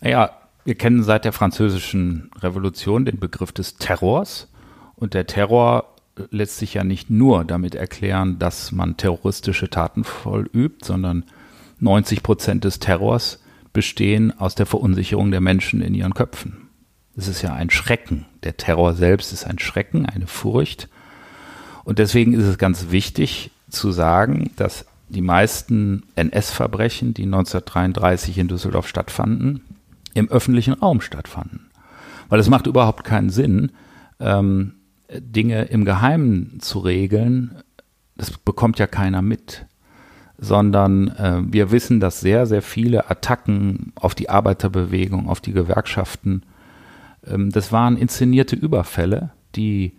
Ja, 0.00 0.30
wir 0.64 0.76
kennen 0.76 1.02
seit 1.02 1.24
der 1.24 1.32
Französischen 1.32 2.30
Revolution 2.40 3.04
den 3.04 3.18
Begriff 3.18 3.50
des 3.50 3.76
Terrors. 3.76 4.48
Und 4.94 5.14
der 5.14 5.26
Terror 5.26 5.92
lässt 6.30 6.58
sich 6.58 6.74
ja 6.74 6.84
nicht 6.84 7.10
nur 7.10 7.44
damit 7.44 7.74
erklären, 7.74 8.38
dass 8.38 8.70
man 8.70 8.96
terroristische 8.96 9.70
Taten 9.70 10.04
vollübt, 10.04 10.84
sondern 10.84 11.24
90 11.82 12.22
Prozent 12.22 12.64
des 12.64 12.78
Terrors 12.78 13.40
bestehen 13.72 14.38
aus 14.38 14.54
der 14.54 14.66
Verunsicherung 14.66 15.30
der 15.30 15.40
Menschen 15.40 15.82
in 15.82 15.94
ihren 15.94 16.14
Köpfen. 16.14 16.68
Es 17.16 17.28
ist 17.28 17.42
ja 17.42 17.52
ein 17.52 17.70
Schrecken. 17.70 18.26
Der 18.42 18.56
Terror 18.56 18.94
selbst 18.94 19.32
ist 19.32 19.44
ein 19.44 19.58
Schrecken, 19.58 20.06
eine 20.06 20.26
Furcht. 20.26 20.88
Und 21.84 21.98
deswegen 21.98 22.32
ist 22.32 22.44
es 22.44 22.58
ganz 22.58 22.90
wichtig 22.90 23.50
zu 23.68 23.92
sagen, 23.92 24.50
dass 24.56 24.86
die 25.08 25.20
meisten 25.20 26.04
NS-Verbrechen, 26.14 27.12
die 27.12 27.24
1933 27.24 28.38
in 28.38 28.48
Düsseldorf 28.48 28.88
stattfanden, 28.88 29.62
im 30.14 30.30
öffentlichen 30.30 30.74
Raum 30.74 31.00
stattfanden. 31.00 31.70
Weil 32.28 32.40
es 32.40 32.48
macht 32.48 32.66
überhaupt 32.66 33.04
keinen 33.04 33.30
Sinn, 33.30 33.72
ähm, 34.20 34.74
Dinge 35.10 35.64
im 35.64 35.84
Geheimen 35.84 36.60
zu 36.60 36.78
regeln. 36.78 37.62
Das 38.16 38.30
bekommt 38.30 38.78
ja 38.78 38.86
keiner 38.86 39.20
mit. 39.20 39.66
Sondern 40.44 41.08
äh, 41.08 41.40
wir 41.46 41.70
wissen, 41.70 42.00
dass 42.00 42.20
sehr, 42.20 42.46
sehr 42.46 42.62
viele 42.62 43.08
Attacken 43.08 43.92
auf 43.94 44.14
die 44.14 44.28
Arbeiterbewegung, 44.28 45.28
auf 45.28 45.40
die 45.40 45.52
Gewerkschaften, 45.52 46.42
ähm, 47.26 47.50
das 47.50 47.70
waren 47.72 47.96
inszenierte 47.96 48.56
Überfälle, 48.56 49.30
die 49.54 49.92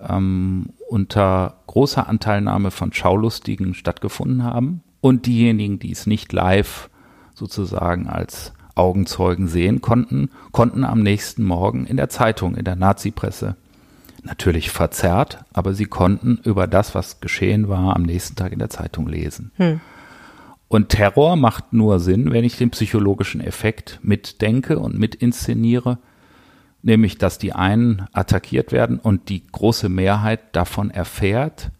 ähm, 0.00 0.70
unter 0.88 1.62
großer 1.66 2.08
Anteilnahme 2.08 2.70
von 2.70 2.92
Schaulustigen 2.92 3.74
stattgefunden 3.74 4.44
haben. 4.44 4.82
Und 5.00 5.26
diejenigen, 5.26 5.78
die 5.78 5.92
es 5.92 6.06
nicht 6.06 6.32
live 6.32 6.90
sozusagen 7.34 8.08
als 8.08 8.52
Augenzeugen 8.74 9.48
sehen 9.48 9.80
konnten, 9.80 10.30
konnten 10.52 10.84
am 10.84 11.02
nächsten 11.02 11.42
Morgen 11.44 11.86
in 11.86 11.96
der 11.96 12.08
Zeitung, 12.08 12.56
in 12.56 12.64
der 12.64 12.76
Nazi-Presse, 12.76 13.56
natürlich 14.26 14.70
verzerrt, 14.70 15.44
aber 15.52 15.72
sie 15.72 15.86
konnten 15.86 16.38
über 16.42 16.66
das, 16.66 16.94
was 16.94 17.20
geschehen 17.20 17.68
war, 17.68 17.96
am 17.96 18.02
nächsten 18.02 18.36
Tag 18.36 18.52
in 18.52 18.58
der 18.58 18.70
Zeitung 18.70 19.06
lesen. 19.06 19.52
Hm. 19.56 19.80
Und 20.68 20.88
Terror 20.88 21.36
macht 21.36 21.72
nur 21.72 22.00
Sinn, 22.00 22.32
wenn 22.32 22.44
ich 22.44 22.56
den 22.56 22.70
psychologischen 22.70 23.40
Effekt 23.40 24.00
mitdenke 24.02 24.78
und 24.78 24.98
mitinszeniere, 24.98 25.98
nämlich 26.82 27.18
dass 27.18 27.38
die 27.38 27.52
einen 27.52 28.06
attackiert 28.12 28.72
werden 28.72 28.98
und 28.98 29.28
die 29.28 29.46
große 29.46 29.88
Mehrheit 29.88 30.40
davon 30.56 30.90
erfährt, 30.90 31.70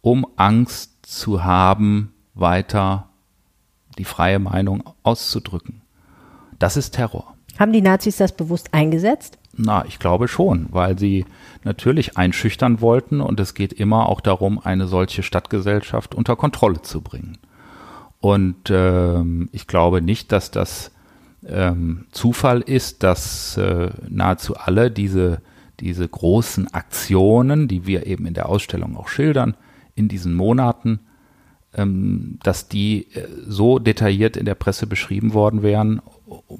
um 0.00 0.26
Angst 0.36 1.06
zu 1.06 1.44
haben, 1.44 2.12
weiter 2.34 3.08
die 3.98 4.04
freie 4.04 4.40
Meinung 4.40 4.82
auszudrücken. 5.04 5.82
Das 6.58 6.76
ist 6.76 6.92
Terror. 6.92 7.34
Haben 7.58 7.72
die 7.72 7.82
Nazis 7.82 8.16
das 8.16 8.32
bewusst 8.32 8.74
eingesetzt? 8.74 9.38
Na, 9.56 9.84
ich 9.86 10.00
glaube 10.00 10.26
schon, 10.26 10.66
weil 10.70 10.98
sie 10.98 11.24
natürlich 11.64 12.16
einschüchtern 12.16 12.80
wollten 12.80 13.20
und 13.20 13.40
es 13.40 13.54
geht 13.54 13.72
immer 13.72 14.08
auch 14.08 14.20
darum, 14.20 14.58
eine 14.58 14.86
solche 14.86 15.22
Stadtgesellschaft 15.22 16.14
unter 16.14 16.36
Kontrolle 16.36 16.82
zu 16.82 17.00
bringen. 17.00 17.38
Und 18.20 18.70
ähm, 18.70 19.48
ich 19.52 19.66
glaube 19.66 20.00
nicht, 20.00 20.32
dass 20.32 20.50
das 20.50 20.92
ähm, 21.46 22.06
Zufall 22.10 22.60
ist, 22.60 23.02
dass 23.02 23.56
äh, 23.56 23.90
nahezu 24.08 24.56
alle 24.56 24.90
diese, 24.90 25.42
diese 25.80 26.08
großen 26.08 26.72
Aktionen, 26.72 27.68
die 27.68 27.86
wir 27.86 28.06
eben 28.06 28.26
in 28.26 28.34
der 28.34 28.48
Ausstellung 28.48 28.96
auch 28.96 29.08
schildern, 29.08 29.56
in 29.94 30.08
diesen 30.08 30.34
Monaten, 30.34 31.00
ähm, 31.74 32.38
dass 32.42 32.68
die 32.68 33.08
äh, 33.14 33.28
so 33.46 33.78
detailliert 33.78 34.38
in 34.38 34.46
der 34.46 34.54
Presse 34.54 34.86
beschrieben 34.86 35.34
worden 35.34 35.62
wären 35.62 36.00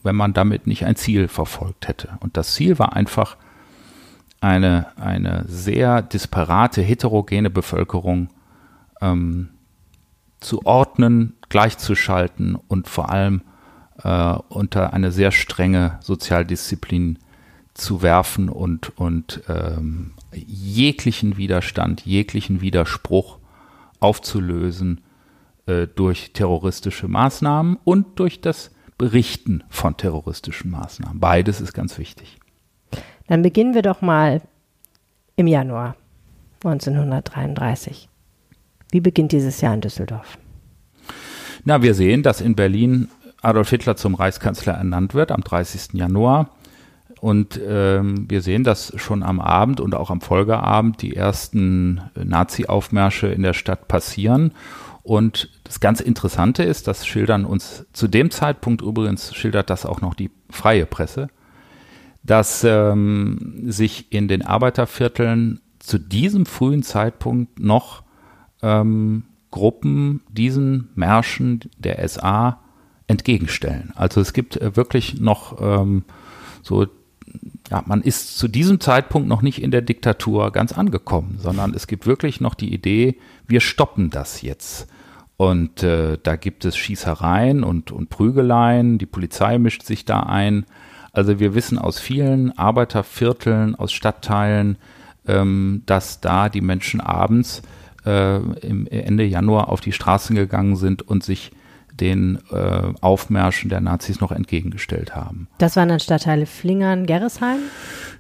wenn 0.03 0.17
man 0.17 0.33
damit 0.33 0.67
nicht 0.67 0.85
ein 0.85 0.97
Ziel 0.97 1.29
verfolgt 1.29 1.89
hätte. 1.89 2.11
Und 2.21 2.37
das 2.37 2.55
Ziel 2.55 2.79
war 2.79 2.95
einfach, 2.95 3.37
eine, 4.45 4.87
eine 4.99 5.47
sehr 5.49 6.03
disparate, 6.03 6.83
heterogene 6.83 7.49
Bevölkerung 7.49 8.29
ähm, 9.01 9.49
zu 10.41 10.67
ordnen, 10.67 11.35
gleichzuschalten 11.49 12.55
und 12.55 12.87
vor 12.87 13.11
allem 13.11 13.41
äh, 14.03 14.35
unter 14.51 14.93
eine 14.93 15.13
sehr 15.13 15.33
strenge 15.33 15.99
Sozialdisziplin 16.03 17.19
zu 17.73 18.03
werfen 18.03 18.51
und, 18.51 18.97
und 18.99 19.43
ähm, 19.49 20.13
jeglichen 20.35 21.39
Widerstand, 21.39 22.05
jeglichen 22.05 22.61
Widerspruch 22.61 23.39
aufzulösen 23.99 25.01
äh, 25.65 25.87
durch 25.87 26.35
terroristische 26.35 27.09
Maßnahmen 27.09 27.79
und 27.83 28.19
durch 28.21 28.43
das 28.43 28.73
berichten 28.99 29.65
von 29.71 29.97
terroristischen 29.97 30.71
Maßnahmen. 30.71 31.19
Beides 31.19 31.63
ist 31.63 31.73
ganz 31.73 31.99
wichtig. 31.99 32.39
Dann 33.27 33.43
beginnen 33.43 33.75
wir 33.75 33.83
doch 33.83 34.01
mal 34.01 34.43
im 35.37 35.47
Januar 35.47 35.97
1933. 36.65 38.09
Wie 38.91 39.01
beginnt 39.01 39.33
dieses 39.33 39.61
Jahr 39.61 39.75
in 39.75 39.81
Düsseldorf? 39.81 40.39
Na, 41.65 41.83
wir 41.83 41.95
sehen, 41.95 42.23
dass 42.23 42.41
in 42.41 42.55
Berlin 42.55 43.09
Adolf 43.43 43.71
Hitler 43.71 43.97
zum 43.97 44.15
Reichskanzler 44.15 44.75
ernannt 44.75 45.15
wird 45.15 45.33
am 45.33 45.43
30. 45.43 45.95
Januar. 45.95 46.51
Und 47.21 47.59
ähm, 47.67 48.27
wir 48.29 48.43
sehen, 48.43 48.65
dass 48.65 48.93
schon 48.97 49.23
am 49.23 49.41
Abend 49.41 49.81
und 49.81 49.95
auch 49.95 50.11
am 50.11 50.21
Folgeabend 50.21 51.01
die 51.01 51.17
ersten 51.17 52.03
Nazi-Aufmärsche 52.15 53.29
in 53.29 53.43
der 53.43 53.55
Stadt 53.55 53.89
passieren. 53.89 54.53
Und 55.03 55.51
das 55.65 55.81
ganz 55.81 56.01
Interessante 56.01 56.63
ist, 56.63 56.87
das 56.87 57.07
schildern 57.07 57.45
uns 57.45 57.87
zu 57.93 58.09
dem 58.09 58.31
Zeitpunkt 58.31 58.83
übrigens, 58.83 59.35
schildert 59.35 59.71
das 59.71 59.87
auch 59.87 60.01
noch 60.01 60.15
die 60.15 60.31
freie 60.51 60.87
Presse, 60.87 61.29
dass 62.25 62.65
ähm, 62.65 63.61
sich 63.65 64.13
in 64.13 64.29
den 64.29 64.43
Arbeitervierteln 64.43 65.61
zu 65.79 65.99
diesem 65.99 66.47
frühen 66.47 66.83
Zeitpunkt 66.83 67.61
noch 67.61 68.03
ähm, 68.63 69.25
Gruppen 69.51 70.23
diesen 70.31 70.89
Märschen 70.95 71.61
der 71.79 72.07
SA 72.09 72.61
entgegenstellen. 73.07 73.93
Also 73.95 74.21
es 74.21 74.33
gibt 74.33 74.57
äh, 74.57 74.75
wirklich 74.75 75.21
noch 75.21 75.61
ähm, 75.61 76.05
so 76.63 76.87
ja, 77.71 77.83
man 77.87 78.03
ist 78.03 78.39
zu 78.39 78.49
diesem 78.49 78.81
Zeitpunkt 78.81 79.29
noch 79.29 79.43
nicht 79.43 79.63
in 79.63 79.71
der 79.71 79.83
Diktatur 79.83 80.53
ganz 80.53 80.73
angekommen, 80.73 81.39
sondern 81.41 81.75
es 81.75 81.87
gibt 81.87 82.07
wirklich 82.07 82.41
noch 82.41 82.55
die 82.55 82.73
Idee, 82.73 83.19
wir 83.47 83.61
stoppen 83.61 84.11
das 84.11 84.43
jetzt. 84.43 84.87
Und 85.37 85.83
äh, 85.83 86.19
da 86.23 86.37
gibt 86.37 86.65
es 86.65 86.77
Schießereien 86.77 87.65
und, 87.65 87.91
und 87.91 88.09
Prügeleien, 88.09 88.99
die 88.99 89.07
Polizei 89.07 89.59
mischt 89.59 89.83
sich 89.83 90.05
da 90.05 90.21
ein. 90.21 90.65
Also 91.15 91.39
wir 91.39 91.55
wissen 91.55 91.79
aus 91.79 91.99
vielen 91.99 92.57
Arbeitervierteln, 92.59 93.77
aus 93.77 93.93
Stadtteilen, 93.93 94.77
ähm, 95.27 95.83
dass 95.87 96.21
da 96.21 96.49
die 96.49 96.61
Menschen 96.61 97.01
abends 97.01 97.63
äh, 98.05 98.37
im 98.37 98.87
Ende 98.89 99.25
Januar 99.25 99.69
auf 99.69 99.81
die 99.81 99.93
Straßen 99.93 100.35
gegangen 100.37 100.77
sind 100.77 101.03
und 101.03 101.23
sich 101.23 101.53
den 101.93 102.41
äh, 102.51 102.93
Aufmärschen 103.01 103.71
der 103.71 103.81
Nazis 103.81 104.21
noch 104.21 104.33
entgegengestellt 104.33 105.15
haben. 105.15 105.47
Das 105.59 105.77
waren 105.77 105.89
dann 105.89 106.01
Stadtteile 106.01 106.47
Flingern, 106.47 107.07
Gerresheim? 107.07 107.61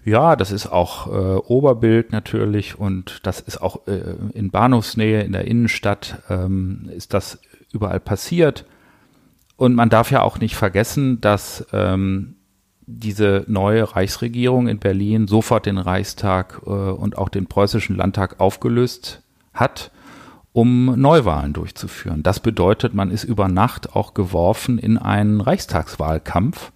Ja, 0.05 0.37
das 0.37 0.53
ist 0.53 0.69
auch 0.69 1.09
äh, 1.09 1.37
Oberbild 1.37 2.13
natürlich 2.13 2.79
und 2.79 3.21
das 3.25 3.41
ist 3.41 3.61
auch 3.61 3.89
äh, 3.89 4.15
in 4.35 4.51
Bahnhofsnähe 4.53 5.23
in 5.23 5.33
der 5.33 5.47
Innenstadt 5.47 6.23
ähm, 6.31 6.89
ist 6.95 7.13
das 7.13 7.41
überall 7.73 7.99
passiert. 7.99 8.65
Und 9.57 9.75
man 9.75 9.91
darf 9.91 10.11
ja 10.11 10.23
auch 10.23 10.39
nicht 10.39 10.57
vergessen, 10.57 11.21
dass 11.21 11.67
ähm, 11.73 12.37
diese 12.87 13.45
neue 13.47 13.95
Reichsregierung 13.95 14.69
in 14.69 14.79
Berlin 14.79 15.27
sofort 15.29 15.67
den 15.67 15.79
Reichstag 15.79 16.63
äh, 16.67 16.71
und 16.71 17.19
auch 17.19 17.29
den 17.29 17.47
preußischen 17.47 17.97
Landtag 17.97 18.41
aufgelöst 18.41 19.23
hat 19.53 19.91
um 20.55 20.95
Neuwahlen 21.01 21.53
durchzuführen. 21.53 22.23
Das 22.23 22.39
bedeutet, 22.39 22.95
man 22.95 23.11
ist 23.11 23.25
über 23.25 23.49
Nacht 23.49 23.97
auch 23.97 24.15
geworfen 24.15 24.79
in 24.79 24.99
einen 24.99 25.41
Reichstagswahlkampf. 25.41 26.71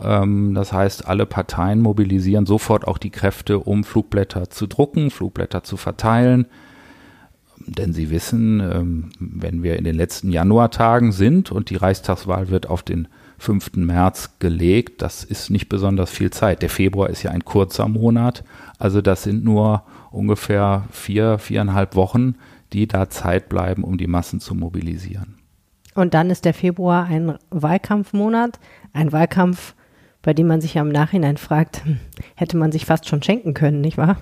Ähm, 0.00 0.54
das 0.54 0.72
heißt, 0.72 1.08
alle 1.08 1.26
Parteien 1.26 1.80
mobilisieren 1.80 2.46
sofort 2.46 2.86
auch 2.86 2.98
die 2.98 3.10
Kräfte, 3.10 3.58
um 3.58 3.82
Flugblätter 3.82 4.48
zu 4.48 4.68
drucken, 4.68 5.10
Flugblätter 5.10 5.64
zu 5.64 5.76
verteilen. 5.76 6.46
Denn 7.66 7.92
sie 7.92 8.10
wissen, 8.10 8.60
ähm, 8.60 9.10
wenn 9.18 9.64
wir 9.64 9.76
in 9.76 9.84
den 9.84 9.96
letzten 9.96 10.30
Januartagen 10.30 11.10
sind 11.10 11.50
und 11.50 11.68
die 11.70 11.76
Reichstagswahl 11.76 12.48
wird 12.48 12.70
auf 12.70 12.84
den 12.84 13.08
5. 13.40 13.76
März 13.76 14.36
gelegt, 14.38 15.00
das 15.00 15.24
ist 15.24 15.48
nicht 15.48 15.70
besonders 15.70 16.10
viel 16.10 16.30
Zeit. 16.30 16.60
Der 16.60 16.68
Februar 16.68 17.08
ist 17.08 17.22
ja 17.22 17.30
ein 17.30 17.44
kurzer 17.44 17.88
Monat, 17.88 18.44
also 18.78 19.00
das 19.00 19.22
sind 19.22 19.42
nur 19.42 19.82
ungefähr 20.10 20.84
vier, 20.90 21.38
viereinhalb 21.38 21.96
Wochen, 21.96 22.34
die 22.74 22.86
da 22.86 23.08
Zeit 23.08 23.48
bleiben, 23.48 23.82
um 23.82 23.96
die 23.96 24.06
Massen 24.06 24.40
zu 24.40 24.54
mobilisieren. 24.54 25.38
Und 25.94 26.12
dann 26.12 26.28
ist 26.28 26.44
der 26.44 26.52
Februar 26.52 27.06
ein 27.06 27.38
Wahlkampfmonat, 27.48 28.60
ein 28.92 29.10
Wahlkampf, 29.10 29.74
bei 30.20 30.34
dem 30.34 30.46
man 30.46 30.60
sich 30.60 30.74
ja 30.74 30.82
im 30.82 30.90
Nachhinein 30.90 31.38
fragt, 31.38 31.82
hätte 32.34 32.58
man 32.58 32.72
sich 32.72 32.84
fast 32.84 33.08
schon 33.08 33.22
schenken 33.22 33.54
können, 33.54 33.80
nicht 33.80 33.96
wahr? 33.96 34.18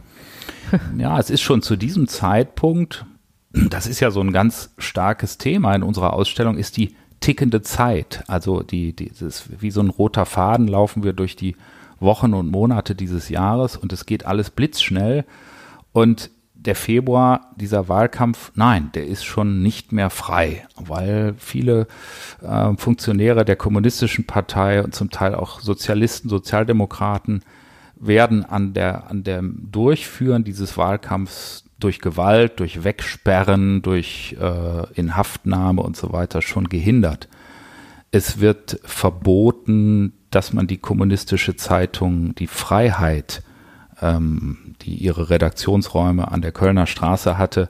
Ja, 0.96 1.18
es 1.18 1.28
ist 1.28 1.40
schon 1.40 1.60
zu 1.60 1.76
diesem 1.76 2.06
Zeitpunkt, 2.06 3.04
das 3.52 3.86
ist 3.86 4.00
ja 4.00 4.10
so 4.10 4.20
ein 4.20 4.32
ganz 4.32 4.72
starkes 4.78 5.38
Thema 5.38 5.74
in 5.74 5.82
unserer 5.82 6.12
Ausstellung, 6.12 6.56
ist 6.56 6.76
die 6.76 6.94
tickende 7.20 7.62
Zeit. 7.62 8.24
Also 8.26 8.62
die, 8.62 8.94
dieses, 8.94 9.44
wie 9.60 9.70
so 9.70 9.80
ein 9.80 9.90
roter 9.90 10.26
Faden 10.26 10.68
laufen 10.68 11.02
wir 11.02 11.12
durch 11.12 11.36
die 11.36 11.56
Wochen 12.00 12.34
und 12.34 12.50
Monate 12.50 12.94
dieses 12.94 13.28
Jahres 13.28 13.76
und 13.76 13.92
es 13.92 14.06
geht 14.06 14.24
alles 14.26 14.50
blitzschnell. 14.50 15.24
Und 15.92 16.30
der 16.54 16.74
Februar, 16.74 17.52
dieser 17.56 17.88
Wahlkampf, 17.88 18.52
nein, 18.54 18.90
der 18.94 19.06
ist 19.06 19.24
schon 19.24 19.62
nicht 19.62 19.92
mehr 19.92 20.10
frei, 20.10 20.66
weil 20.76 21.34
viele 21.38 21.86
äh, 22.42 22.74
Funktionäre 22.76 23.44
der 23.44 23.56
kommunistischen 23.56 24.26
Partei 24.26 24.82
und 24.82 24.94
zum 24.94 25.10
Teil 25.10 25.34
auch 25.34 25.60
Sozialisten, 25.60 26.28
Sozialdemokraten 26.28 27.42
werden 27.96 28.44
an 28.44 28.74
der, 28.74 29.08
an 29.08 29.22
dem 29.22 29.68
Durchführen 29.70 30.44
dieses 30.44 30.76
Wahlkampfs 30.76 31.64
durch 31.78 32.00
Gewalt, 32.00 32.60
durch 32.60 32.84
Wegsperren, 32.84 33.82
durch 33.82 34.36
äh, 34.40 34.92
Inhaftnahme 34.94 35.82
und 35.82 35.96
so 35.96 36.12
weiter 36.12 36.42
schon 36.42 36.68
gehindert. 36.68 37.28
Es 38.10 38.40
wird 38.40 38.80
verboten, 38.84 40.12
dass 40.30 40.52
man 40.52 40.66
die 40.66 40.78
kommunistische 40.78 41.56
Zeitung 41.56 42.34
Die 42.34 42.46
Freiheit 42.46 43.42
ähm, 44.00 44.74
die 44.82 44.94
ihre 44.94 45.30
Redaktionsräume 45.30 46.30
an 46.30 46.42
der 46.42 46.52
Kölner 46.52 46.86
Straße 46.86 47.38
hatte, 47.38 47.68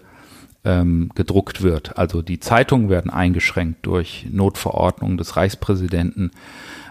ähm, 0.65 1.11
gedruckt 1.15 1.63
wird. 1.63 1.97
Also 1.99 2.23
die 2.23 2.41
Zeitungen 2.41 2.89
werden 2.89 3.11
eingeschränkt 3.11 3.87
durch 3.87 4.27
Notverordnungen 4.31 5.17
des 5.17 5.37
Reichspräsidenten. 5.37 6.33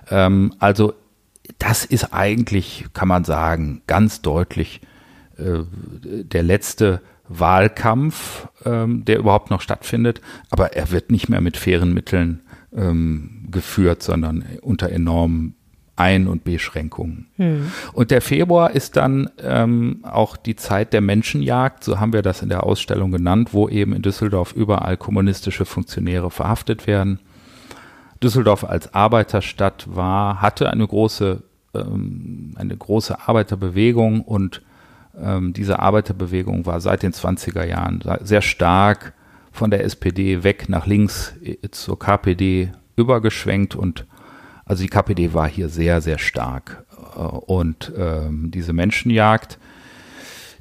Ähm, 0.10 0.54
also 0.60 0.94
das 1.60 1.86
ist 1.86 2.14
eigentlich, 2.14 2.86
kann 2.94 3.08
man 3.08 3.24
sagen, 3.24 3.82
ganz 3.88 4.22
deutlich 4.22 4.82
der 5.38 6.44
letzte 6.44 7.02
Wahlkampf, 7.30 8.48
ähm, 8.66 9.06
der 9.06 9.20
überhaupt 9.20 9.50
noch 9.50 9.62
stattfindet. 9.62 10.22
Aber 10.50 10.74
er 10.74 10.92
wird 10.92 11.12
nicht 11.12 11.30
mehr 11.30 11.42
mit 11.42 11.58
fairen 11.58 11.94
Mitteln 11.94 12.42
ähm, 12.76 13.48
geführt, 13.52 14.04
sondern 14.04 14.46
unter 14.62 14.90
enormen 14.90 15.56
ein- 15.98 16.28
und 16.28 16.44
Beschränkungen. 16.44 17.28
Hm. 17.38 17.72
Und 17.92 18.12
der 18.12 18.22
Februar 18.22 18.72
ist 18.72 18.98
dann 18.98 19.30
ähm, 19.42 20.04
auch 20.04 20.38
die 20.38 20.56
Zeit 20.56 20.94
der 20.94 21.02
Menschenjagd, 21.02 21.84
so 21.84 22.00
haben 22.00 22.14
wir 22.14 22.22
das 22.22 22.44
in 22.44 22.50
der 22.50 22.64
Ausstellung 22.64 23.12
genannt, 23.12 23.54
wo 23.54 23.68
eben 23.68 23.94
in 23.94 24.04
Düsseldorf 24.04 24.54
überall 24.54 24.96
kommunistische 24.96 25.66
Funktionäre 25.66 26.30
verhaftet 26.30 26.86
werden. 26.86 27.20
Düsseldorf 28.22 28.64
als 28.64 28.94
Arbeiterstadt 28.94 29.88
war, 29.90 30.42
hatte 30.42 30.70
eine 30.70 30.88
große, 30.88 31.42
ähm, 31.74 32.54
eine 32.56 32.78
große 32.78 33.28
Arbeiterbewegung 33.28 34.22
und 34.22 34.62
ähm, 35.22 35.54
diese 35.54 35.80
Arbeiterbewegung 35.80 36.66
war 36.66 36.80
seit 36.82 37.04
den 37.04 37.14
20er 37.14 37.66
Jahren 37.66 38.04
sehr 38.22 38.42
stark 38.42 39.14
von 39.52 39.72
der 39.72 39.84
SPD 39.84 40.44
weg 40.44 40.70
nach 40.70 40.86
links 40.86 41.34
äh, 41.44 41.58
zur 41.72 41.98
KPD 41.98 42.72
übergeschwenkt 42.96 43.76
und 43.76 44.06
also 44.66 44.84
die 44.84 44.90
KPD 44.90 45.34
war 45.34 45.48
hier 45.48 45.70
sehr, 45.70 46.02
sehr 46.02 46.18
stark. 46.18 46.86
Äh, 47.16 47.20
und 47.20 47.92
ähm, 47.98 48.52
diese 48.52 48.74
Menschenjagd, 48.74 49.58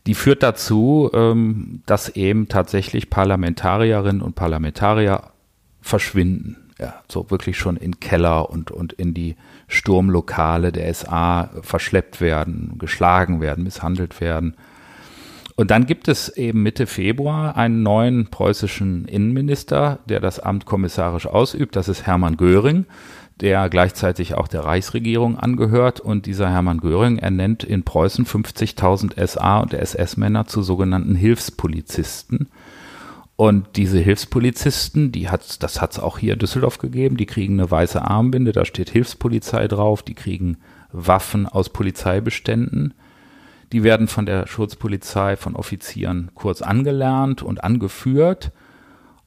die 0.07 0.14
führt 0.14 0.42
dazu, 0.42 1.11
ähm, 1.12 1.83
dass 1.87 2.11
eben 2.11 2.49
tatsächlich 2.49 3.11
Parlamentarierinnen 3.11 4.23
und 4.23 4.37
Parlamentarier 4.37 5.23
verschwinden. 5.81 6.57
Ja, 6.79 7.03
so 7.11 7.31
wirklich 7.31 7.59
schon 7.59 7.77
in 7.77 8.01
Keller 8.01 8.51
und, 8.51 8.71
und 8.71 8.92
in 8.92 9.14
die 9.14 9.37
Sturmlokale 9.69 10.73
der 10.73 10.93
SA 10.93 11.51
verschleppt 11.63 12.21
werden, 12.21 12.75
geschlagen 12.79 13.41
werden, 13.41 13.65
misshandelt 13.65 14.21
werden. 14.21 14.55
Und 15.57 15.71
dann 15.71 15.87
gibt 15.87 16.09
es 16.09 16.29
eben 16.29 16.63
Mitte 16.63 16.87
Februar 16.87 17.57
einen 17.57 17.83
neuen 17.83 18.27
preußischen 18.27 19.07
Innenminister, 19.07 20.01
der 20.07 20.21
das 20.21 20.39
Amt 20.39 20.67
kommissarisch 20.67 21.27
ausübt. 21.27 21.77
Das 21.77 21.89
ist 21.89 22.07
Hermann 22.07 22.37
Göring 22.37 22.85
der 23.41 23.69
gleichzeitig 23.69 24.35
auch 24.35 24.49
der 24.49 24.65
Reichsregierung 24.65 25.39
angehört. 25.39 26.01
Und 26.01 26.27
dieser 26.27 26.51
Hermann 26.51 26.79
Göring 26.79 27.19
ernennt 27.19 27.65
in 27.65 27.83
Preußen 27.83 28.25
50.000 28.25 29.27
SA 29.27 29.59
und 29.59 29.75
SS-Männer 29.75 30.47
zu 30.47 30.63
sogenannten 30.63 31.15
Hilfspolizisten. 31.15 32.49
Und 33.37 33.77
diese 33.77 33.99
Hilfspolizisten, 33.99 35.12
die 35.12 35.29
hat, 35.29 35.62
das 35.62 35.81
hat 35.81 35.92
es 35.92 35.99
auch 35.99 36.18
hier 36.18 36.35
in 36.35 36.38
Düsseldorf 36.38 36.79
gegeben, 36.79 37.18
die 37.18 37.27
kriegen 37.27 37.55
eine 37.61 37.70
weiße 37.70 38.03
Armbinde, 38.03 38.53
da 38.53 38.64
steht 38.64 38.90
Hilfspolizei 38.90 39.68
drauf, 39.68 40.03
die 40.03 40.14
kriegen 40.14 40.57
Waffen 40.90 41.46
aus 41.46 41.68
Polizeibeständen. 41.68 42.94
Die 43.72 43.83
werden 43.83 44.09
von 44.09 44.25
der 44.25 44.46
Schutzpolizei, 44.46 45.37
von 45.37 45.55
Offizieren 45.55 46.31
kurz 46.35 46.62
angelernt 46.62 47.42
und 47.42 47.62
angeführt 47.62 48.53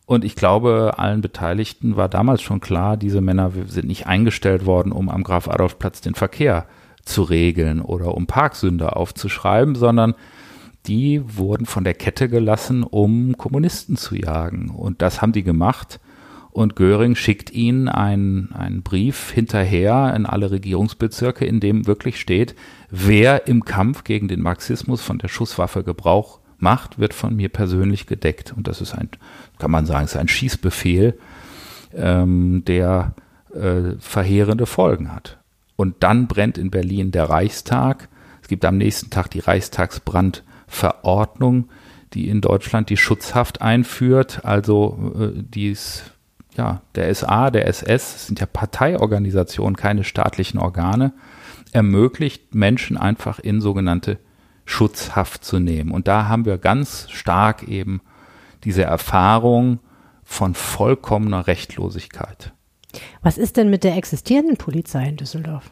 und 0.10 0.26
ich 0.26 0.36
glaube, 0.36 0.96
allen 0.98 1.22
Beteiligten 1.22 1.96
war 1.96 2.10
damals 2.10 2.42
schon 2.42 2.62
klar, 2.62 2.98
diese 2.98 3.22
Männer 3.22 3.52
sind 3.68 3.86
nicht 3.86 4.08
eingestellt 4.08 4.66
worden, 4.66 4.92
um 4.92 5.08
am 5.08 5.22
Graf 5.22 5.48
Adolf 5.48 5.78
Platz 5.78 6.02
den 6.02 6.16
Verkehr 6.16 6.66
zu 7.06 7.22
regeln 7.22 7.80
oder 7.80 8.16
um 8.16 8.26
Parksünder 8.26 8.98
aufzuschreiben, 8.98 9.76
sondern 9.76 10.16
die 10.88 11.22
wurden 11.38 11.66
von 11.66 11.84
der 11.84 11.94
Kette 11.94 12.30
gelassen, 12.30 12.84
um 12.84 13.38
Kommunisten 13.38 13.98
zu 13.98 14.16
jagen. 14.16 14.70
Und 14.70 15.02
das 15.02 15.22
haben 15.22 15.34
die 15.34 15.44
gemacht. 15.44 16.00
Und 16.52 16.76
Göring 16.76 17.16
schickt 17.16 17.52
ihnen 17.52 17.88
einen, 17.88 18.52
einen 18.54 18.82
Brief 18.82 19.32
hinterher 19.32 20.14
in 20.16 20.26
alle 20.26 20.52
Regierungsbezirke, 20.52 21.46
in 21.46 21.60
dem 21.60 21.86
wirklich 21.86 22.20
steht, 22.20 22.56
wer 22.90 23.48
im 23.48 23.66
Kampf 23.66 24.04
gegen 24.04 24.28
den 24.28 24.42
Marxismus 24.42 25.02
von 25.02 25.20
der 25.20 25.28
Schusswaffe 25.28 25.84
Gebrauch 25.84 26.40
macht, 26.58 27.00
wird 27.00 27.14
von 27.14 27.36
mir 27.36 27.50
persönlich 27.50 28.08
gedeckt. 28.08 28.54
Und 28.56 28.68
das 28.68 28.82
ist 28.82 28.94
ein, 28.94 29.10
kann 29.60 29.72
man 29.72 29.86
sagen, 29.86 30.06
ist 30.06 30.18
ein 30.18 30.28
Schießbefehl, 30.28 31.18
ähm, 31.96 32.64
der 32.66 33.14
äh, 33.54 33.96
verheerende 34.00 34.66
Folgen 34.66 35.14
hat. 35.14 35.38
Und 35.76 35.98
dann 36.02 36.28
brennt 36.28 36.58
in 36.58 36.72
Berlin 36.72 37.12
der 37.12 37.30
Reichstag. 37.30 38.10
Es 38.42 38.48
gibt 38.48 38.66
am 38.66 38.78
nächsten 38.78 39.12
Tag 39.12 39.30
die 39.30 39.40
Reichstagsbrandverordnung, 40.70 41.70
die 42.14 42.30
in 42.30 42.42
Deutschland 42.42 42.90
die 42.90 42.98
Schutzhaft 42.98 43.62
einführt. 43.62 44.46
Also 44.46 45.14
äh, 45.20 45.32
dies 45.36 46.04
ja, 46.58 46.82
der 46.96 47.14
SA, 47.14 47.52
der 47.52 47.68
SS, 47.68 48.28
sind 48.28 48.40
ja 48.40 48.46
Parteiorganisationen, 48.46 49.76
keine 49.76 50.04
staatlichen 50.04 50.60
Organe. 50.60 51.14
ermöglicht, 51.72 52.56
Menschen 52.56 52.98
einfach 52.98 53.38
in 53.38 53.62
sogenannte 53.62 54.18
Schutzhaft 54.66 55.46
zu 55.46 55.60
nehmen. 55.60 55.92
Und 55.92 56.08
da 56.08 56.28
haben 56.28 56.46
wir 56.46 56.58
ganz 56.58 57.08
stark 57.12 57.62
eben 57.68 58.02
diese 58.64 58.82
Erfahrung 58.82 59.78
von 60.24 60.56
vollkommener 60.56 61.46
Rechtlosigkeit. 61.46 62.54
Was 63.22 63.38
ist 63.38 63.58
denn 63.58 63.70
mit 63.70 63.84
der 63.84 63.98
existierenden 63.98 64.58
Polizei 64.58 65.10
in 65.10 65.18
Düsseldorf? 65.18 65.70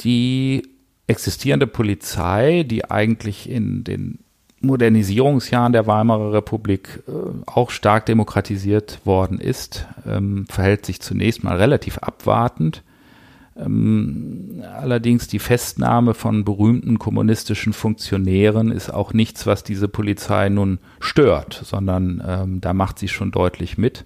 Die 0.00 0.75
existierende 1.06 1.66
Polizei, 1.66 2.64
die 2.64 2.90
eigentlich 2.90 3.48
in 3.48 3.84
den 3.84 4.18
Modernisierungsjahren 4.60 5.72
der 5.72 5.86
Weimarer 5.86 6.32
Republik 6.32 7.02
äh, 7.06 7.12
auch 7.46 7.70
stark 7.70 8.06
demokratisiert 8.06 9.00
worden 9.04 9.38
ist, 9.38 9.86
ähm, 10.06 10.46
verhält 10.48 10.86
sich 10.86 11.00
zunächst 11.00 11.44
mal 11.44 11.56
relativ 11.56 11.98
abwartend. 11.98 12.82
Ähm, 13.56 14.62
allerdings 14.74 15.28
die 15.28 15.38
Festnahme 15.38 16.14
von 16.14 16.44
berühmten 16.44 16.98
kommunistischen 16.98 17.72
Funktionären 17.72 18.70
ist 18.70 18.90
auch 18.90 19.12
nichts, 19.12 19.46
was 19.46 19.62
diese 19.62 19.88
Polizei 19.88 20.48
nun 20.48 20.78
stört, 21.00 21.60
sondern 21.64 22.22
ähm, 22.26 22.60
da 22.60 22.74
macht 22.74 22.98
sie 22.98 23.08
schon 23.08 23.30
deutlich 23.30 23.78
mit. 23.78 24.04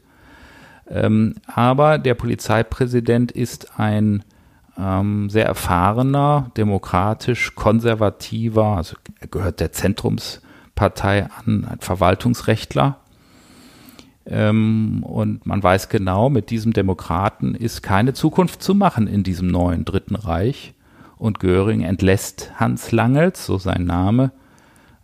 Ähm, 0.89 1.37
aber 1.47 1.99
der 1.99 2.15
Polizeipräsident 2.15 3.33
ist 3.33 3.79
ein 3.79 4.25
ähm, 4.81 5.31
sehr 5.31 5.47
erfahrener, 5.47 6.51
demokratisch 6.57 7.55
konservativer, 7.55 8.77
also 8.77 8.97
er 9.21 9.29
gehört 9.29 9.61
der 9.61 9.73
Zentrumspartei 9.73 11.29
an, 11.45 11.67
ein 11.71 11.81
Verwaltungsrechtler 11.81 13.01
ähm, 14.27 15.03
und 15.03 15.45
man 15.47 15.63
weiß 15.63 15.89
genau, 15.89 16.31
mit 16.31 16.51
diesem 16.51 16.73
Demokraten 16.73 17.55
ist 17.55 17.83
keine 17.83 18.15
Zukunft 18.15 18.63
zu 18.63 18.75
machen 18.75 19.07
in 19.07 19.23
diesem 19.23 19.49
neuen 19.49 19.85
Dritten 19.85 20.15
Reich. 20.15 20.75
Und 21.17 21.39
Göring 21.39 21.83
entlässt 21.83 22.53
Hans 22.57 22.93
Langels, 22.93 23.45
so 23.45 23.59
sein 23.59 23.85
Name, 23.85 24.33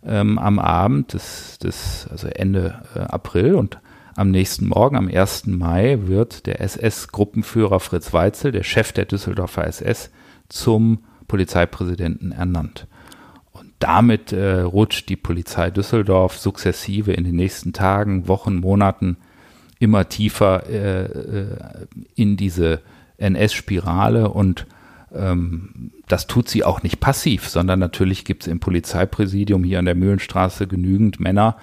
ähm, 0.03 0.39
am 0.39 0.57
Abend 0.57 1.13
des, 1.13 1.59
des 1.59 2.07
also 2.09 2.27
Ende 2.27 2.81
äh, 2.95 2.99
April 2.99 3.55
und 3.55 3.79
am 4.17 4.31
nächsten 4.31 4.67
Morgen, 4.67 4.97
am 4.97 5.07
1. 5.07 5.45
Mai, 5.45 5.99
wird 6.01 6.47
der 6.47 6.59
SS-Gruppenführer 6.59 7.79
Fritz 7.79 8.13
Weitzel, 8.13 8.51
der 8.51 8.63
Chef 8.63 8.91
der 8.91 9.05
Düsseldorfer 9.05 9.67
SS, 9.67 10.09
zum 10.49 11.03
Polizeipräsidenten 11.27 12.31
ernannt. 12.31 12.87
Und 13.51 13.71
damit 13.77 14.33
äh, 14.33 14.61
rutscht 14.61 15.09
die 15.09 15.17
Polizei 15.17 15.69
Düsseldorf 15.69 16.39
sukzessive 16.39 17.13
in 17.13 17.25
den 17.25 17.35
nächsten 17.35 17.73
Tagen, 17.73 18.27
Wochen, 18.27 18.55
Monaten 18.55 19.17
immer 19.77 20.09
tiefer 20.09 20.67
äh, 20.67 21.03
äh 21.03 21.57
in 22.15 22.37
diese 22.37 22.81
NS-Spirale 23.17 24.29
und 24.29 24.65
ähm, 25.13 25.91
das 26.07 26.25
tut 26.25 26.49
sie 26.49 26.63
auch 26.63 26.81
nicht 26.81 26.99
passiv, 26.99 27.47
sondern 27.47 27.77
natürlich 27.77 28.25
gibt 28.25 28.43
es 28.43 28.47
im 28.47 28.59
Polizeipräsidium 28.59 29.63
hier 29.63 29.77
an 29.77 29.85
der 29.85 29.93
Mühlenstraße 29.93 30.65
genügend 30.65 31.19
Männer, 31.19 31.57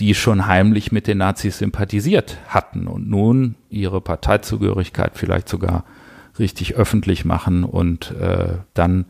die 0.00 0.14
schon 0.14 0.46
heimlich 0.46 0.92
mit 0.92 1.06
den 1.06 1.18
Nazis 1.18 1.58
sympathisiert 1.58 2.38
hatten 2.48 2.86
und 2.86 3.08
nun 3.08 3.54
ihre 3.70 4.00
Parteizugehörigkeit 4.00 5.12
vielleicht 5.14 5.48
sogar 5.48 5.84
richtig 6.38 6.74
öffentlich 6.74 7.24
machen 7.24 7.64
und 7.64 8.10
äh, 8.12 8.58
dann 8.74 9.06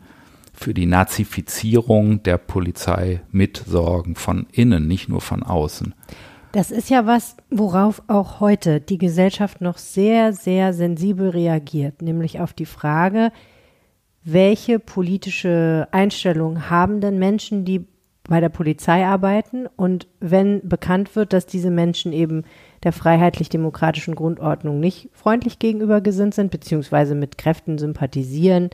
für 0.53 0.73
die 0.73 0.85
Nazifizierung 0.85 2.23
der 2.23 2.37
Polizei 2.37 3.21
mitsorgen, 3.31 4.15
von 4.15 4.47
innen, 4.51 4.87
nicht 4.87 5.07
nur 5.07 5.21
von 5.21 5.43
außen. 5.43 5.93
Das 6.51 6.71
ist 6.71 6.89
ja 6.89 7.05
was, 7.05 7.35
worauf 7.51 8.01
auch 8.07 8.39
heute 8.39 8.81
die 8.81 8.97
Gesellschaft 8.97 9.61
noch 9.61 9.77
sehr, 9.77 10.33
sehr 10.33 10.73
sensibel 10.73 11.29
reagiert, 11.29 12.01
nämlich 12.01 12.39
auf 12.39 12.53
die 12.53 12.65
Frage, 12.65 13.31
welche 14.23 14.79
politische 14.79 15.87
Einstellung 15.91 16.69
haben 16.69 17.01
denn 17.01 17.19
Menschen, 17.19 17.63
die 17.63 17.85
bei 18.27 18.39
der 18.39 18.49
Polizei 18.49 19.05
arbeiten 19.05 19.67
und 19.75 20.07
wenn 20.19 20.67
bekannt 20.67 21.15
wird, 21.15 21.33
dass 21.33 21.45
diese 21.45 21.71
Menschen 21.71 22.13
eben 22.13 22.43
der 22.83 22.91
freiheitlich-demokratischen 22.91 24.15
Grundordnung 24.15 24.79
nicht 24.79 25.09
freundlich 25.13 25.59
gegenüber 25.59 26.01
gesinnt 26.01 26.35
sind, 26.35 26.51
beziehungsweise 26.51 27.15
mit 27.15 27.37
Kräften 27.37 27.77
sympathisieren, 27.77 28.69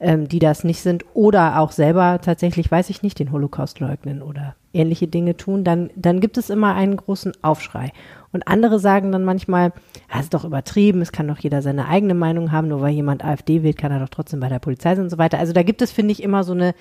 ähm, 0.00 0.28
die 0.28 0.38
das 0.38 0.64
nicht 0.64 0.80
sind 0.80 1.04
oder 1.14 1.60
auch 1.60 1.72
selber 1.72 2.20
tatsächlich, 2.22 2.70
weiß 2.70 2.90
ich 2.90 3.02
nicht, 3.02 3.18
den 3.18 3.32
Holocaust 3.32 3.80
leugnen 3.80 4.22
oder 4.22 4.54
ähnliche 4.72 5.08
Dinge 5.08 5.36
tun, 5.36 5.64
dann, 5.64 5.90
dann 5.96 6.20
gibt 6.20 6.38
es 6.38 6.48
immer 6.48 6.74
einen 6.74 6.96
großen 6.96 7.32
Aufschrei. 7.42 7.92
Und 8.32 8.46
andere 8.46 8.78
sagen 8.78 9.12
dann 9.12 9.24
manchmal, 9.24 9.72
das 10.10 10.22
ist 10.22 10.34
doch 10.34 10.44
übertrieben, 10.44 11.02
es 11.02 11.12
kann 11.12 11.28
doch 11.28 11.38
jeder 11.38 11.62
seine 11.62 11.88
eigene 11.88 12.14
Meinung 12.14 12.52
haben, 12.52 12.68
nur 12.68 12.80
weil 12.80 12.94
jemand 12.94 13.24
AfD 13.24 13.62
wählt, 13.62 13.76
kann 13.76 13.92
er 13.92 14.00
doch 14.00 14.08
trotzdem 14.08 14.40
bei 14.40 14.48
der 14.48 14.60
Polizei 14.60 14.94
sein 14.94 15.04
und 15.04 15.10
so 15.10 15.18
weiter. 15.18 15.38
Also 15.38 15.52
da 15.52 15.62
gibt 15.62 15.82
es, 15.82 15.90
finde 15.90 16.12
ich, 16.12 16.22
immer 16.22 16.44
so 16.44 16.52
eine, 16.52 16.74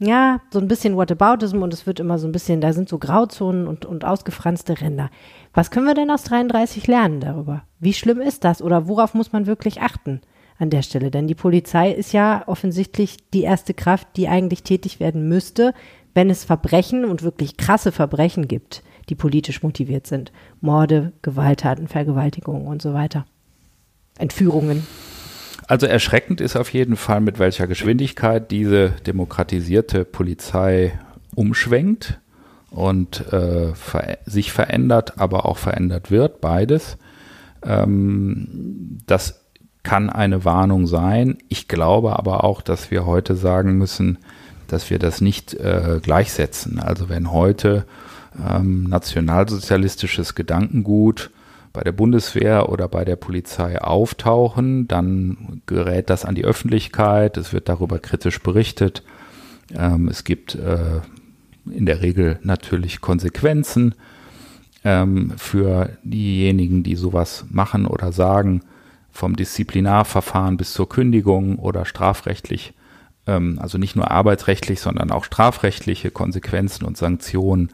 ja, 0.00 0.40
so 0.50 0.58
ein 0.58 0.68
bisschen 0.68 0.96
Whataboutism 0.96 1.62
und 1.62 1.74
es 1.74 1.86
wird 1.86 2.00
immer 2.00 2.18
so 2.18 2.26
ein 2.26 2.32
bisschen, 2.32 2.60
da 2.60 2.72
sind 2.72 2.88
so 2.88 2.98
Grauzonen 2.98 3.68
und, 3.68 3.84
und 3.84 4.04
ausgefranste 4.04 4.80
Ränder. 4.80 5.10
Was 5.52 5.70
können 5.70 5.86
wir 5.86 5.94
denn 5.94 6.10
aus 6.10 6.24
33 6.24 6.86
lernen 6.86 7.20
darüber? 7.20 7.64
Wie 7.78 7.92
schlimm 7.92 8.20
ist 8.20 8.44
das 8.44 8.62
oder 8.62 8.88
worauf 8.88 9.14
muss 9.14 9.32
man 9.32 9.46
wirklich 9.46 9.80
achten? 9.80 10.20
an 10.60 10.70
der 10.70 10.82
Stelle. 10.82 11.10
Denn 11.10 11.26
die 11.26 11.34
Polizei 11.34 11.90
ist 11.90 12.12
ja 12.12 12.44
offensichtlich 12.46 13.16
die 13.30 13.42
erste 13.42 13.74
Kraft, 13.74 14.08
die 14.16 14.28
eigentlich 14.28 14.62
tätig 14.62 15.00
werden 15.00 15.26
müsste, 15.26 15.72
wenn 16.14 16.30
es 16.30 16.44
Verbrechen 16.44 17.04
und 17.04 17.22
wirklich 17.22 17.56
krasse 17.56 17.92
Verbrechen 17.92 18.46
gibt, 18.46 18.82
die 19.08 19.14
politisch 19.14 19.62
motiviert 19.62 20.06
sind. 20.06 20.32
Morde, 20.60 21.12
Gewalttaten, 21.22 21.88
Vergewaltigungen 21.88 22.66
und 22.66 22.82
so 22.82 22.92
weiter. 22.92 23.24
Entführungen. 24.18 24.86
Also 25.70 25.86
erschreckend 25.86 26.40
ist 26.40 26.56
auf 26.56 26.72
jeden 26.72 26.96
Fall, 26.96 27.20
mit 27.20 27.38
welcher 27.38 27.68
Geschwindigkeit 27.68 28.50
diese 28.50 28.90
demokratisierte 29.06 30.04
Polizei 30.04 30.98
umschwenkt 31.36 32.18
und 32.70 33.32
äh, 33.32 33.72
ver 33.76 34.18
sich 34.26 34.50
verändert, 34.50 35.20
aber 35.20 35.46
auch 35.46 35.58
verändert 35.58 36.10
wird, 36.10 36.40
beides. 36.40 36.98
Ähm, 37.62 38.98
das 39.06 39.44
kann 39.84 40.10
eine 40.10 40.44
Warnung 40.44 40.88
sein. 40.88 41.38
Ich 41.48 41.68
glaube 41.68 42.18
aber 42.18 42.42
auch, 42.42 42.62
dass 42.62 42.90
wir 42.90 43.06
heute 43.06 43.36
sagen 43.36 43.78
müssen, 43.78 44.18
dass 44.66 44.90
wir 44.90 44.98
das 44.98 45.20
nicht 45.20 45.54
äh, 45.54 46.00
gleichsetzen. 46.02 46.80
Also 46.80 47.08
wenn 47.08 47.30
heute 47.30 47.86
ähm, 48.44 48.88
nationalsozialistisches 48.88 50.34
Gedankengut 50.34 51.30
bei 51.72 51.82
der 51.82 51.92
Bundeswehr 51.92 52.68
oder 52.68 52.88
bei 52.88 53.04
der 53.04 53.16
Polizei 53.16 53.80
auftauchen, 53.80 54.88
dann 54.88 55.62
gerät 55.66 56.10
das 56.10 56.24
an 56.24 56.34
die 56.34 56.44
Öffentlichkeit, 56.44 57.36
es 57.36 57.52
wird 57.52 57.68
darüber 57.68 57.98
kritisch 57.98 58.40
berichtet. 58.40 59.02
Ähm, 59.72 60.08
es 60.08 60.24
gibt 60.24 60.54
äh, 60.56 61.00
in 61.70 61.86
der 61.86 62.02
Regel 62.02 62.38
natürlich 62.42 63.00
Konsequenzen 63.00 63.94
ähm, 64.84 65.32
für 65.36 65.90
diejenigen, 66.02 66.82
die 66.82 66.96
sowas 66.96 67.46
machen 67.50 67.86
oder 67.86 68.12
sagen 68.12 68.62
vom 69.12 69.36
Disziplinarverfahren 69.36 70.56
bis 70.56 70.72
zur 70.72 70.88
Kündigung 70.88 71.58
oder 71.58 71.84
strafrechtlich, 71.84 72.74
ähm, 73.26 73.58
also 73.60 73.78
nicht 73.78 73.96
nur 73.96 74.10
arbeitsrechtlich, 74.10 74.80
sondern 74.80 75.10
auch 75.10 75.24
strafrechtliche 75.24 76.10
Konsequenzen 76.10 76.84
und 76.84 76.96
Sanktionen. 76.96 77.70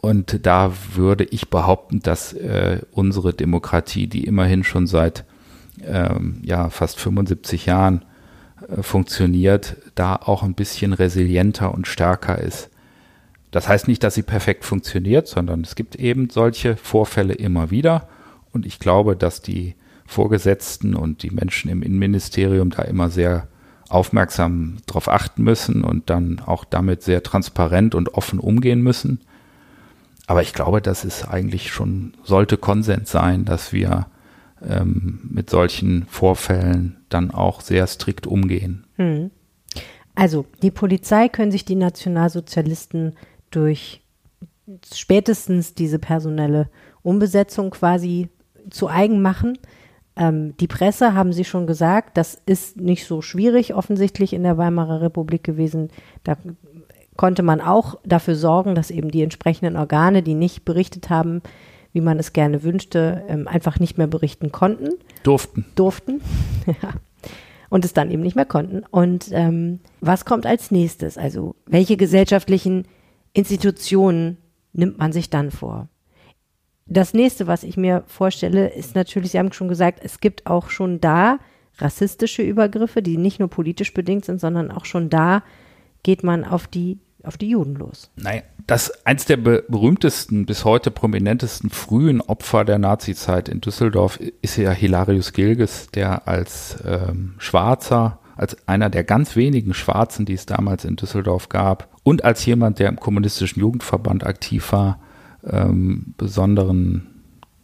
Und 0.00 0.46
da 0.46 0.72
würde 0.94 1.24
ich 1.24 1.50
behaupten, 1.50 2.00
dass 2.00 2.32
äh, 2.32 2.80
unsere 2.90 3.34
Demokratie, 3.34 4.06
die 4.06 4.24
immerhin 4.24 4.64
schon 4.64 4.86
seit 4.86 5.24
ähm, 5.84 6.40
ja, 6.42 6.70
fast 6.70 6.98
75 6.98 7.66
Jahren 7.66 8.04
äh, 8.66 8.82
funktioniert, 8.82 9.76
da 9.94 10.16
auch 10.16 10.42
ein 10.42 10.54
bisschen 10.54 10.94
resilienter 10.94 11.74
und 11.74 11.86
stärker 11.86 12.38
ist. 12.38 12.70
Das 13.50 13.68
heißt 13.68 13.88
nicht, 13.88 14.02
dass 14.02 14.14
sie 14.14 14.22
perfekt 14.22 14.64
funktioniert, 14.64 15.26
sondern 15.28 15.62
es 15.62 15.74
gibt 15.74 15.96
eben 15.96 16.30
solche 16.30 16.76
Vorfälle 16.76 17.34
immer 17.34 17.70
wieder. 17.70 18.08
Und 18.52 18.64
ich 18.64 18.78
glaube, 18.78 19.16
dass 19.16 19.42
die 19.42 19.74
Vorgesetzten 20.06 20.94
und 20.94 21.22
die 21.22 21.30
Menschen 21.30 21.70
im 21.70 21.82
Innenministerium 21.82 22.70
da 22.70 22.82
immer 22.82 23.10
sehr 23.10 23.48
aufmerksam 23.88 24.78
darauf 24.86 25.08
achten 25.08 25.42
müssen 25.42 25.84
und 25.84 26.10
dann 26.10 26.40
auch 26.40 26.64
damit 26.64 27.02
sehr 27.02 27.22
transparent 27.22 27.94
und 27.94 28.14
offen 28.14 28.38
umgehen 28.38 28.82
müssen. 28.82 29.20
Aber 30.30 30.42
ich 30.42 30.54
glaube, 30.54 30.80
das 30.80 31.04
ist 31.04 31.24
eigentlich 31.24 31.72
schon, 31.72 32.12
sollte 32.22 32.56
Konsens 32.56 33.10
sein, 33.10 33.44
dass 33.44 33.72
wir 33.72 34.06
ähm, 34.64 35.18
mit 35.28 35.50
solchen 35.50 36.06
Vorfällen 36.06 36.98
dann 37.08 37.32
auch 37.32 37.60
sehr 37.60 37.84
strikt 37.88 38.28
umgehen. 38.28 38.86
Hm. 38.94 39.32
Also, 40.14 40.46
die 40.62 40.70
Polizei 40.70 41.28
können 41.28 41.50
sich 41.50 41.64
die 41.64 41.74
Nationalsozialisten 41.74 43.16
durch 43.50 44.02
spätestens 44.94 45.74
diese 45.74 45.98
personelle 45.98 46.68
Umbesetzung 47.02 47.70
quasi 47.70 48.28
zu 48.70 48.86
eigen 48.86 49.22
machen. 49.22 49.58
Ähm, 50.14 50.56
die 50.58 50.68
Presse, 50.68 51.12
haben 51.12 51.32
Sie 51.32 51.44
schon 51.44 51.66
gesagt, 51.66 52.16
das 52.16 52.40
ist 52.46 52.76
nicht 52.76 53.04
so 53.04 53.20
schwierig 53.20 53.74
offensichtlich 53.74 54.32
in 54.32 54.44
der 54.44 54.58
Weimarer 54.58 55.00
Republik 55.00 55.42
gewesen. 55.42 55.88
Da 56.22 56.36
konnte 57.20 57.42
man 57.42 57.60
auch 57.60 57.96
dafür 58.02 58.34
sorgen, 58.34 58.74
dass 58.74 58.90
eben 58.90 59.10
die 59.10 59.22
entsprechenden 59.22 59.76
Organe, 59.76 60.22
die 60.22 60.32
nicht 60.32 60.64
berichtet 60.64 61.10
haben, 61.10 61.42
wie 61.92 62.00
man 62.00 62.18
es 62.18 62.32
gerne 62.32 62.62
wünschte, 62.62 63.24
ähm, 63.28 63.46
einfach 63.46 63.78
nicht 63.78 63.98
mehr 63.98 64.06
berichten 64.06 64.52
konnten. 64.52 64.94
Durften. 65.22 65.66
Durften. 65.74 66.22
ja. 66.66 66.94
und 67.68 67.84
es 67.84 67.92
dann 67.92 68.10
eben 68.10 68.22
nicht 68.22 68.36
mehr 68.36 68.46
konnten. 68.46 68.84
Und 68.90 69.28
ähm, 69.32 69.80
was 70.00 70.24
kommt 70.24 70.46
als 70.46 70.70
nächstes? 70.70 71.18
Also 71.18 71.56
welche 71.66 71.98
gesellschaftlichen 71.98 72.86
Institutionen 73.34 74.38
nimmt 74.72 74.96
man 74.96 75.12
sich 75.12 75.28
dann 75.28 75.50
vor? 75.50 75.90
Das 76.86 77.12
nächste, 77.12 77.46
was 77.46 77.64
ich 77.64 77.76
mir 77.76 78.02
vorstelle, 78.06 78.72
ist 78.72 78.94
natürlich, 78.94 79.32
Sie 79.32 79.38
haben 79.38 79.52
schon 79.52 79.68
gesagt, 79.68 80.00
es 80.02 80.20
gibt 80.20 80.46
auch 80.46 80.70
schon 80.70 81.02
da 81.02 81.38
rassistische 81.76 82.40
Übergriffe, 82.42 83.02
die 83.02 83.18
nicht 83.18 83.40
nur 83.40 83.50
politisch 83.50 83.92
bedingt 83.92 84.24
sind, 84.24 84.40
sondern 84.40 84.70
auch 84.70 84.86
schon 84.86 85.10
da 85.10 85.42
geht 86.02 86.24
man 86.24 86.46
auf 86.46 86.66
die 86.66 86.98
auf 87.24 87.36
die 87.36 87.50
Juden 87.50 87.74
los. 87.74 88.10
Naja, 88.16 88.42
das 88.66 89.04
eins 89.04 89.24
der 89.24 89.36
berühmtesten, 89.36 90.46
bis 90.46 90.64
heute 90.64 90.90
prominentesten 90.90 91.70
frühen 91.70 92.20
Opfer 92.20 92.64
der 92.64 92.78
Nazizeit 92.78 93.48
in 93.48 93.60
Düsseldorf 93.60 94.18
ist 94.42 94.56
ja 94.56 94.70
Hilarius 94.70 95.32
Gilges, 95.32 95.88
der 95.92 96.28
als 96.28 96.76
ähm, 96.84 97.34
Schwarzer, 97.38 98.18
als 98.36 98.56
einer 98.66 98.90
der 98.90 99.04
ganz 99.04 99.36
wenigen 99.36 99.74
Schwarzen, 99.74 100.24
die 100.24 100.34
es 100.34 100.46
damals 100.46 100.84
in 100.84 100.96
Düsseldorf 100.96 101.48
gab, 101.48 101.88
und 102.02 102.24
als 102.24 102.46
jemand, 102.46 102.78
der 102.78 102.88
im 102.88 102.98
kommunistischen 102.98 103.60
Jugendverband 103.60 104.24
aktiv 104.24 104.72
war, 104.72 105.00
ähm, 105.44 106.14
besonderen 106.16 107.06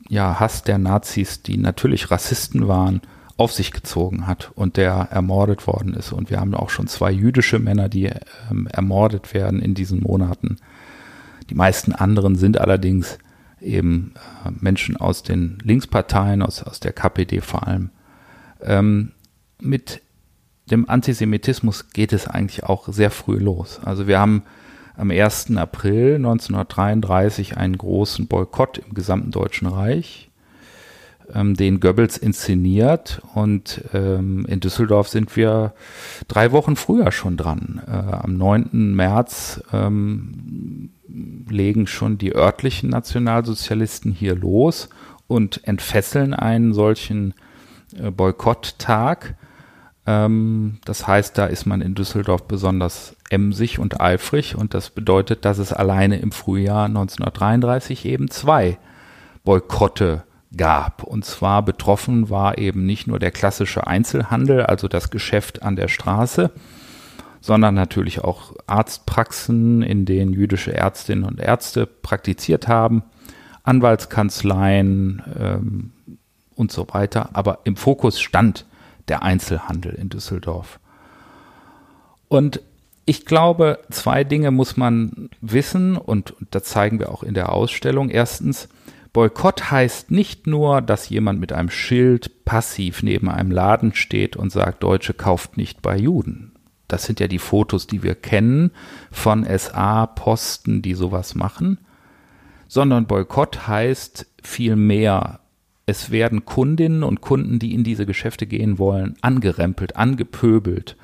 ja, 0.08 0.38
Hass 0.38 0.62
der 0.62 0.78
Nazis, 0.78 1.42
die 1.42 1.56
natürlich 1.56 2.10
Rassisten 2.10 2.68
waren, 2.68 3.00
auf 3.36 3.52
sich 3.52 3.70
gezogen 3.70 4.26
hat 4.26 4.50
und 4.54 4.76
der 4.76 5.08
ermordet 5.10 5.66
worden 5.66 5.92
ist. 5.94 6.12
Und 6.12 6.30
wir 6.30 6.40
haben 6.40 6.54
auch 6.54 6.70
schon 6.70 6.86
zwei 6.86 7.10
jüdische 7.10 7.58
Männer, 7.58 7.88
die 7.88 8.10
ähm, 8.50 8.66
ermordet 8.72 9.34
werden 9.34 9.60
in 9.60 9.74
diesen 9.74 10.02
Monaten. 10.02 10.56
Die 11.50 11.54
meisten 11.54 11.92
anderen 11.92 12.36
sind 12.36 12.58
allerdings 12.58 13.18
eben 13.60 14.14
äh, 14.44 14.50
Menschen 14.58 14.96
aus 14.96 15.22
den 15.22 15.58
Linksparteien, 15.62 16.42
aus, 16.42 16.62
aus 16.62 16.80
der 16.80 16.92
KPD 16.92 17.40
vor 17.42 17.66
allem. 17.66 17.90
Ähm, 18.62 19.12
mit 19.60 20.00
dem 20.70 20.88
Antisemitismus 20.88 21.90
geht 21.90 22.12
es 22.12 22.26
eigentlich 22.26 22.64
auch 22.64 22.88
sehr 22.88 23.10
früh 23.10 23.38
los. 23.38 23.80
Also 23.84 24.06
wir 24.06 24.18
haben 24.18 24.42
am 24.96 25.10
1. 25.10 25.56
April 25.56 26.16
1933 26.16 27.56
einen 27.58 27.76
großen 27.76 28.26
Boykott 28.26 28.78
im 28.78 28.94
gesamten 28.94 29.30
Deutschen 29.30 29.68
Reich 29.68 30.30
den 31.34 31.80
Goebbels 31.80 32.16
inszeniert. 32.18 33.20
Und 33.34 33.82
ähm, 33.92 34.44
in 34.46 34.60
Düsseldorf 34.60 35.08
sind 35.08 35.34
wir 35.36 35.74
drei 36.28 36.52
Wochen 36.52 36.76
früher 36.76 37.12
schon 37.12 37.36
dran. 37.36 37.82
Äh, 37.86 37.90
am 37.90 38.36
9. 38.36 38.94
März 38.94 39.62
ähm, 39.72 40.90
legen 41.48 41.86
schon 41.86 42.18
die 42.18 42.34
örtlichen 42.34 42.90
Nationalsozialisten 42.90 44.12
hier 44.12 44.34
los 44.34 44.88
und 45.26 45.66
entfesseln 45.66 46.34
einen 46.34 46.72
solchen 46.72 47.34
äh, 47.96 48.10
Boykotttag. 48.10 49.36
Ähm, 50.06 50.78
das 50.84 51.06
heißt, 51.06 51.36
da 51.36 51.46
ist 51.46 51.66
man 51.66 51.80
in 51.80 51.94
Düsseldorf 51.94 52.44
besonders 52.44 53.16
emsig 53.30 53.78
und 53.78 54.00
eifrig 54.00 54.56
und 54.56 54.74
das 54.74 54.90
bedeutet, 54.90 55.44
dass 55.44 55.58
es 55.58 55.72
alleine 55.72 56.18
im 56.20 56.32
Frühjahr 56.32 56.86
1933 56.86 58.04
eben 58.04 58.30
zwei 58.30 58.78
Boykotte 59.44 60.24
gab. 60.54 61.02
Und 61.02 61.24
zwar 61.24 61.62
betroffen 61.62 62.30
war 62.30 62.58
eben 62.58 62.86
nicht 62.86 63.06
nur 63.06 63.18
der 63.18 63.30
klassische 63.30 63.86
Einzelhandel, 63.86 64.64
also 64.64 64.88
das 64.88 65.10
Geschäft 65.10 65.62
an 65.62 65.76
der 65.76 65.88
Straße, 65.88 66.50
sondern 67.40 67.74
natürlich 67.74 68.22
auch 68.22 68.54
Arztpraxen, 68.66 69.82
in 69.82 70.04
denen 70.04 70.32
jüdische 70.32 70.74
Ärztinnen 70.74 71.24
und 71.24 71.40
Ärzte 71.40 71.86
praktiziert 71.86 72.68
haben, 72.68 73.02
Anwaltskanzleien 73.62 75.22
ähm, 75.38 75.92
und 76.54 76.72
so 76.72 76.86
weiter. 76.92 77.30
Aber 77.34 77.60
im 77.64 77.76
Fokus 77.76 78.20
stand 78.20 78.66
der 79.08 79.22
Einzelhandel 79.22 79.94
in 79.94 80.08
Düsseldorf. 80.08 80.80
Und 82.28 82.60
ich 83.04 83.24
glaube, 83.24 83.78
zwei 83.90 84.24
Dinge 84.24 84.50
muss 84.50 84.76
man 84.76 85.30
wissen 85.40 85.96
und, 85.96 86.34
das 86.50 86.64
zeigen 86.64 86.98
wir 86.98 87.12
auch 87.12 87.22
in 87.22 87.34
der 87.34 87.52
Ausstellung. 87.52 88.10
Erstens, 88.10 88.68
Boykott 89.16 89.70
heißt 89.70 90.10
nicht 90.10 90.46
nur, 90.46 90.82
dass 90.82 91.08
jemand 91.08 91.40
mit 91.40 91.50
einem 91.50 91.70
Schild 91.70 92.44
passiv 92.44 93.02
neben 93.02 93.30
einem 93.30 93.50
Laden 93.50 93.94
steht 93.94 94.36
und 94.36 94.52
sagt, 94.52 94.82
Deutsche 94.82 95.14
kauft 95.14 95.56
nicht 95.56 95.80
bei 95.80 95.96
Juden. 95.96 96.52
Das 96.86 97.04
sind 97.04 97.18
ja 97.18 97.26
die 97.26 97.38
Fotos, 97.38 97.86
die 97.86 98.02
wir 98.02 98.14
kennen 98.14 98.72
von 99.10 99.44
SA-Posten, 99.44 100.82
die 100.82 100.92
sowas 100.92 101.34
machen. 101.34 101.78
Sondern 102.68 103.06
Boykott 103.06 103.66
heißt 103.66 104.26
viel 104.42 104.76
mehr. 104.76 105.40
Es 105.86 106.10
werden 106.10 106.44
Kundinnen 106.44 107.02
und 107.02 107.22
Kunden, 107.22 107.58
die 107.58 107.72
in 107.72 107.84
diese 107.84 108.04
Geschäfte 108.04 108.46
gehen 108.46 108.78
wollen, 108.78 109.16
angerempelt, 109.22 109.96
angepöbelt, 109.96 110.94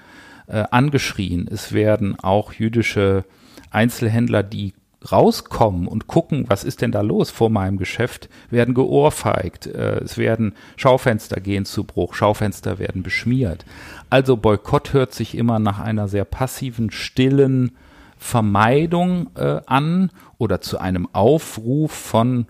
äh, 0.48 0.64
angeschrien. 0.70 1.48
Es 1.50 1.72
werden 1.72 2.18
auch 2.20 2.52
jüdische 2.52 3.24
Einzelhändler, 3.70 4.42
die 4.42 4.74
rauskommen 5.10 5.88
und 5.88 6.06
gucken, 6.06 6.44
was 6.48 6.64
ist 6.64 6.82
denn 6.82 6.92
da 6.92 7.00
los 7.00 7.30
vor 7.30 7.50
meinem 7.50 7.78
Geschäft, 7.78 8.28
werden 8.50 8.74
geohrfeigt, 8.74 9.66
äh, 9.66 9.98
es 10.00 10.18
werden 10.18 10.54
Schaufenster 10.76 11.40
gehen 11.40 11.64
zu 11.64 11.84
Bruch, 11.84 12.14
Schaufenster 12.14 12.78
werden 12.78 13.02
beschmiert. 13.02 13.64
Also 14.10 14.36
Boykott 14.36 14.92
hört 14.92 15.14
sich 15.14 15.36
immer 15.36 15.58
nach 15.58 15.80
einer 15.80 16.08
sehr 16.08 16.24
passiven, 16.24 16.90
stillen 16.90 17.72
Vermeidung 18.18 19.30
äh, 19.34 19.60
an 19.66 20.10
oder 20.38 20.60
zu 20.60 20.78
einem 20.78 21.08
Aufruf 21.12 21.90
von 21.90 22.46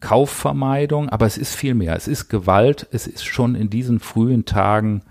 Kaufvermeidung, 0.00 1.08
aber 1.08 1.26
es 1.26 1.38
ist 1.38 1.54
viel 1.54 1.74
mehr. 1.74 1.96
Es 1.96 2.06
ist 2.06 2.28
Gewalt, 2.28 2.86
es 2.92 3.06
ist 3.06 3.24
schon 3.24 3.54
in 3.54 3.70
diesen 3.70 3.98
frühen 3.98 4.44
Tagen 4.44 5.02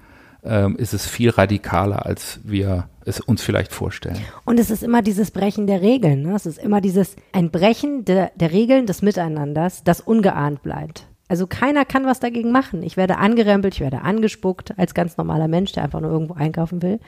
ähm, 0.43 0.75
ist 0.77 0.93
es 0.93 1.07
viel 1.07 1.31
radikaler, 1.31 2.05
als 2.05 2.39
wir 2.43 2.87
es 3.05 3.19
uns 3.19 3.41
vielleicht 3.41 3.71
vorstellen. 3.71 4.19
Und 4.45 4.59
es 4.59 4.71
ist 4.71 4.83
immer 4.83 5.01
dieses 5.01 5.31
Brechen 5.31 5.67
der 5.67 5.81
Regeln. 5.81 6.23
Ne? 6.23 6.35
Es 6.35 6.45
ist 6.45 6.57
immer 6.57 6.81
dieses 6.81 7.15
ein 7.31 7.51
Brechen 7.51 8.05
der, 8.05 8.31
der 8.35 8.51
Regeln 8.51 8.85
des 8.85 9.01
Miteinanders, 9.01 9.83
das 9.83 10.01
ungeahnt 10.01 10.61
bleibt. 10.63 11.07
Also 11.27 11.47
keiner 11.47 11.85
kann 11.85 12.05
was 12.05 12.19
dagegen 12.19 12.51
machen. 12.51 12.83
Ich 12.83 12.97
werde 12.97 13.17
angerempelt, 13.17 13.75
ich 13.75 13.79
werde 13.79 14.01
angespuckt 14.01 14.77
als 14.77 14.93
ganz 14.93 15.17
normaler 15.17 15.47
Mensch, 15.47 15.71
der 15.71 15.83
einfach 15.83 16.01
nur 16.01 16.11
irgendwo 16.11 16.35
einkaufen 16.35 16.81
will. 16.81 16.99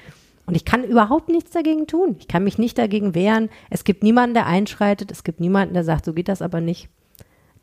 Und 0.47 0.55
ich 0.55 0.65
kann 0.65 0.83
überhaupt 0.83 1.27
nichts 1.29 1.51
dagegen 1.51 1.87
tun. 1.87 2.15
Ich 2.19 2.27
kann 2.27 2.43
mich 2.43 2.57
nicht 2.57 2.77
dagegen 2.77 3.13
wehren. 3.13 3.49
Es 3.69 3.83
gibt 3.83 4.01
niemanden, 4.01 4.33
der 4.33 4.47
einschreitet. 4.47 5.11
Es 5.11 5.23
gibt 5.23 5.39
niemanden, 5.39 5.73
der 5.73 5.83
sagt, 5.83 6.05
so 6.05 6.13
geht 6.13 6.29
das 6.29 6.41
aber 6.41 6.61
nicht. 6.61 6.89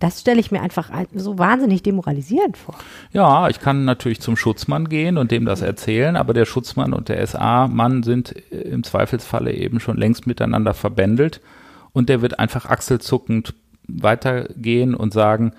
Das 0.05 0.21
stelle 0.21 0.39
ich 0.39 0.53
mir 0.53 0.61
einfach 0.61 0.91
so 1.15 1.39
wahnsinnig 1.39 1.83
demoralisierend 1.83 2.59
vor. 2.59 2.75
Ja, 3.15 3.49
ich 3.49 3.59
kann 3.59 3.87
natürlich 3.87 4.21
zum 4.21 4.37
Schutzmann 4.37 4.91
gehen 4.91 5.17
und 5.17 5.31
dem 5.31 5.47
das 5.47 5.63
erzählen, 5.63 6.17
aber 6.17 6.35
der 6.35 6.45
Schutzmann 6.45 6.93
und 6.93 7.09
der 7.09 7.27
SA-Mann 7.27 8.03
sind 8.03 8.33
im 8.51 8.85
Zweifelsfalle 8.85 9.55
eben 9.55 9.81
schon 9.81 9.97
längst 9.97 10.27
miteinander 10.27 10.75
verbändelt 10.75 11.41
und 11.95 12.11
der 12.11 12.21
wird 12.21 12.39
einfach 12.39 12.67
achselzuckend 12.67 13.55
weitergehen 13.89 14.95
und 14.95 15.15
sagen, 15.15 15.55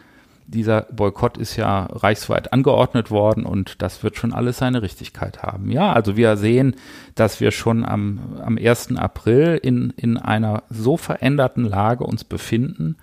dieser 0.46 0.82
Boykott 0.92 1.38
ist 1.38 1.56
ja 1.56 1.88
reichsweit 1.92 2.54
angeordnet 2.54 3.10
worden 3.10 3.48
und 3.48 3.82
das 3.82 4.04
wird 4.04 4.16
schon 4.16 4.32
alles 4.32 4.60
seine 4.60 4.84
Richtigkeit 4.84 5.42
haben. 5.42 5.72
Ja, 5.72 5.92
also 5.92 6.18
wir 6.18 6.38
sehen, 6.38 6.76
dass 7.16 7.40
wir 7.40 7.50
schon 7.50 7.84
am, 7.84 8.20
am 8.46 8.60
1. 8.60 8.96
April 8.98 9.60
in, 9.60 9.92
in 9.98 10.18
einer 10.18 10.62
so 10.70 10.98
veränderten 10.98 11.64
Lage 11.64 12.04
uns 12.04 12.24
befinden, 12.24 12.98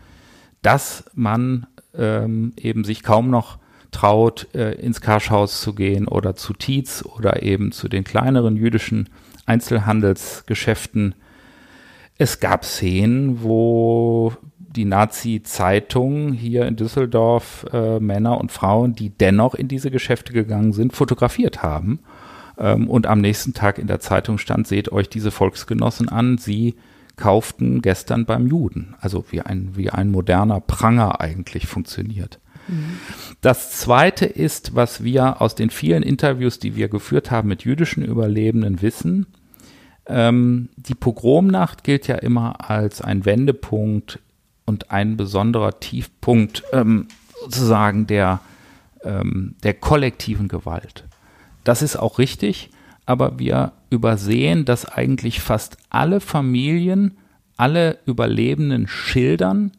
dass 0.63 1.05
man 1.15 1.67
ähm, 1.95 2.53
eben 2.57 2.85
sich 2.85 3.03
kaum 3.03 3.31
noch 3.31 3.59
traut, 3.91 4.49
äh, 4.55 4.73
ins 4.73 5.01
Karschhaus 5.01 5.61
zu 5.61 5.75
gehen 5.75 6.09
oder 6.09 6.35
zu 6.35 6.55
Tietz 6.55 7.05
oder 7.05 7.43
eben 7.43 7.73
zu 7.73 7.89
den 7.89 8.05
kleineren 8.05 8.57
jüdischen 8.57 9.09
Einzelhandelsgeschäften. 9.47 11.15
Es 12.17 12.41
gab 12.41 12.65
Szenen, 12.65 13.43
wo 13.43 14.33
die 14.59 14.85
Nazi-Zeitung 14.87 16.33
hier 16.33 16.67
in 16.67 16.77
Düsseldorf 16.77 17.67
äh, 17.73 18.01
Männer 18.01 18.41
und 18.41 18.51
Frauen, 18.51 18.95
die 18.95 19.11
dennoch 19.11 19.55
in 19.55 19.69
diese 19.69 19.91
Geschäfte 19.91 20.33
gegangen 20.33 20.73
sind, 20.73 20.95
fotografiert 20.95 21.63
haben. 21.63 22.01
Ähm, 22.59 22.89
und 22.89 23.07
am 23.07 23.21
nächsten 23.21 23.53
Tag 23.53 23.79
in 23.79 23.87
der 23.87 24.01
Zeitung 24.01 24.39
stand, 24.39 24.67
seht 24.67 24.91
euch 24.91 25.11
diese 25.11 25.31
Volksgenossen 25.31 26.09
an, 26.09 26.39
sie 26.39 26.77
kauften 27.17 27.83
gestern 27.83 28.25
beim 28.25 28.47
Juden. 28.47 28.95
Also 29.01 29.25
wie 29.31 29.41
ein, 29.41 29.77
wie 29.77 29.91
ein 29.91 30.11
moderner 30.11 30.61
Pranger 30.61 31.21
eigentlich 31.21 31.67
funktioniert. 31.67 32.39
Das 33.41 33.73
zweite 33.73 34.25
ist, 34.25 34.75
was 34.75 35.03
wir 35.03 35.41
aus 35.41 35.55
den 35.55 35.71
vielen 35.71 36.03
Interviews, 36.03 36.59
die 36.59 36.77
wir 36.77 36.89
geführt 36.89 37.31
haben 37.31 37.49
mit 37.49 37.65
jüdischen 37.65 38.05
Überlebenden 38.05 38.83
wissen. 38.83 39.27
Ähm, 40.07 40.69
die 40.77 40.95
Pogromnacht 40.95 41.85
gilt 41.85 42.07
ja 42.07 42.17
immer 42.17 42.71
als 42.71 43.03
ein 43.03 43.25
Wendepunkt 43.25 44.21
und 44.65 44.91
ein 44.91 45.17
besonderer 45.17 45.81
Tiefpunkt 45.81 46.63
ähm, 46.73 47.09
sozusagen 47.41 48.07
der, 48.07 48.41
ähm, 49.03 49.57
der 49.63 49.75
kollektiven 49.75 50.49
Gewalt. 50.49 51.05
Das 51.65 51.83
ist 51.83 51.97
auch 51.97 52.19
richtig 52.19 52.71
aber 53.07 53.39
wir 53.39 53.73
übersehen, 53.91 54.65
dass 54.65 54.87
eigentlich 54.87 55.41
fast 55.41 55.77
alle 55.91 56.21
Familien, 56.21 57.19
alle 57.57 57.99
Überlebenden 58.07 58.89
schildern, 58.89 59.73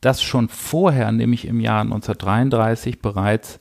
dass 0.00 0.22
schon 0.22 0.48
vorher, 0.48 1.12
nämlich 1.12 1.46
im 1.46 1.60
Jahr 1.60 1.80
1933 1.80 3.00
bereits 3.00 3.58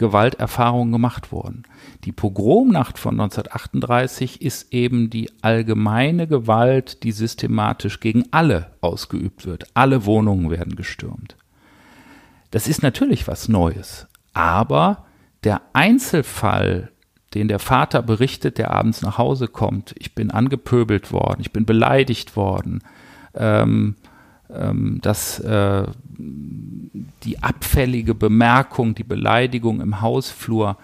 Gewalterfahrungen 0.00 0.92
gemacht 0.92 1.30
wurden. 1.30 1.64
Die 2.04 2.12
Pogromnacht 2.12 2.98
von 2.98 3.20
1938 3.20 4.40
ist 4.40 4.72
eben 4.72 5.10
die 5.10 5.30
allgemeine 5.42 6.26
Gewalt, 6.26 7.02
die 7.02 7.12
systematisch 7.12 8.00
gegen 8.00 8.24
alle 8.30 8.72
ausgeübt 8.80 9.44
wird. 9.44 9.64
Alle 9.74 10.06
Wohnungen 10.06 10.50
werden 10.50 10.74
gestürmt. 10.74 11.36
Das 12.50 12.66
ist 12.66 12.82
natürlich 12.82 13.28
was 13.28 13.48
Neues, 13.48 14.06
aber 14.32 15.04
der 15.44 15.60
Einzelfall, 15.74 16.89
den 17.34 17.48
der 17.48 17.58
Vater 17.58 18.02
berichtet, 18.02 18.58
der 18.58 18.72
abends 18.72 19.02
nach 19.02 19.18
Hause 19.18 19.46
kommt, 19.46 19.94
ich 19.98 20.14
bin 20.14 20.30
angepöbelt 20.30 21.12
worden, 21.12 21.40
ich 21.40 21.52
bin 21.52 21.64
beleidigt 21.64 22.36
worden, 22.36 22.82
ähm, 23.34 23.96
ähm, 24.52 24.98
dass 25.02 25.38
äh, 25.40 25.86
die 26.18 27.42
abfällige 27.42 28.14
Bemerkung, 28.14 28.94
die 28.94 29.04
Beleidigung 29.04 29.80
im 29.80 30.00
Hausflur, 30.00 30.76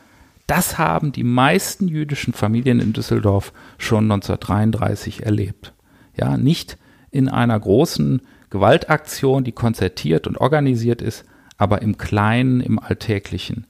das 0.47 0.79
haben 0.79 1.11
die 1.11 1.25
meisten 1.25 1.89
jüdischen 1.89 2.33
Familien 2.33 2.79
in 2.79 2.93
Düsseldorf 2.93 3.53
schon 3.79 4.05
1933 4.05 5.25
erlebt. 5.25 5.73
Ja, 6.17 6.37
nicht 6.37 6.79
in 7.11 7.29
einer 7.29 7.59
großen 7.59 8.23
Gewaltaktion, 8.51 9.43
die 9.43 9.53
konzertiert 9.53 10.29
und 10.29 10.39
organisiert 10.39 11.03
ist, 11.03 11.25
aber 11.59 11.83
im 11.83 11.99
Kleinen, 11.99 12.61
im 12.61 12.79
Alltäglichen. 12.79 13.67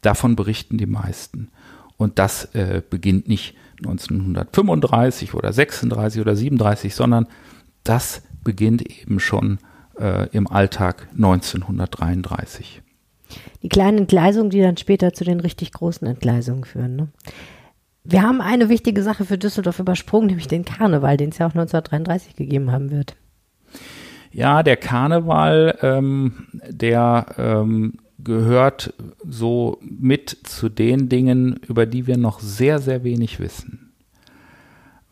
Davon 0.00 0.36
berichten 0.36 0.78
die 0.78 0.86
meisten. 0.86 1.48
Und 2.02 2.18
das 2.18 2.46
äh, 2.56 2.82
beginnt 2.88 3.28
nicht 3.28 3.54
1935 3.78 5.34
oder 5.34 5.52
36 5.52 6.20
oder 6.20 6.34
37, 6.34 6.94
sondern 6.94 7.28
das 7.84 8.22
beginnt 8.42 8.82
eben 8.82 9.20
schon 9.20 9.58
äh, 9.98 10.28
im 10.30 10.48
Alltag 10.48 11.08
1933. 11.14 12.82
Die 13.62 13.68
kleinen 13.68 13.98
Entgleisungen, 13.98 14.50
die 14.50 14.60
dann 14.60 14.76
später 14.76 15.12
zu 15.12 15.24
den 15.24 15.38
richtig 15.38 15.72
großen 15.72 16.06
Entgleisungen 16.06 16.64
führen. 16.64 16.96
Ne? 16.96 17.08
Wir 18.02 18.22
haben 18.22 18.40
eine 18.40 18.68
wichtige 18.68 19.04
Sache 19.04 19.24
für 19.24 19.38
Düsseldorf 19.38 19.78
übersprungen, 19.78 20.26
nämlich 20.26 20.48
den 20.48 20.64
Karneval, 20.64 21.16
den 21.16 21.30
es 21.30 21.38
ja 21.38 21.46
auch 21.46 21.54
1933 21.54 22.34
gegeben 22.34 22.72
haben 22.72 22.90
wird. 22.90 23.14
Ja, 24.32 24.62
der 24.62 24.76
Karneval, 24.76 25.78
ähm, 25.82 26.48
der 26.68 27.26
ähm, 27.38 27.98
gehört 28.24 28.94
so 29.24 29.78
mit 29.80 30.36
zu 30.44 30.68
den 30.68 31.08
Dingen, 31.08 31.60
über 31.68 31.86
die 31.86 32.06
wir 32.06 32.16
noch 32.16 32.40
sehr, 32.40 32.78
sehr 32.78 33.04
wenig 33.04 33.40
wissen. 33.40 33.92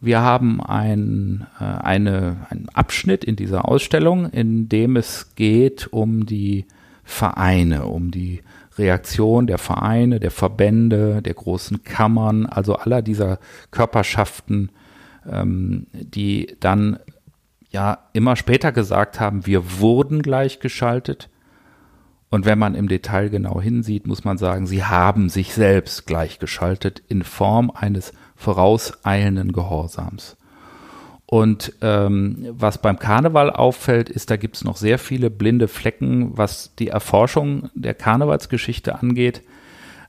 Wir 0.01 0.23
haben 0.23 0.63
ein, 0.63 1.47
äh, 1.61 1.65
eine, 1.65 2.47
einen 2.49 2.69
Abschnitt 2.71 3.23
in 3.23 3.37
dieser 3.37 3.69
Ausstellung, 3.69 4.31
in 4.31 4.69
dem 4.69 4.97
es 4.97 5.35
geht 5.35 5.93
um 5.93 6.25
die 6.25 6.65
Vereine, 7.05 7.87
um 7.87 8.11
die 8.11 8.41
Reaktion 8.79 9.47
der 9.47 9.59
Vereine, 9.59 10.21
der 10.21 10.31
Verbände, 10.31 11.21
der 11.23 11.35
großen 11.35 11.85
Kammern, 11.85 12.47
also 12.47 12.77
aller 12.77 13.03
dieser 13.03 13.39
Körperschaften, 13.71 14.71
ähm, 15.31 15.87
die 15.93 16.57
dann 16.61 16.99
ja 17.69 17.99
immer 18.15 18.37
später 18.37 18.73
gesagt 18.73 19.21
haben, 19.21 19.47
wir 19.47 19.81
wurden 19.81 20.23
gleichgeschaltet. 20.23 21.29
Und 22.31 22.47
wenn 22.47 22.59
man 22.59 22.77
im 22.77 22.89
Detail 22.89 23.29
genau 23.29 23.61
hinsieht, 23.61 24.07
muss 24.07 24.25
man 24.25 24.39
sagen, 24.39 24.67
sie 24.67 24.85
haben 24.85 25.29
sich 25.29 25.53
selbst 25.53 26.07
gleichgeschaltet 26.07 27.03
in 27.09 27.25
Form 27.25 27.73
eines 27.75 28.13
vorauseilenden 28.37 29.53
Gehorsams. 29.53 30.37
Und 31.27 31.75
ähm, 31.81 32.49
was 32.51 32.79
beim 32.79 32.99
Karneval 32.99 33.51
auffällt, 33.51 34.09
ist, 34.09 34.31
da 34.31 34.37
gibt 34.37 34.57
es 34.57 34.65
noch 34.65 34.77
sehr 34.77 34.99
viele 34.99 35.31
blinde 35.31 35.69
Flecken, 35.69 36.37
was 36.37 36.75
die 36.77 36.89
Erforschung 36.89 37.71
der 37.75 37.95
Karnevalsgeschichte 37.95 38.97
angeht. 38.97 39.43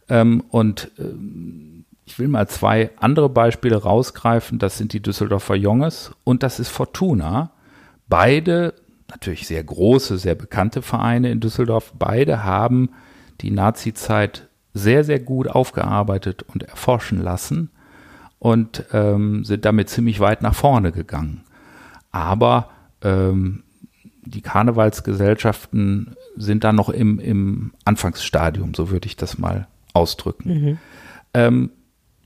Ähm, 0.10 0.44
und 0.50 0.92
ähm, 0.98 1.86
ich 2.06 2.18
will 2.18 2.28
mal 2.28 2.48
zwei 2.48 2.90
andere 2.98 3.30
Beispiele 3.30 3.78
rausgreifen. 3.78 4.60
Das 4.60 4.78
sind 4.78 4.94
die 4.94 5.02
Düsseldorfer 5.02 5.56
Jonges 5.56 6.12
und 6.24 6.44
das 6.44 6.60
ist 6.60 6.70
Fortuna. 6.70 7.52
Beide, 8.08 8.74
natürlich 9.12 9.48
sehr 9.48 9.64
große, 9.64 10.18
sehr 10.18 10.36
bekannte 10.36 10.82
Vereine 10.82 11.32
in 11.32 11.40
Düsseldorf, 11.40 11.94
beide 11.98 12.44
haben 12.44 12.90
die 13.42 13.52
Nazi-Zeit 13.52 14.48
sehr, 14.74 15.04
sehr 15.04 15.20
gut 15.20 15.48
aufgearbeitet 15.48 16.44
und 16.44 16.64
erforschen 16.64 17.22
lassen 17.22 17.70
und 18.40 18.86
ähm, 18.94 19.44
sind 19.46 19.66
damit 19.66 19.90
ziemlich 19.90 20.20
weit 20.20 20.42
nach 20.42 20.56
vorne 20.56 20.92
gegangen. 20.92 21.44
Aber 22.12 22.70
ähm, 23.04 23.64
die 24.24 24.42
Karnevalsgesellschaften 24.42 26.16
sind 26.36 26.64
da 26.64 26.72
noch 26.72 26.90
im, 26.90 27.20
im 27.20 27.74
Anfangsstadium, 27.86 28.74
so 28.74 28.90
würde 28.90 29.08
ich 29.08 29.16
das 29.16 29.38
mal 29.38 29.68
ausdrücken. 29.94 30.50
Mhm. 30.50 30.78
Ähm, 31.34 31.70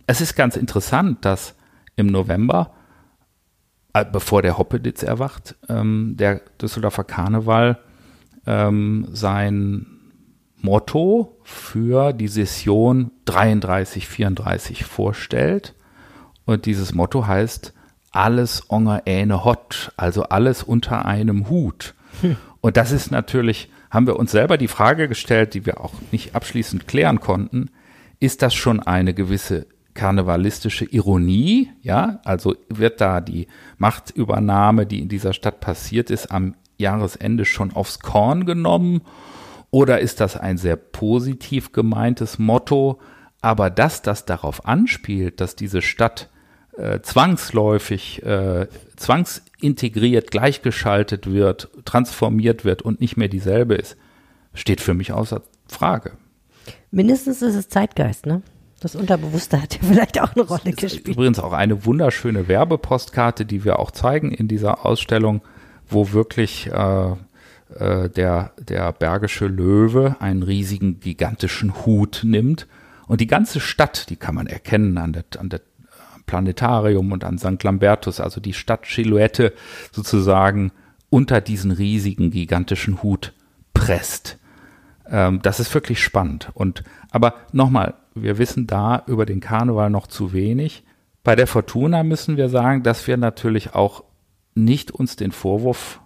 es 0.07 0.21
ist 0.21 0.35
ganz 0.35 0.55
interessant, 0.55 1.25
dass 1.25 1.55
im 1.95 2.07
November, 2.07 2.71
bevor 4.03 4.41
der 4.41 4.57
Hoppeditz 4.57 5.03
erwacht, 5.03 5.55
ähm, 5.69 6.15
der 6.17 6.41
Düsseldorfer 6.61 7.03
Karneval 7.03 7.79
ähm, 8.45 9.07
sein 9.11 9.85
Motto 10.57 11.37
für 11.43 12.11
die 12.11 12.27
Session 12.27 13.11
33, 13.25 14.07
34 14.07 14.83
vorstellt 14.83 15.75
und 16.45 16.65
dieses 16.65 16.93
Motto 16.93 17.27
heißt, 17.27 17.73
alles 18.11 18.69
onger 18.69 19.03
äne 19.05 19.43
hot, 19.43 19.91
also 19.97 20.23
alles 20.23 20.63
unter 20.63 21.05
einem 21.05 21.49
Hut. 21.49 21.95
Hm. 22.21 22.37
Und 22.61 22.77
das 22.77 22.91
ist 22.91 23.11
natürlich, 23.11 23.69
haben 23.91 24.07
wir 24.07 24.17
uns 24.17 24.31
selber 24.31 24.57
die 24.57 24.69
Frage 24.69 25.07
gestellt, 25.07 25.53
die 25.53 25.65
wir 25.65 25.81
auch 25.81 25.93
nicht 26.11 26.33
abschließend 26.33 26.87
klären 26.87 27.19
konnten, 27.19 27.69
ist 28.19 28.41
das 28.41 28.53
schon 28.55 28.79
eine 28.79 29.13
gewisse 29.13 29.67
karnevalistische 29.95 30.85
Ironie? 30.85 31.71
Ja, 31.81 32.19
also 32.23 32.55
wird 32.69 33.01
da 33.01 33.21
die 33.21 33.47
Machtübernahme, 33.77 34.85
die 34.85 34.99
in 34.99 35.09
dieser 35.09 35.33
Stadt 35.33 35.59
passiert 35.59 36.11
ist, 36.11 36.31
am 36.31 36.53
Jahresende 36.77 37.45
schon 37.45 37.73
aufs 37.73 37.99
Korn 37.99 38.45
genommen? 38.45 39.01
Oder 39.71 39.99
ist 39.99 40.19
das 40.19 40.37
ein 40.37 40.57
sehr 40.57 40.75
positiv 40.75 41.71
gemeintes 41.71 42.37
Motto? 42.37 42.99
Aber 43.41 43.69
dass 43.69 44.01
das 44.01 44.25
darauf 44.25 44.65
anspielt, 44.65 45.41
dass 45.41 45.55
diese 45.55 45.81
Stadt 45.81 46.29
äh, 46.77 46.99
zwangsläufig, 47.01 48.23
äh, 48.23 48.67
zwangsintegriert, 48.95 50.31
gleichgeschaltet 50.31 51.31
wird, 51.31 51.69
transformiert 51.85 52.65
wird 52.65 52.81
und 52.81 53.01
nicht 53.01 53.17
mehr 53.17 53.27
dieselbe 53.27 53.75
ist, 53.75 53.97
steht 54.53 54.81
für 54.81 54.93
mich 54.93 55.11
außer 55.11 55.41
Frage. 55.67 56.13
Mindestens 56.91 57.41
ist 57.41 57.55
es 57.55 57.69
Zeitgeist, 57.69 58.25
ne? 58.25 58.41
Das 58.79 58.95
Unterbewusste 58.95 59.61
hat 59.61 59.75
ja 59.75 59.79
vielleicht 59.81 60.21
auch 60.21 60.35
eine 60.35 60.45
Rolle 60.45 60.73
gespielt. 60.73 61.07
Übrigens 61.07 61.39
auch 61.39 61.53
eine 61.53 61.85
wunderschöne 61.85 62.47
Werbepostkarte, 62.47 63.45
die 63.45 63.63
wir 63.63 63.79
auch 63.79 63.91
zeigen 63.91 64.31
in 64.31 64.47
dieser 64.47 64.85
Ausstellung, 64.85 65.41
wo 65.87 66.11
wirklich 66.11 66.67
äh, 66.67 67.11
äh, 67.79 68.09
der, 68.09 68.51
der 68.59 68.91
bergische 68.91 69.47
Löwe 69.47 70.17
einen 70.19 70.43
riesigen, 70.43 70.99
gigantischen 70.99 71.85
Hut 71.85 72.21
nimmt. 72.23 72.67
Und 73.07 73.21
die 73.21 73.27
ganze 73.27 73.59
Stadt, 73.59 74.09
die 74.09 74.17
kann 74.17 74.35
man 74.35 74.47
erkennen 74.47 74.97
an 74.97 75.13
der, 75.13 75.25
an 75.37 75.49
der 75.49 75.61
Planetarium 76.25 77.11
und 77.11 77.23
an 77.23 77.37
St. 77.37 77.63
Lambertus, 77.63 78.19
also 78.19 78.41
die 78.41 78.53
Stadtsilhouette 78.53 79.53
sozusagen 79.91 80.71
unter 81.09 81.39
diesen 81.39 81.71
riesigen, 81.71 82.31
gigantischen 82.31 83.03
Hut 83.03 83.33
presst. 83.73 84.37
Ähm, 85.07 85.41
das 85.41 85.59
ist 85.59 85.73
wirklich 85.73 86.03
spannend. 86.03 86.49
Und 86.53 86.83
aber 87.11 87.35
nochmal, 87.51 87.93
wir 88.15 88.37
wissen 88.37 88.65
da 88.65 89.03
über 89.07 89.25
den 89.25 89.41
Karneval 89.41 89.89
noch 89.89 90.07
zu 90.07 90.33
wenig. 90.33 90.83
Bei 91.23 91.35
der 91.35 91.47
Fortuna 91.47 92.03
müssen 92.03 92.37
wir 92.37 92.49
sagen, 92.49 92.81
dass 92.83 93.05
wir 93.07 93.17
natürlich 93.17 93.75
auch 93.75 94.03
nicht 94.55 94.91
uns 94.91 95.15
den 95.17 95.31
Vorwurf 95.31 95.99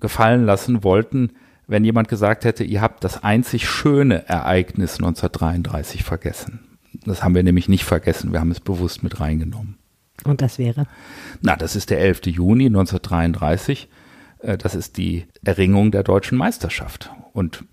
gefallen 0.00 0.44
lassen 0.44 0.84
wollten, 0.84 1.32
wenn 1.66 1.84
jemand 1.84 2.08
gesagt 2.08 2.44
hätte, 2.44 2.62
ihr 2.62 2.80
habt 2.80 3.04
das 3.04 3.24
einzig 3.24 3.68
schöne 3.68 4.28
Ereignis 4.28 4.96
1933 4.96 6.04
vergessen. 6.04 6.60
Das 7.04 7.24
haben 7.24 7.34
wir 7.34 7.42
nämlich 7.42 7.68
nicht 7.68 7.84
vergessen. 7.84 8.32
Wir 8.32 8.40
haben 8.40 8.50
es 8.50 8.60
bewusst 8.60 9.02
mit 9.02 9.18
reingenommen. 9.18 9.78
Und 10.24 10.42
das 10.42 10.58
wäre? 10.58 10.86
Na, 11.40 11.56
das 11.56 11.74
ist 11.74 11.90
der 11.90 12.00
11. 12.00 12.26
Juni 12.26 12.66
1933. 12.66 13.88
Äh, 14.40 14.58
das 14.58 14.74
ist 14.74 14.96
die 14.96 15.24
Erringung 15.42 15.90
der 15.90 16.02
deutschen 16.02 16.38
Meisterschaft. 16.38 17.10
Und 17.32 17.64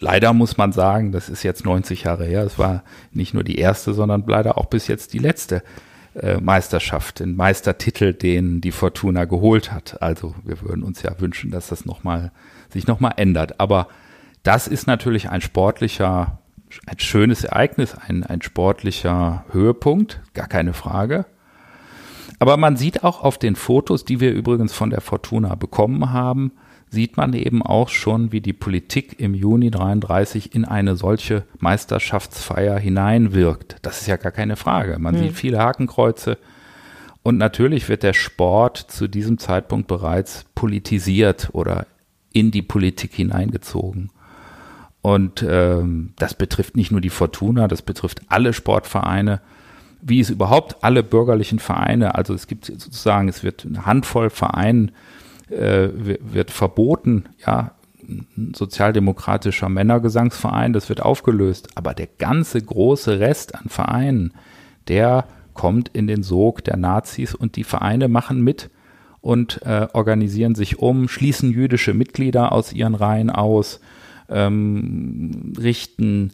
leider 0.00 0.32
muss 0.32 0.56
man 0.56 0.72
sagen, 0.72 1.12
das 1.12 1.28
ist 1.28 1.42
jetzt 1.42 1.64
90 1.64 2.04
Jahre 2.04 2.24
her. 2.24 2.42
Es 2.42 2.58
war 2.58 2.82
nicht 3.12 3.34
nur 3.34 3.44
die 3.44 3.58
erste, 3.58 3.94
sondern 3.94 4.24
leider 4.26 4.58
auch 4.58 4.66
bis 4.66 4.88
jetzt 4.88 5.12
die 5.12 5.18
letzte 5.18 5.62
äh, 6.14 6.40
Meisterschaft, 6.40 7.20
den 7.20 7.36
Meistertitel, 7.36 8.12
den 8.12 8.60
die 8.60 8.72
Fortuna 8.72 9.26
geholt 9.26 9.72
hat. 9.72 10.02
Also 10.02 10.34
wir 10.44 10.60
würden 10.62 10.82
uns 10.82 11.02
ja 11.02 11.20
wünschen, 11.20 11.50
dass 11.50 11.68
das 11.68 11.84
noch 11.84 12.02
mal, 12.02 12.32
sich 12.70 12.86
nochmal 12.86 13.14
ändert. 13.16 13.60
Aber 13.60 13.88
das 14.42 14.66
ist 14.66 14.86
natürlich 14.86 15.28
ein 15.30 15.40
sportlicher 15.40 16.40
ein 16.86 16.98
schönes 16.98 17.44
Ereignis, 17.44 17.94
ein, 17.94 18.24
ein 18.24 18.42
sportlicher 18.42 19.44
Höhepunkt, 19.50 20.20
gar 20.34 20.46
keine 20.46 20.72
Frage. 20.72 21.26
Aber 22.38 22.56
man 22.56 22.76
sieht 22.76 23.04
auch 23.04 23.22
auf 23.22 23.38
den 23.38 23.56
Fotos, 23.56 24.04
die 24.04 24.20
wir 24.20 24.32
übrigens 24.32 24.72
von 24.72 24.90
der 24.90 25.00
Fortuna 25.00 25.54
bekommen 25.56 26.12
haben, 26.12 26.52
sieht 26.90 27.16
man 27.16 27.32
eben 27.34 27.62
auch 27.62 27.88
schon, 27.88 28.32
wie 28.32 28.40
die 28.40 28.52
Politik 28.52 29.20
im 29.20 29.34
Juni 29.34 29.70
33 29.70 30.54
in 30.54 30.64
eine 30.64 30.96
solche 30.96 31.44
Meisterschaftsfeier 31.58 32.78
hineinwirkt. 32.78 33.76
Das 33.82 34.00
ist 34.00 34.08
ja 34.08 34.16
gar 34.16 34.32
keine 34.32 34.56
Frage. 34.56 34.98
Man 34.98 35.14
mhm. 35.14 35.20
sieht 35.20 35.32
viele 35.34 35.58
Hakenkreuze. 35.58 36.36
Und 37.22 37.38
natürlich 37.38 37.88
wird 37.88 38.02
der 38.02 38.12
Sport 38.12 38.78
zu 38.78 39.06
diesem 39.06 39.38
Zeitpunkt 39.38 39.86
bereits 39.86 40.46
politisiert 40.54 41.50
oder 41.52 41.86
in 42.32 42.50
die 42.50 42.62
Politik 42.62 43.14
hineingezogen. 43.14 44.10
Und 45.02 45.44
ähm, 45.48 46.12
das 46.16 46.34
betrifft 46.34 46.76
nicht 46.76 46.90
nur 46.90 47.00
die 47.00 47.10
Fortuna, 47.10 47.68
das 47.68 47.82
betrifft 47.82 48.22
alle 48.28 48.52
Sportvereine, 48.52 49.40
wie 50.02 50.20
es 50.20 50.30
überhaupt 50.30 50.82
alle 50.82 51.02
bürgerlichen 51.02 51.58
Vereine, 51.58 52.14
also 52.14 52.34
es 52.34 52.46
gibt 52.46 52.66
sozusagen, 52.66 53.28
es 53.28 53.42
wird 53.42 53.66
eine 53.66 53.86
Handvoll 53.86 54.30
Vereinen, 54.30 54.92
äh, 55.50 55.90
wird 55.94 56.50
verboten, 56.50 57.24
ja, 57.44 57.72
ein 58.08 58.52
sozialdemokratischer 58.56 59.68
Männergesangsverein, 59.68 60.72
das 60.72 60.88
wird 60.88 61.02
aufgelöst, 61.02 61.68
aber 61.76 61.94
der 61.94 62.08
ganze 62.18 62.60
große 62.60 63.20
Rest 63.20 63.54
an 63.54 63.68
Vereinen, 63.68 64.32
der 64.88 65.26
kommt 65.54 65.90
in 65.90 66.06
den 66.06 66.22
Sog 66.22 66.64
der 66.64 66.76
Nazis 66.76 67.34
und 67.34 67.56
die 67.56 67.64
Vereine 67.64 68.08
machen 68.08 68.42
mit 68.42 68.70
und 69.20 69.62
äh, 69.62 69.86
organisieren 69.92 70.54
sich 70.54 70.78
um, 70.78 71.08
schließen 71.08 71.52
jüdische 71.52 71.94
Mitglieder 71.94 72.52
aus 72.52 72.72
ihren 72.72 72.94
Reihen 72.94 73.30
aus, 73.30 73.80
ähm, 74.28 75.52
richten 75.58 76.32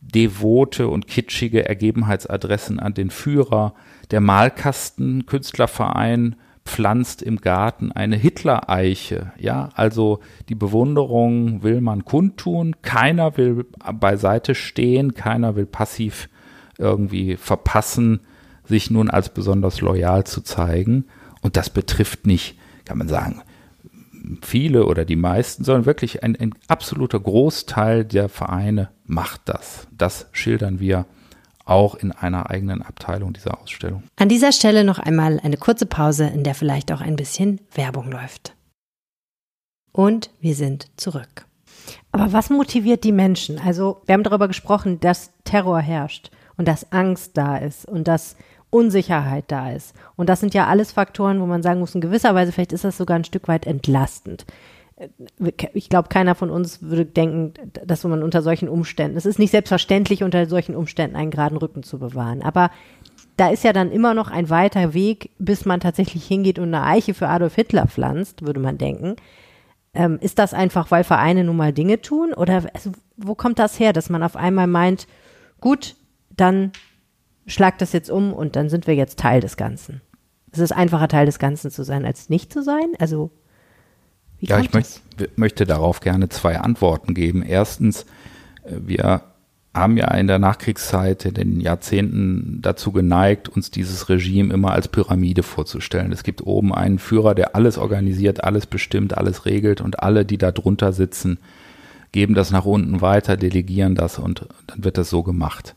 devote 0.00 0.88
und 0.88 1.06
kitschige 1.06 1.68
Ergebenheitsadressen 1.68 2.78
an 2.80 2.94
den 2.94 3.10
Führer. 3.10 3.74
Der 4.10 4.20
Malkasten 4.20 5.26
Künstlerverein 5.26 6.36
pflanzt 6.66 7.22
im 7.22 7.40
Garten 7.40 7.92
eine 7.92 8.16
Hitlereiche. 8.16 9.32
Ja, 9.38 9.70
also 9.74 10.20
die 10.48 10.54
Bewunderung 10.54 11.62
will 11.62 11.80
man 11.80 12.04
kundtun. 12.04 12.76
Keiner 12.82 13.36
will 13.36 13.64
beiseite 13.94 14.54
stehen. 14.54 15.14
Keiner 15.14 15.56
will 15.56 15.66
passiv 15.66 16.28
irgendwie 16.76 17.36
verpassen, 17.36 18.20
sich 18.64 18.90
nun 18.90 19.08
als 19.08 19.30
besonders 19.30 19.80
loyal 19.80 20.24
zu 20.24 20.42
zeigen. 20.42 21.06
Und 21.40 21.56
das 21.56 21.70
betrifft 21.70 22.26
nicht, 22.26 22.58
kann 22.84 22.98
man 22.98 23.08
sagen, 23.08 23.42
viele 24.42 24.86
oder 24.86 25.04
die 25.04 25.16
meisten, 25.16 25.62
sondern 25.62 25.86
wirklich 25.86 26.24
ein, 26.24 26.36
ein 26.36 26.52
absoluter 26.66 27.20
Großteil 27.20 28.04
der 28.04 28.28
Vereine 28.28 28.90
macht 29.06 29.42
das. 29.44 29.86
Das 29.96 30.28
schildern 30.32 30.80
wir 30.80 31.06
auch 31.66 31.96
in 31.96 32.12
einer 32.12 32.48
eigenen 32.50 32.80
Abteilung 32.80 33.32
dieser 33.32 33.60
Ausstellung. 33.60 34.04
An 34.16 34.28
dieser 34.28 34.52
Stelle 34.52 34.84
noch 34.84 34.98
einmal 34.98 35.40
eine 35.42 35.56
kurze 35.56 35.84
Pause, 35.84 36.26
in 36.26 36.44
der 36.44 36.54
vielleicht 36.54 36.90
auch 36.92 37.00
ein 37.00 37.16
bisschen 37.16 37.60
Werbung 37.74 38.10
läuft. 38.10 38.54
Und 39.92 40.30
wir 40.40 40.54
sind 40.54 40.86
zurück. 40.96 41.46
Aber 42.12 42.32
was 42.32 42.50
motiviert 42.50 43.04
die 43.04 43.12
Menschen? 43.12 43.58
Also, 43.58 44.02
wir 44.06 44.14
haben 44.14 44.22
darüber 44.22 44.48
gesprochen, 44.48 45.00
dass 45.00 45.32
Terror 45.44 45.80
herrscht 45.80 46.30
und 46.56 46.66
dass 46.66 46.90
Angst 46.92 47.32
da 47.36 47.56
ist 47.56 47.86
und 47.86 48.08
dass 48.08 48.36
Unsicherheit 48.70 49.44
da 49.48 49.70
ist. 49.72 49.94
Und 50.16 50.28
das 50.28 50.40
sind 50.40 50.54
ja 50.54 50.66
alles 50.66 50.92
Faktoren, 50.92 51.40
wo 51.40 51.46
man 51.46 51.62
sagen 51.62 51.80
muss, 51.80 51.94
in 51.94 52.00
gewisser 52.00 52.34
Weise, 52.34 52.52
vielleicht 52.52 52.72
ist 52.72 52.84
das 52.84 52.96
sogar 52.96 53.16
ein 53.16 53.24
Stück 53.24 53.48
weit 53.48 53.66
entlastend. 53.66 54.44
Ich 55.74 55.90
glaube, 55.90 56.08
keiner 56.08 56.34
von 56.34 56.48
uns 56.48 56.82
würde 56.82 57.04
denken, 57.04 57.52
dass 57.84 58.04
man 58.04 58.22
unter 58.22 58.40
solchen 58.40 58.68
Umständen, 58.68 59.18
es 59.18 59.26
ist 59.26 59.38
nicht 59.38 59.50
selbstverständlich, 59.50 60.22
unter 60.22 60.46
solchen 60.46 60.74
Umständen 60.74 61.16
einen 61.16 61.30
geraden 61.30 61.58
Rücken 61.58 61.82
zu 61.82 61.98
bewahren. 61.98 62.42
Aber 62.42 62.70
da 63.36 63.50
ist 63.50 63.64
ja 63.64 63.74
dann 63.74 63.92
immer 63.92 64.14
noch 64.14 64.30
ein 64.30 64.48
weiter 64.48 64.94
Weg, 64.94 65.30
bis 65.38 65.66
man 65.66 65.80
tatsächlich 65.80 66.24
hingeht 66.24 66.58
und 66.58 66.74
eine 66.74 66.84
Eiche 66.84 67.12
für 67.12 67.28
Adolf 67.28 67.54
Hitler 67.54 67.86
pflanzt, 67.86 68.46
würde 68.46 68.60
man 68.60 68.78
denken. 68.78 69.16
Ähm, 69.92 70.18
ist 70.20 70.38
das 70.38 70.54
einfach, 70.54 70.90
weil 70.90 71.04
Vereine 71.04 71.44
nun 71.44 71.56
mal 71.56 71.72
Dinge 71.72 72.00
tun? 72.00 72.32
Oder 72.32 72.64
also, 72.72 72.92
wo 73.16 73.34
kommt 73.34 73.58
das 73.58 73.78
her, 73.78 73.92
dass 73.92 74.08
man 74.08 74.22
auf 74.22 74.36
einmal 74.36 74.66
meint, 74.66 75.06
gut, 75.60 75.96
dann 76.30 76.72
schlag 77.46 77.78
das 77.78 77.92
jetzt 77.92 78.10
um 78.10 78.32
und 78.32 78.56
dann 78.56 78.70
sind 78.70 78.86
wir 78.86 78.94
jetzt 78.94 79.18
Teil 79.18 79.40
des 79.40 79.56
Ganzen. 79.58 80.00
Es 80.52 80.58
ist 80.58 80.72
einfacher, 80.72 81.08
Teil 81.08 81.26
des 81.26 81.38
Ganzen 81.38 81.70
zu 81.70 81.82
sein, 81.82 82.06
als 82.06 82.30
nicht 82.30 82.52
zu 82.52 82.62
sein. 82.62 82.92
Also, 82.98 83.30
wie 84.40 84.46
ja, 84.46 84.58
ich 84.60 84.72
möcht, 84.72 85.02
möchte 85.36 85.64
darauf 85.64 86.00
gerne 86.00 86.28
zwei 86.28 86.58
Antworten 86.58 87.14
geben. 87.14 87.42
Erstens, 87.42 88.02
äh, 88.64 88.72
wir 88.84 89.22
haben 89.76 89.96
ja 89.96 90.08
in 90.14 90.26
der 90.26 90.38
Nachkriegszeit, 90.38 91.26
in 91.26 91.34
den 91.34 91.60
Jahrzehnten 91.60 92.60
dazu 92.62 92.92
geneigt, 92.92 93.48
uns 93.48 93.70
dieses 93.70 94.08
Regime 94.08 94.52
immer 94.52 94.72
als 94.72 94.88
Pyramide 94.88 95.42
vorzustellen. 95.42 96.12
Es 96.12 96.22
gibt 96.22 96.46
oben 96.46 96.74
einen 96.74 96.98
Führer, 96.98 97.34
der 97.34 97.54
alles 97.54 97.76
organisiert, 97.76 98.42
alles 98.42 98.66
bestimmt, 98.66 99.16
alles 99.16 99.44
regelt 99.44 99.82
und 99.82 100.02
alle, 100.02 100.24
die 100.24 100.38
da 100.38 100.50
drunter 100.50 100.92
sitzen, 100.92 101.38
geben 102.12 102.34
das 102.34 102.50
nach 102.50 102.64
unten 102.64 103.02
weiter, 103.02 103.36
delegieren 103.36 103.94
das 103.94 104.18
und 104.18 104.46
dann 104.66 104.84
wird 104.84 104.96
das 104.96 105.10
so 105.10 105.22
gemacht. 105.22 105.76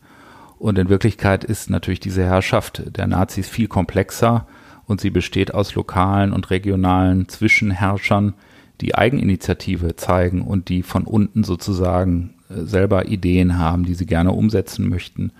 Und 0.57 0.77
in 0.77 0.89
Wirklichkeit 0.89 1.43
ist 1.43 1.69
natürlich 1.69 1.99
diese 1.99 2.23
Herrschaft 2.23 2.83
der 2.97 3.07
Nazis 3.07 3.49
viel 3.49 3.67
komplexer 3.67 4.45
und 4.85 5.01
sie 5.01 5.09
besteht 5.09 5.53
aus 5.53 5.75
lokalen 5.75 6.33
und 6.33 6.49
regionalen 6.49 7.27
Zwischenherrschern, 7.27 8.33
die 8.81 8.95
Eigeninitiative 8.95 9.95
zeigen 9.95 10.41
und 10.41 10.69
die 10.69 10.83
von 10.83 11.03
unten 11.03 11.43
sozusagen 11.43 12.33
äh, 12.49 12.63
selber 12.63 13.07
Ideen 13.07 13.57
haben, 13.57 13.85
die 13.85 13.95
sie 13.95 14.05
gerne 14.05 14.31
umsetzen 14.31 14.89
möchten. 14.89 15.31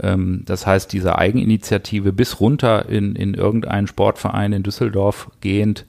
Ähm, 0.00 0.42
das 0.44 0.66
heißt, 0.66 0.92
diese 0.92 1.18
Eigeninitiative 1.18 2.12
bis 2.12 2.40
runter 2.40 2.88
in, 2.88 3.14
in 3.16 3.34
irgendeinen 3.34 3.86
Sportverein 3.86 4.52
in 4.52 4.62
Düsseldorf 4.62 5.30
gehend 5.40 5.86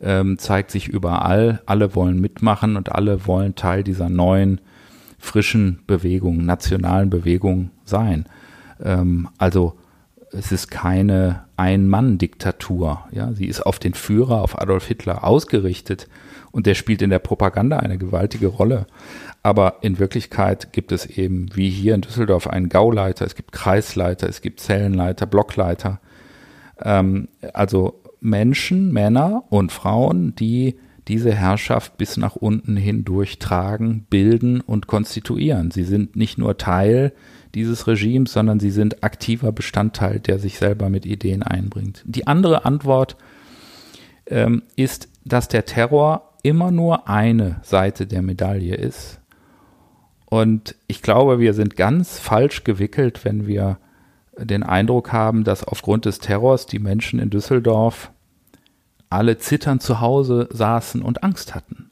ähm, 0.00 0.38
zeigt 0.38 0.70
sich 0.70 0.88
überall. 0.88 1.62
Alle 1.66 1.94
wollen 1.94 2.20
mitmachen 2.20 2.76
und 2.76 2.92
alle 2.92 3.26
wollen 3.26 3.54
Teil 3.54 3.84
dieser 3.84 4.08
neuen 4.08 4.60
frischen 5.18 5.80
Bewegung, 5.86 6.44
nationalen 6.44 7.10
Bewegung 7.10 7.70
sein. 7.84 8.26
Ähm, 8.82 9.28
also 9.38 9.74
es 10.32 10.52
ist 10.52 10.70
keine 10.70 11.44
Ein-Mann-Diktatur. 11.56 13.04
Ja? 13.10 13.32
Sie 13.32 13.46
ist 13.46 13.60
auf 13.60 13.78
den 13.78 13.94
Führer, 13.94 14.42
auf 14.42 14.60
Adolf 14.60 14.86
Hitler 14.86 15.24
ausgerichtet 15.24 16.08
und 16.50 16.66
der 16.66 16.74
spielt 16.74 17.02
in 17.02 17.10
der 17.10 17.18
Propaganda 17.18 17.78
eine 17.78 17.98
gewaltige 17.98 18.46
Rolle. 18.46 18.86
Aber 19.42 19.76
in 19.80 19.98
Wirklichkeit 19.98 20.72
gibt 20.72 20.92
es 20.92 21.06
eben, 21.06 21.48
wie 21.54 21.68
hier 21.68 21.94
in 21.94 22.02
Düsseldorf, 22.02 22.46
einen 22.46 22.68
Gauleiter, 22.68 23.26
es 23.26 23.34
gibt 23.34 23.52
Kreisleiter, 23.52 24.28
es 24.28 24.40
gibt 24.40 24.60
Zellenleiter, 24.60 25.26
Blockleiter. 25.26 26.00
Ähm, 26.80 27.28
also 27.52 28.00
Menschen, 28.20 28.92
Männer 28.92 29.44
und 29.50 29.72
Frauen, 29.72 30.34
die 30.36 30.76
diese 31.08 31.34
Herrschaft 31.34 31.98
bis 31.98 32.16
nach 32.16 32.36
unten 32.36 32.76
hin 32.76 33.04
durchtragen, 33.04 34.06
bilden 34.08 34.60
und 34.60 34.86
konstituieren. 34.86 35.72
Sie 35.72 35.82
sind 35.82 36.14
nicht 36.14 36.38
nur 36.38 36.56
Teil 36.58 37.12
dieses 37.54 37.86
Regimes, 37.86 38.32
sondern 38.32 38.60
sie 38.60 38.70
sind 38.70 39.04
aktiver 39.04 39.52
Bestandteil, 39.52 40.20
der 40.20 40.38
sich 40.38 40.58
selber 40.58 40.88
mit 40.88 41.06
Ideen 41.06 41.42
einbringt. 41.42 42.02
Die 42.04 42.26
andere 42.26 42.64
Antwort 42.64 43.16
ähm, 44.26 44.62
ist, 44.76 45.08
dass 45.24 45.48
der 45.48 45.64
Terror 45.64 46.32
immer 46.42 46.70
nur 46.70 47.08
eine 47.08 47.60
Seite 47.62 48.06
der 48.06 48.22
Medaille 48.22 48.74
ist. 48.74 49.20
Und 50.26 50.74
ich 50.86 51.02
glaube, 51.02 51.38
wir 51.38 51.54
sind 51.54 51.76
ganz 51.76 52.18
falsch 52.18 52.64
gewickelt, 52.64 53.24
wenn 53.24 53.46
wir 53.46 53.78
den 54.38 54.62
Eindruck 54.62 55.12
haben, 55.12 55.44
dass 55.44 55.62
aufgrund 55.62 56.06
des 56.06 56.18
Terrors 56.18 56.66
die 56.66 56.78
Menschen 56.78 57.18
in 57.18 57.30
Düsseldorf 57.30 58.10
alle 59.10 59.36
zitternd 59.36 59.82
zu 59.82 60.00
Hause 60.00 60.48
saßen 60.50 61.02
und 61.02 61.22
Angst 61.22 61.54
hatten. 61.54 61.90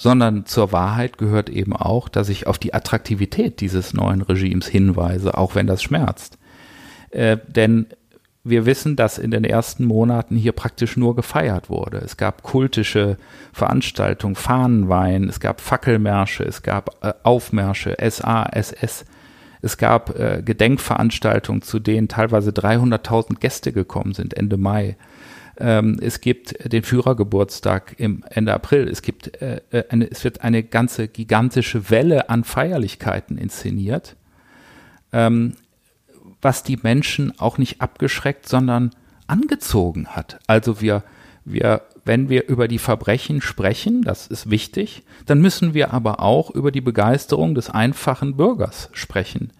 Sondern 0.00 0.46
zur 0.46 0.72
Wahrheit 0.72 1.18
gehört 1.18 1.50
eben 1.50 1.76
auch, 1.76 2.08
dass 2.08 2.30
ich 2.30 2.46
auf 2.46 2.58
die 2.58 2.72
Attraktivität 2.72 3.60
dieses 3.60 3.92
neuen 3.92 4.22
Regimes 4.22 4.66
hinweise, 4.66 5.36
auch 5.36 5.54
wenn 5.54 5.66
das 5.66 5.82
schmerzt. 5.82 6.38
Äh, 7.10 7.36
denn 7.48 7.84
wir 8.42 8.64
wissen, 8.64 8.96
dass 8.96 9.18
in 9.18 9.30
den 9.30 9.44
ersten 9.44 9.84
Monaten 9.84 10.36
hier 10.36 10.52
praktisch 10.52 10.96
nur 10.96 11.14
gefeiert 11.14 11.68
wurde. 11.68 11.98
Es 11.98 12.16
gab 12.16 12.42
kultische 12.42 13.18
Veranstaltungen, 13.52 14.36
Fahnenwein, 14.36 15.28
es 15.28 15.38
gab 15.38 15.60
Fackelmärsche, 15.60 16.44
es 16.44 16.62
gab 16.62 17.04
äh, 17.04 17.12
Aufmärsche, 17.22 17.94
SA, 18.08 18.44
SS. 18.44 19.04
Es 19.60 19.76
gab 19.76 20.18
äh, 20.18 20.40
Gedenkveranstaltungen, 20.42 21.60
zu 21.60 21.78
denen 21.78 22.08
teilweise 22.08 22.52
300.000 22.52 23.38
Gäste 23.38 23.74
gekommen 23.74 24.14
sind 24.14 24.32
Ende 24.32 24.56
Mai. 24.56 24.96
Ähm, 25.60 25.98
es 26.00 26.22
gibt 26.22 26.72
den 26.72 26.82
Führergeburtstag 26.82 27.94
im 27.98 28.24
Ende 28.30 28.54
April. 28.54 28.88
Es 28.88 29.02
gibt 29.02 29.40
äh, 29.42 29.60
äh, 29.70 29.84
eine, 29.90 30.10
es 30.10 30.24
wird 30.24 30.40
eine 30.40 30.62
ganze 30.62 31.06
gigantische 31.06 31.90
Welle 31.90 32.30
an 32.30 32.44
Feierlichkeiten 32.44 33.36
inszeniert, 33.36 34.16
ähm, 35.12 35.54
was 36.40 36.62
die 36.62 36.78
Menschen 36.82 37.38
auch 37.38 37.58
nicht 37.58 37.82
abgeschreckt, 37.82 38.48
sondern 38.48 38.90
angezogen 39.26 40.08
hat. 40.08 40.40
Also 40.46 40.80
wir, 40.80 41.04
wir, 41.44 41.82
wenn 42.06 42.30
wir 42.30 42.48
über 42.48 42.66
die 42.66 42.78
Verbrechen 42.78 43.42
sprechen, 43.42 44.00
das 44.00 44.26
ist 44.26 44.48
wichtig, 44.48 45.02
dann 45.26 45.42
müssen 45.42 45.74
wir 45.74 45.92
aber 45.92 46.20
auch 46.20 46.50
über 46.50 46.72
die 46.72 46.80
Begeisterung 46.80 47.54
des 47.54 47.68
einfachen 47.68 48.36
Bürgers 48.36 48.88
sprechen. 48.92 49.52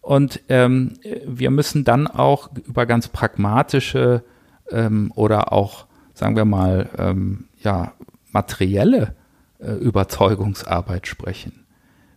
Und 0.00 0.40
ähm, 0.48 0.94
wir 1.24 1.52
müssen 1.52 1.84
dann 1.84 2.08
auch 2.08 2.50
über 2.66 2.86
ganz 2.86 3.06
pragmatische 3.06 4.24
ähm, 4.72 5.12
oder 5.14 5.52
auch, 5.52 5.86
sagen 6.14 6.36
wir 6.36 6.44
mal, 6.44 6.88
ähm, 6.98 7.44
ja, 7.62 7.92
materielle 8.32 9.14
äh, 9.58 9.72
Überzeugungsarbeit 9.72 11.06
sprechen. 11.06 11.64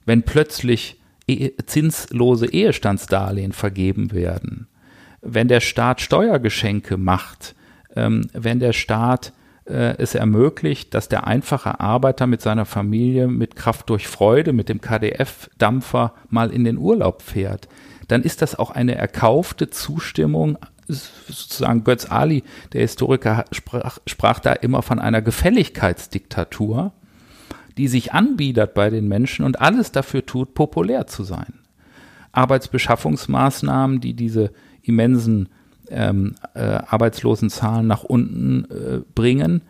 Wenn 0.06 0.24
plötzlich 0.24 1.02
e 1.28 1.52
zinslose 1.66 2.48
Ehestandsdarlehen 2.48 3.52
vergeben 3.52 4.12
werden, 4.12 4.68
wenn 5.22 5.48
der 5.48 5.62
Staat 5.62 6.02
Steuergeschenke 6.02 6.98
macht, 6.98 7.56
ähm, 7.96 8.28
wenn 8.34 8.60
der 8.60 8.74
Staat 8.74 9.34
äh, 9.66 9.98
es 9.98 10.14
ermöglicht, 10.14 10.94
dass 10.94 11.10
der 11.10 11.26
einfache 11.26 11.80
Arbeiter 11.80 12.28
mit 12.28 12.42
seiner 12.42 12.66
Familie 12.66 13.28
mit 13.28 13.56
Kraft 13.56 13.90
durch 13.90 14.08
Freude 14.08 14.54
mit 14.54 14.70
dem 14.70 14.82
KDF-Dampfer 14.82 16.14
mal 16.30 16.52
in 16.52 16.64
den 16.64 16.78
Urlaub 16.78 17.22
fährt, 17.22 17.68
dann 18.08 18.22
ist 18.22 18.44
das 18.44 18.58
auch 18.58 18.72
eine 18.72 18.96
erkaufte 18.96 19.70
Zustimmung 19.70 20.60
sozusagen 20.88 21.84
Götz 21.84 22.10
Ali, 22.10 22.44
der 22.74 22.82
Historiker, 22.82 23.46
sprach, 23.52 24.00
sprach 24.06 24.40
da 24.40 24.54
immer 24.54 24.82
von 24.82 25.00
einer 25.00 25.22
Gefälligkeitsdiktatur, 25.22 26.94
die 27.78 27.88
sich 27.88 28.14
anbietet 28.14 28.74
bei 28.74 28.90
den 28.90 29.08
Menschen 29.08 29.46
und 29.46 29.60
alles 29.60 29.92
dafür 29.92 30.26
tut, 30.26 30.54
populär 30.54 31.08
zu 31.08 31.24
sein. 31.24 31.60
Arbeitsbeschaffungsmaßnahmen, 32.32 34.02
die 34.02 34.14
diese 34.14 34.52
immensen 34.82 35.50
ähm, 35.90 36.36
äh, 36.54 36.62
Arbeitslosenzahlen 36.62 37.88
nach 37.88 38.04
unten 38.04 38.66
äh, 38.66 39.02
bringen. 39.14 39.62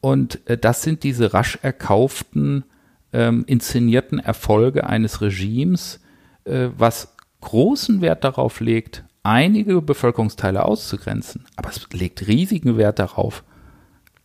Und 0.00 0.46
äh, 0.48 0.56
das 0.56 0.82
sind 0.82 1.02
diese 1.02 1.34
rasch 1.34 1.58
erkauften, 1.62 2.64
ähm, 3.12 3.44
inszenierten 3.46 4.18
Erfolge 4.18 4.86
eines 4.86 5.20
Regimes, 5.20 6.00
äh, 6.44 6.68
was 6.76 7.14
großen 7.40 8.00
Wert 8.00 8.24
darauf 8.24 8.60
legt, 8.60 9.04
einige 9.22 9.80
Bevölkerungsteile 9.82 10.64
auszugrenzen. 10.64 11.44
Aber 11.56 11.70
es 11.70 11.88
legt 11.92 12.26
riesigen 12.26 12.76
Wert 12.76 12.98
darauf, 12.98 13.44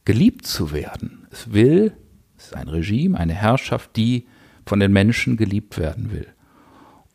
geliebt 0.05 0.45
zu 0.45 0.71
werden. 0.71 1.27
Es 1.31 1.53
will, 1.53 1.93
es 2.37 2.45
ist 2.45 2.55
ein 2.55 2.67
Regime, 2.67 3.17
eine 3.17 3.33
Herrschaft, 3.33 3.95
die 3.95 4.27
von 4.65 4.79
den 4.79 4.91
Menschen 4.91 5.37
geliebt 5.37 5.77
werden 5.77 6.11
will. 6.11 6.27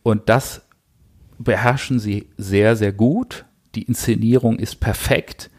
Und 0.03 0.29
das 0.29 0.63
beherrschen 1.39 1.99
sie 1.99 2.29
sehr, 2.37 2.77
sehr 2.77 2.93
gut 2.93 3.45
die 3.75 3.83
Inszenierung 3.83 4.59
ist 4.59 4.81
perfekt. 4.81 5.51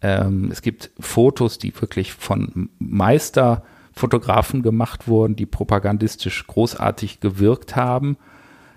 Ähm, 0.00 0.50
es 0.50 0.62
gibt 0.62 0.90
Fotos, 1.00 1.58
die 1.58 1.74
wirklich 1.80 2.12
von 2.12 2.70
Meisterfotografen 2.78 4.62
gemacht 4.62 5.08
wurden, 5.08 5.36
die 5.36 5.46
propagandistisch 5.46 6.46
großartig 6.46 7.20
gewirkt 7.20 7.76
haben. 7.76 8.16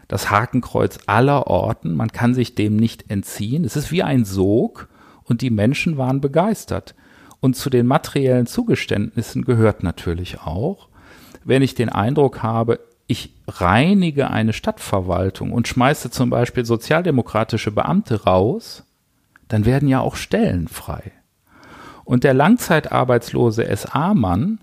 Das 0.08 0.32
Hakenkreuz 0.32 1.00
aller 1.06 1.48
Orten, 1.48 1.96
man 1.96 2.12
kann 2.12 2.34
sich 2.34 2.56
dem 2.56 2.78
nicht 2.78 3.10
entziehen. 3.10 3.66
Es 3.66 3.76
ist 3.76 3.92
wie 3.92 4.04
ein 4.04 4.24
Sog 4.26 4.88
und 5.24 5.42
die 5.42 5.50
Menschen 5.50 5.98
waren 5.98 6.22
begeistert. 6.22 6.96
Und 7.40 7.56
zu 7.56 7.70
den 7.70 7.86
materiellen 7.86 8.48
Zugeständnissen 8.48 9.44
gehört 9.44 9.84
natürlich 9.84 10.40
auch, 10.42 10.88
wenn 11.44 11.62
ich 11.62 11.76
den 11.76 11.90
Eindruck 11.90 12.42
habe, 12.42 12.80
ich 13.08 13.34
reinige 13.48 14.30
eine 14.30 14.54
Stadtverwaltung 14.54 15.52
und 15.54 15.68
schmeiße 15.68 16.12
zum 16.12 16.30
Beispiel 16.30 16.66
sozialdemokratische 16.66 17.72
Beamte 17.72 18.24
raus, 18.24 18.84
dann 19.48 19.66
werden 19.66 19.88
ja 19.88 20.02
auch 20.02 20.16
Stellen 20.16 20.68
frei. 20.68 21.12
Und 22.04 22.24
der 22.24 22.34
langzeitarbeitslose 22.34 23.66
SA-Mann, 23.76 24.60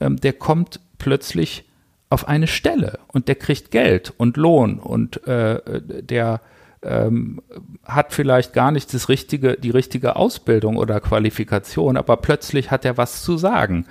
ähm, 0.00 0.16
der 0.16 0.34
kommt 0.34 0.80
plötzlich 0.98 1.64
auf 2.10 2.28
eine 2.28 2.46
Stelle 2.46 2.98
und 3.08 3.28
der 3.28 3.34
kriegt 3.34 3.70
Geld 3.70 4.12
und 4.16 4.36
Lohn 4.36 4.78
und 4.78 5.26
äh, 5.26 5.80
der 6.02 6.40
ähm, 6.82 7.42
hat 7.84 8.12
vielleicht 8.12 8.52
gar 8.52 8.70
nicht 8.70 8.94
das 8.94 9.08
richtige, 9.08 9.56
die 9.56 9.70
richtige 9.70 10.16
Ausbildung 10.16 10.76
oder 10.76 11.00
Qualifikation, 11.00 11.96
aber 11.96 12.16
plötzlich 12.18 12.70
hat 12.70 12.84
er 12.84 12.96
was 12.96 13.22
zu 13.22 13.36
sagen 13.36 13.86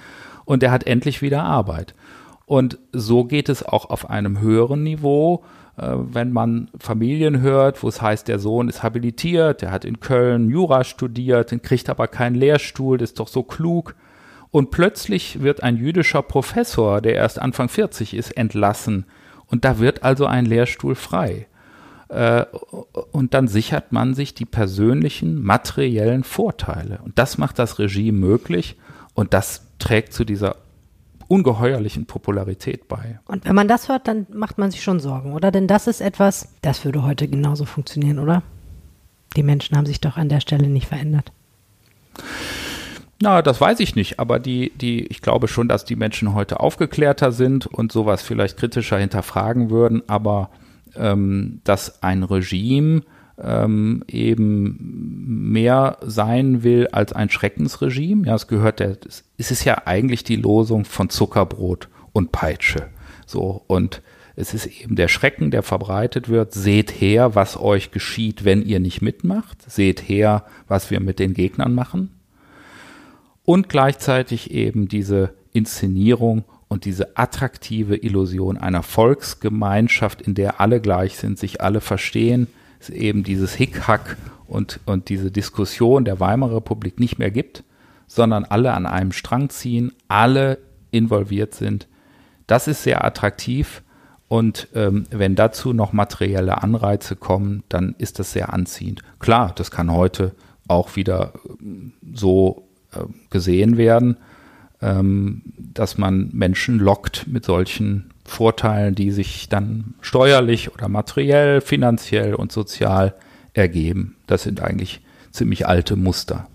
und 0.45 0.63
er 0.63 0.71
hat 0.71 0.87
endlich 0.87 1.21
wieder 1.21 1.43
Arbeit. 1.43 1.93
Und 2.45 2.79
so 2.93 3.25
geht 3.25 3.49
es 3.49 3.61
auch 3.61 3.89
auf 3.89 4.09
einem 4.09 4.39
höheren 4.39 4.81
Niveau, 4.83 5.43
äh, 5.77 5.93
wenn 5.95 6.31
man 6.31 6.69
Familien 6.79 7.41
hört, 7.41 7.83
wo 7.83 7.89
es 7.89 8.01
heißt, 8.01 8.27
der 8.27 8.39
Sohn 8.39 8.69
ist 8.69 8.83
habilitiert, 8.83 9.61
der 9.61 9.71
hat 9.71 9.85
in 9.85 9.99
Köln 9.99 10.49
Jura 10.49 10.83
studiert, 10.83 11.53
kriegt 11.61 11.89
aber 11.89 12.07
keinen 12.07 12.35
Lehrstuhl, 12.35 13.01
ist 13.01 13.19
doch 13.19 13.27
so 13.27 13.43
klug. 13.43 13.95
Und 14.57 14.71
plötzlich 14.71 15.43
wird 15.43 15.61
ein 15.61 15.77
jüdischer 15.77 16.23
Professor, 16.23 16.99
der 16.99 17.13
erst 17.13 17.37
Anfang 17.37 17.69
40 17.69 18.15
ist, 18.15 18.31
entlassen. 18.31 19.05
Und 19.45 19.65
da 19.65 19.77
wird 19.77 20.01
also 20.01 20.25
ein 20.25 20.47
Lehrstuhl 20.47 20.95
frei. 20.95 21.45
Äh, 22.09 22.45
und 23.11 23.35
dann 23.35 23.47
sichert 23.47 23.91
man 23.91 24.15
sich 24.15 24.33
die 24.33 24.45
persönlichen 24.45 25.43
materiellen 25.43 26.23
Vorteile. 26.23 26.97
Und 27.05 27.19
das 27.19 27.37
macht 27.37 27.59
das 27.59 27.77
Regime 27.77 28.17
möglich. 28.17 28.77
Und 29.13 29.35
das 29.35 29.61
trägt 29.77 30.11
zu 30.11 30.25
dieser 30.25 30.55
ungeheuerlichen 31.27 32.07
Popularität 32.07 32.87
bei. 32.87 33.19
Und 33.25 33.45
wenn 33.45 33.53
man 33.53 33.67
das 33.67 33.89
hört, 33.89 34.07
dann 34.07 34.25
macht 34.33 34.57
man 34.57 34.71
sich 34.71 34.81
schon 34.81 34.99
Sorgen, 34.99 35.33
oder? 35.33 35.51
Denn 35.51 35.67
das 35.67 35.85
ist 35.85 36.01
etwas, 36.01 36.49
das 36.63 36.83
würde 36.83 37.03
heute 37.03 37.27
genauso 37.27 37.65
funktionieren, 37.65 38.17
oder? 38.17 38.41
Die 39.35 39.43
Menschen 39.43 39.77
haben 39.77 39.85
sich 39.85 40.01
doch 40.01 40.17
an 40.17 40.29
der 40.29 40.39
Stelle 40.39 40.67
nicht 40.67 40.87
verändert. 40.87 41.31
Na, 43.19 43.41
das 43.41 43.59
weiß 43.59 43.79
ich 43.79 43.95
nicht, 43.95 44.19
aber 44.19 44.39
die, 44.39 44.71
die, 44.75 45.07
ich 45.07 45.21
glaube 45.21 45.47
schon, 45.47 45.67
dass 45.67 45.85
die 45.85 45.95
Menschen 45.95 46.35
heute 46.35 46.59
aufgeklärter 46.59 47.31
sind 47.31 47.65
und 47.65 47.91
sowas 47.91 48.21
vielleicht 48.21 48.57
kritischer 48.57 48.99
hinterfragen 48.99 49.71
würden, 49.71 50.03
aber 50.07 50.51
ähm, 50.95 51.61
dass 51.63 52.03
ein 52.03 52.23
Regime 52.23 53.01
ähm, 53.41 54.03
eben 54.07 55.49
mehr 55.51 55.97
sein 56.01 56.63
will 56.63 56.87
als 56.91 57.13
ein 57.13 57.29
Schreckensregime. 57.29 58.27
Ja, 58.27 58.35
es 58.35 58.47
gehört 58.47 58.79
der, 58.79 58.97
es 59.05 59.51
ist 59.51 59.63
ja 59.63 59.83
eigentlich 59.85 60.23
die 60.23 60.35
Losung 60.35 60.85
von 60.85 61.09
Zuckerbrot 61.09 61.89
und 62.13 62.31
Peitsche. 62.31 62.89
So, 63.25 63.63
und 63.67 64.01
es 64.35 64.53
ist 64.53 64.67
eben 64.67 64.95
der 64.95 65.07
Schrecken, 65.07 65.49
der 65.49 65.63
verbreitet 65.63 66.29
wird. 66.29 66.53
Seht 66.53 66.91
her, 66.91 67.33
was 67.33 67.59
euch 67.59 67.89
geschieht, 67.89 68.45
wenn 68.45 68.61
ihr 68.61 68.79
nicht 68.79 69.01
mitmacht. 69.01 69.69
Seht 69.69 70.07
her, 70.07 70.45
was 70.67 70.91
wir 70.91 70.99
mit 70.99 71.17
den 71.17 71.33
Gegnern 71.33 71.73
machen. 71.73 72.11
Und 73.47 73.69
gleichzeitig 73.69 74.51
eben 74.51 74.89
diese 74.89 75.33
Inszenierung 75.53 76.43
und 76.67 76.83
diese 76.83 77.15
attraktive 77.15 77.95
Illusion 77.95 78.57
einer 78.57 78.83
Volksgemeinschaft, 78.83 80.21
in 80.21 80.35
der 80.35 80.59
alle 80.59 80.81
gleich 80.81 81.15
sind, 81.15 81.39
sich 81.39 81.61
alle 81.61 81.79
verstehen, 81.79 82.47
es 82.77 82.89
eben 82.89 83.23
dieses 83.23 83.53
Hickhack 83.53 84.17
und, 84.49 84.81
und 84.85 85.07
diese 85.07 85.31
Diskussion 85.31 86.03
der 86.03 86.19
Weimarer 86.19 86.57
Republik 86.57 86.99
nicht 86.99 87.19
mehr 87.19 87.31
gibt, 87.31 87.63
sondern 88.05 88.43
alle 88.43 88.73
an 88.73 88.85
einem 88.85 89.13
Strang 89.13 89.49
ziehen, 89.49 89.93
alle 90.09 90.57
involviert 90.91 91.55
sind. 91.55 91.87
Das 92.47 92.67
ist 92.67 92.83
sehr 92.83 93.05
attraktiv 93.05 93.81
und 94.27 94.67
ähm, 94.75 95.05
wenn 95.09 95.35
dazu 95.35 95.71
noch 95.71 95.93
materielle 95.93 96.61
Anreize 96.61 97.15
kommen, 97.15 97.63
dann 97.69 97.95
ist 97.97 98.19
das 98.19 98.33
sehr 98.33 98.51
anziehend. 98.51 99.03
Klar, 99.19 99.53
das 99.55 99.71
kann 99.71 99.89
heute 99.89 100.35
auch 100.67 100.97
wieder 100.97 101.31
ähm, 101.61 101.93
so 102.13 102.66
gesehen 103.29 103.77
werden, 103.77 104.17
ähm, 104.81 105.41
dass 105.57 105.97
man 105.97 106.29
Menschen 106.33 106.79
lockt 106.79 107.27
mit 107.27 107.45
solchen 107.45 108.11
Vorteilen, 108.25 108.93
die 108.93 109.11
sich 109.11 109.49
dann 109.49 109.95
steuerlich 110.01 110.73
oder 110.73 110.89
materiell, 110.89 111.61
finanziell 111.61 112.35
und 112.35 112.51
sozial 112.51 113.15
ergeben. 113.53 114.17
Das 114.27 114.43
sind 114.43 114.61
eigentlich 114.61 115.01
ziemlich 115.31 115.67
alte 115.67 115.95
Muster. 115.95 116.47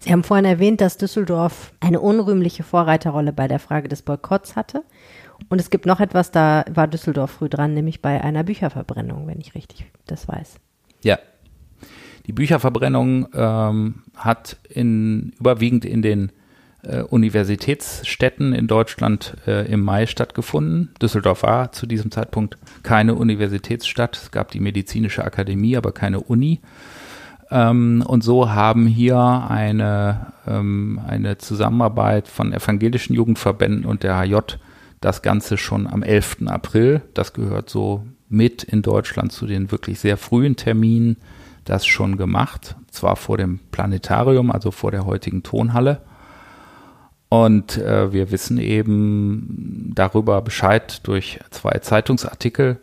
Sie 0.00 0.12
haben 0.12 0.24
vorhin 0.24 0.44
erwähnt, 0.44 0.80
dass 0.80 0.96
Düsseldorf 0.96 1.72
eine 1.80 2.00
unrühmliche 2.00 2.62
Vorreiterrolle 2.62 3.32
bei 3.32 3.48
der 3.48 3.58
Frage 3.58 3.88
des 3.88 4.02
Boykotts 4.02 4.56
hatte. 4.56 4.82
Und 5.48 5.60
es 5.60 5.70
gibt 5.70 5.86
noch 5.86 6.00
etwas, 6.00 6.30
da 6.30 6.64
war 6.72 6.88
Düsseldorf 6.88 7.30
früh 7.30 7.48
dran, 7.48 7.74
nämlich 7.74 8.02
bei 8.02 8.22
einer 8.22 8.44
Bücherverbrennung, 8.44 9.26
wenn 9.26 9.40
ich 9.40 9.54
richtig 9.54 9.86
das 10.06 10.28
weiß. 10.28 10.56
Ja. 11.02 11.18
Die 12.26 12.32
Bücherverbrennung 12.32 13.28
ähm, 13.34 13.94
hat 14.16 14.56
in, 14.68 15.32
überwiegend 15.38 15.84
in 15.84 16.02
den 16.02 16.32
äh, 16.82 17.02
Universitätsstädten 17.02 18.52
in 18.52 18.66
Deutschland 18.66 19.36
äh, 19.46 19.70
im 19.70 19.82
Mai 19.82 20.06
stattgefunden. 20.06 20.90
Düsseldorf 21.00 21.42
war 21.42 21.72
zu 21.72 21.86
diesem 21.86 22.10
Zeitpunkt 22.10 22.58
keine 22.82 23.14
Universitätsstadt. 23.14 24.16
Es 24.16 24.30
gab 24.30 24.50
die 24.50 24.60
Medizinische 24.60 25.24
Akademie, 25.24 25.76
aber 25.76 25.92
keine 25.92 26.20
Uni. 26.20 26.60
Ähm, 27.50 28.02
und 28.06 28.24
so 28.24 28.50
haben 28.50 28.86
hier 28.86 29.46
eine, 29.48 30.32
ähm, 30.46 31.00
eine 31.06 31.38
Zusammenarbeit 31.38 32.28
von 32.28 32.52
evangelischen 32.52 33.14
Jugendverbänden 33.14 33.84
und 33.84 34.02
der 34.02 34.18
HJ 34.18 34.56
das 35.00 35.22
Ganze 35.22 35.58
schon 35.58 35.86
am 35.86 36.02
11. 36.02 36.46
April, 36.46 37.02
das 37.14 37.32
gehört 37.32 37.68
so 37.68 38.06
mit 38.28 38.62
in 38.62 38.82
Deutschland 38.82 39.32
zu 39.32 39.46
den 39.46 39.70
wirklich 39.70 40.00
sehr 40.00 40.16
frühen 40.16 40.56
Terminen, 40.56 41.16
das 41.64 41.86
schon 41.86 42.16
gemacht. 42.16 42.76
Zwar 42.90 43.16
vor 43.16 43.36
dem 43.36 43.60
Planetarium, 43.70 44.50
also 44.50 44.70
vor 44.70 44.90
der 44.90 45.06
heutigen 45.06 45.42
Tonhalle. 45.42 46.02
Und 47.28 47.78
äh, 47.78 48.12
wir 48.12 48.30
wissen 48.30 48.58
eben 48.58 49.92
darüber 49.94 50.42
Bescheid 50.42 51.00
durch 51.06 51.40
zwei 51.50 51.78
Zeitungsartikel, 51.78 52.78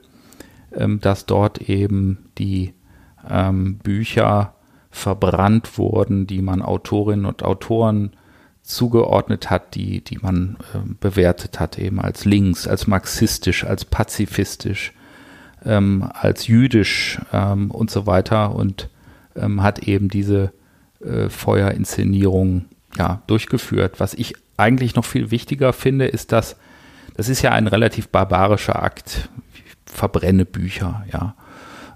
ähm, 0.75 0.99
dass 1.01 1.27
dort 1.27 1.69
eben 1.69 2.29
die 2.37 2.73
ähm, 3.29 3.77
Bücher 3.77 4.55
verbrannt 4.89 5.77
wurden, 5.77 6.25
die 6.25 6.41
man 6.41 6.63
Autorinnen 6.63 7.25
und 7.25 7.43
Autoren 7.43 8.11
zugeordnet 8.63 9.49
hat, 9.49 9.75
die, 9.75 10.03
die 10.03 10.17
man 10.17 10.57
äh, 10.73 10.79
bewertet 10.99 11.59
hat, 11.59 11.77
eben 11.77 11.99
als 11.99 12.25
links, 12.25 12.67
als 12.67 12.87
marxistisch, 12.87 13.65
als 13.65 13.85
pazifistisch, 13.85 14.93
ähm, 15.65 16.09
als 16.13 16.47
jüdisch 16.47 17.19
ähm, 17.33 17.71
und 17.71 17.91
so 17.91 18.05
weiter 18.05 18.55
und 18.55 18.89
ähm, 19.35 19.61
hat 19.63 19.79
eben 19.79 20.09
diese 20.09 20.51
äh, 21.03 21.29
Feuerinszenierung 21.29 22.65
ja, 22.97 23.21
durchgeführt. 23.27 23.99
Was 23.99 24.13
ich 24.13 24.33
eigentlich 24.57 24.95
noch 24.95 25.05
viel 25.05 25.31
wichtiger 25.31 25.73
finde, 25.73 26.05
ist, 26.05 26.31
dass 26.31 26.55
das 27.15 27.27
ist 27.27 27.41
ja 27.41 27.51
ein 27.51 27.67
relativ 27.67 28.07
barbarischer 28.07 28.81
Akt. 28.81 29.29
Ich 29.53 29.93
verbrenne 29.93 30.45
Bücher, 30.45 31.05
ja. 31.11 31.35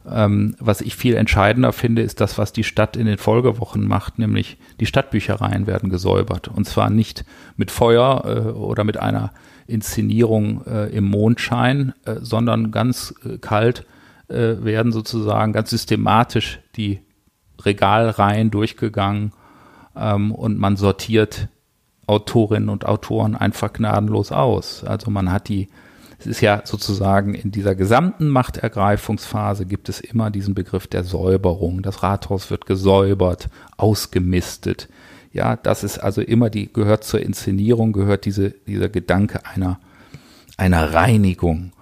Ähm, 0.09 0.55
was 0.59 0.81
ich 0.81 0.97
viel 0.97 1.15
entscheidender 1.15 1.71
finde, 1.71 2.01
ist 2.01 2.19
das, 2.19 2.37
was 2.37 2.51
die 2.51 2.65
Stadt 2.65 2.97
in 2.97 3.05
den 3.05 3.17
Folgewochen 3.17 3.87
macht, 3.87 4.19
nämlich 4.19 4.57
die 4.81 4.85
Stadtbüchereien 4.85 5.65
werden 5.65 5.89
gesäubert. 5.89 6.49
Und 6.49 6.67
zwar 6.67 6.89
nicht 6.89 7.23
mit 7.55 7.71
Feuer 7.71 8.23
äh, 8.25 8.49
oder 8.49 8.83
mit 8.83 8.97
einer 8.97 9.31
Inszenierung 9.67 10.65
äh, 10.65 10.87
im 10.89 11.05
Mondschein, 11.05 11.93
äh, 12.05 12.15
sondern 12.21 12.71
ganz 12.71 13.13
äh, 13.25 13.37
kalt 13.37 13.85
äh, 14.27 14.63
werden 14.63 14.91
sozusagen 14.91 15.53
ganz 15.53 15.69
systematisch 15.69 16.59
die 16.75 17.01
Regalreihen 17.63 18.51
durchgegangen 18.51 19.33
ähm, 19.95 20.31
und 20.31 20.59
man 20.59 20.75
sortiert 20.75 21.47
Autorinnen 22.07 22.69
und 22.69 22.85
Autoren 22.85 23.35
einfach 23.35 23.71
gnadenlos 23.71 24.31
aus. 24.31 24.83
Also 24.83 25.09
man 25.09 25.31
hat 25.31 25.47
die 25.47 25.69
es 26.23 26.27
ist 26.27 26.41
ja 26.41 26.61
sozusagen 26.63 27.33
in 27.33 27.51
dieser 27.51 27.75
gesamten 27.75 28.29
Machtergreifungsphase 28.29 29.65
gibt 29.65 29.89
es 29.89 29.99
immer 29.99 30.31
diesen 30.31 30.53
Begriff 30.53 30.87
der 30.87 31.03
Säuberung. 31.03 31.81
Das 31.81 32.01
Rathaus 32.01 32.49
wird 32.49 32.65
gesäubert, 32.65 33.49
ausgemistet. 33.75 34.87
Ja, 35.33 35.55
das 35.55 35.83
ist 35.83 35.97
also 35.97 36.21
immer 36.21 36.51
die, 36.51 36.71
gehört 36.71 37.03
zur 37.03 37.19
Inszenierung, 37.19 37.91
gehört 37.91 38.25
diese, 38.25 38.51
dieser 38.51 38.87
Gedanke 38.87 39.45
einer, 39.45 39.79
einer 40.57 40.93
Reinigung. 40.93 41.73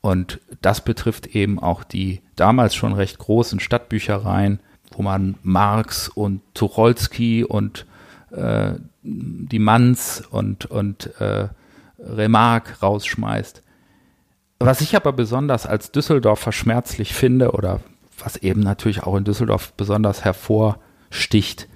Und 0.00 0.40
das 0.62 0.84
betrifft 0.84 1.26
eben 1.26 1.58
auch 1.58 1.82
die 1.82 2.22
damals 2.36 2.76
schon 2.76 2.92
recht 2.92 3.18
großen 3.18 3.58
Stadtbüchereien, 3.58 4.60
wo 4.92 5.02
man 5.02 5.36
Marx 5.42 6.08
und 6.08 6.42
Tucholsky 6.54 7.44
und 7.44 7.86
äh, 8.30 8.74
die 9.02 9.58
Manns 9.58 10.22
und, 10.30 10.66
und 10.66 11.10
äh, 11.20 11.48
Remarque 11.98 12.80
rausschmeißt. 12.80 13.62
Was 14.60 14.80
ich 14.80 14.94
aber 14.94 15.12
besonders 15.12 15.66
als 15.66 15.90
Düsseldorfer 15.90 16.52
schmerzlich 16.52 17.14
finde 17.14 17.50
oder 17.50 17.80
was 18.22 18.36
eben 18.36 18.60
natürlich 18.60 19.02
auch 19.02 19.16
in 19.16 19.24
Düsseldorf 19.24 19.72
besonders 19.72 20.24
hervorsticht, 20.24 21.66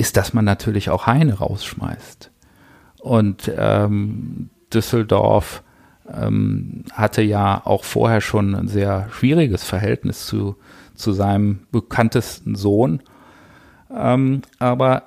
ist, 0.00 0.16
dass 0.16 0.32
man 0.32 0.46
natürlich 0.46 0.88
auch 0.88 1.06
Heine 1.06 1.34
rausschmeißt. 1.34 2.30
Und 3.00 3.52
ähm, 3.54 4.48
Düsseldorf 4.72 5.62
ähm, 6.10 6.84
hatte 6.92 7.20
ja 7.20 7.60
auch 7.66 7.84
vorher 7.84 8.22
schon 8.22 8.54
ein 8.54 8.66
sehr 8.66 9.08
schwieriges 9.10 9.62
Verhältnis 9.62 10.26
zu, 10.26 10.56
zu 10.94 11.12
seinem 11.12 11.60
bekanntesten 11.70 12.54
Sohn. 12.54 13.02
Ähm, 13.94 14.40
aber 14.58 15.02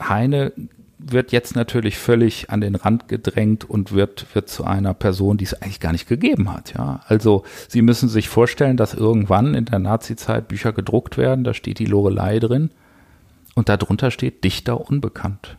Heine 0.00 0.52
wird 0.98 1.32
jetzt 1.32 1.54
natürlich 1.54 1.98
völlig 1.98 2.48
an 2.48 2.62
den 2.62 2.76
Rand 2.76 3.08
gedrängt 3.08 3.68
und 3.68 3.92
wird, 3.92 4.26
wird 4.34 4.48
zu 4.48 4.64
einer 4.64 4.94
Person, 4.94 5.36
die 5.36 5.44
es 5.44 5.54
eigentlich 5.54 5.80
gar 5.80 5.92
nicht 5.92 6.08
gegeben 6.08 6.50
hat. 6.50 6.72
Ja, 6.74 7.00
also 7.06 7.44
Sie 7.68 7.82
müssen 7.82 8.08
sich 8.08 8.30
vorstellen, 8.30 8.78
dass 8.78 8.94
irgendwann 8.94 9.54
in 9.54 9.66
der 9.66 9.80
Nazizeit 9.80 10.48
Bücher 10.48 10.72
gedruckt 10.72 11.18
werden, 11.18 11.44
da 11.44 11.52
steht 11.52 11.78
die 11.78 11.86
Lorelei 11.86 12.38
drin 12.38 12.70
und 13.54 13.68
darunter 13.68 14.10
steht 14.10 14.44
Dichter 14.44 14.88
unbekannt. 14.88 15.58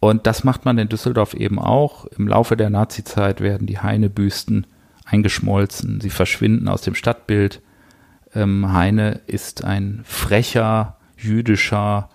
Und 0.00 0.26
das 0.26 0.44
macht 0.44 0.64
man 0.64 0.78
in 0.78 0.88
Düsseldorf 0.88 1.34
eben 1.34 1.58
auch. 1.58 2.06
Im 2.06 2.28
Laufe 2.28 2.56
der 2.56 2.70
Nazizeit 2.70 3.40
werden 3.40 3.66
die 3.66 3.80
Heine-Büsten 3.80 4.66
eingeschmolzen, 5.04 6.00
sie 6.00 6.10
verschwinden 6.10 6.68
aus 6.68 6.82
dem 6.82 6.94
Stadtbild. 6.94 7.62
Ähm, 8.34 8.72
Heine 8.72 9.20
ist 9.26 9.64
ein 9.64 10.02
frecher, 10.04 10.96
jüdischer, 11.16 12.10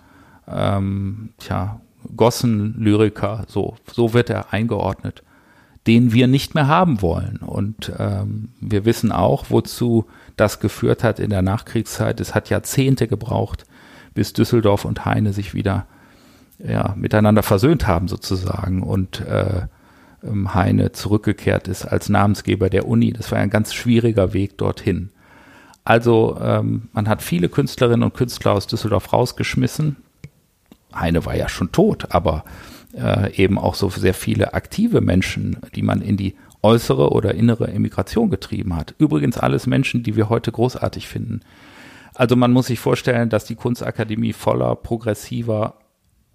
ähm, 0.48 1.30
tja, 1.38 1.80
Gossen-Lyriker, 2.16 3.44
so, 3.48 3.76
so 3.90 4.14
wird 4.14 4.30
er 4.30 4.52
eingeordnet, 4.52 5.22
den 5.86 6.12
wir 6.12 6.26
nicht 6.26 6.54
mehr 6.54 6.68
haben 6.68 7.02
wollen. 7.02 7.38
Und 7.38 7.92
ähm, 7.98 8.50
wir 8.60 8.84
wissen 8.84 9.12
auch, 9.12 9.46
wozu 9.48 10.06
das 10.36 10.60
geführt 10.60 11.02
hat 11.02 11.18
in 11.18 11.30
der 11.30 11.42
Nachkriegszeit. 11.42 12.20
Es 12.20 12.34
hat 12.34 12.50
Jahrzehnte 12.50 13.08
gebraucht, 13.08 13.64
bis 14.14 14.32
Düsseldorf 14.32 14.84
und 14.84 15.04
Heine 15.04 15.32
sich 15.32 15.54
wieder 15.54 15.86
ja, 16.58 16.94
miteinander 16.96 17.42
versöhnt 17.42 17.86
haben 17.86 18.08
sozusagen 18.08 18.82
und 18.82 19.20
äh, 19.20 19.66
ähm, 20.22 20.54
Heine 20.54 20.92
zurückgekehrt 20.92 21.68
ist 21.68 21.84
als 21.84 22.08
Namensgeber 22.08 22.70
der 22.70 22.86
Uni. 22.86 23.12
Das 23.12 23.32
war 23.32 23.38
ein 23.38 23.50
ganz 23.50 23.74
schwieriger 23.74 24.32
Weg 24.32 24.56
dorthin. 24.58 25.10
Also 25.84 26.38
ähm, 26.40 26.88
man 26.92 27.08
hat 27.08 27.22
viele 27.22 27.48
Künstlerinnen 27.48 28.02
und 28.02 28.14
Künstler 28.14 28.52
aus 28.52 28.66
Düsseldorf 28.66 29.12
rausgeschmissen, 29.12 29.96
Heine 30.94 31.26
war 31.26 31.36
ja 31.36 31.48
schon 31.48 31.72
tot, 31.72 32.06
aber 32.10 32.44
äh, 32.96 33.34
eben 33.34 33.58
auch 33.58 33.74
so 33.74 33.90
sehr 33.90 34.14
viele 34.14 34.54
aktive 34.54 35.00
Menschen, 35.00 35.58
die 35.74 35.82
man 35.82 36.00
in 36.00 36.16
die 36.16 36.34
äußere 36.62 37.10
oder 37.10 37.34
innere 37.34 37.68
Emigration 37.68 38.30
getrieben 38.30 38.76
hat. 38.76 38.94
Übrigens 38.98 39.36
alles 39.36 39.66
Menschen, 39.66 40.02
die 40.02 40.16
wir 40.16 40.28
heute 40.28 40.52
großartig 40.52 41.08
finden. 41.08 41.40
Also 42.14 42.36
man 42.36 42.52
muss 42.52 42.66
sich 42.66 42.78
vorstellen, 42.78 43.28
dass 43.28 43.44
die 43.44 43.56
Kunstakademie 43.56 44.32
voller 44.32 44.76
progressiver, 44.76 45.78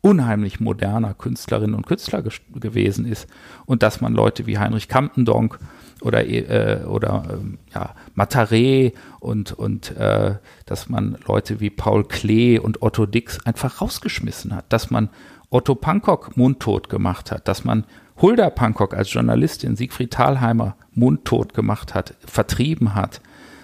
unheimlich 0.01 0.59
moderner 0.59 1.13
Künstlerinnen 1.13 1.75
und 1.75 1.85
Künstler 1.85 2.23
gewesen 2.55 3.05
ist 3.05 3.27
und 3.65 3.83
dass 3.83 3.99
man 3.99 4.13
Leute 4.13 4.45
wie 4.45 4.57
Heinrich 4.57 4.87
Kampendonk 4.87 5.59
oder, 6.01 6.25
äh, 6.25 6.85
oder 6.85 7.23
ähm, 7.31 7.57
ja, 7.73 7.95
Mataré 8.15 8.93
und, 9.19 9.51
und 9.51 9.95
äh, 9.97 10.35
dass 10.65 10.87
man 10.87 11.17
Leute 11.27 11.59
wie 11.59 11.69
Paul 11.69 12.05
Klee 12.05 12.59
und 12.59 12.81
Otto 12.81 13.05
Dix 13.05 13.45
einfach 13.45 13.81
rausgeschmissen 13.81 14.55
hat, 14.55 14.71
dass 14.71 14.89
man 14.89 15.09
Otto 15.49 15.75
Pankok 15.75 16.37
mundtot 16.37 16.89
gemacht 16.89 17.31
hat, 17.31 17.47
dass 17.47 17.65
man 17.65 17.85
Hulda 18.21 18.49
Pankok 18.49 18.93
als 18.93 19.11
Journalistin, 19.11 19.75
Siegfried 19.75 20.11
Thalheimer 20.11 20.75
mundtot 20.93 21.53
gemacht 21.53 21.93
hat, 21.93 22.15
vertrieben 22.25 22.95
hat, 22.95 23.21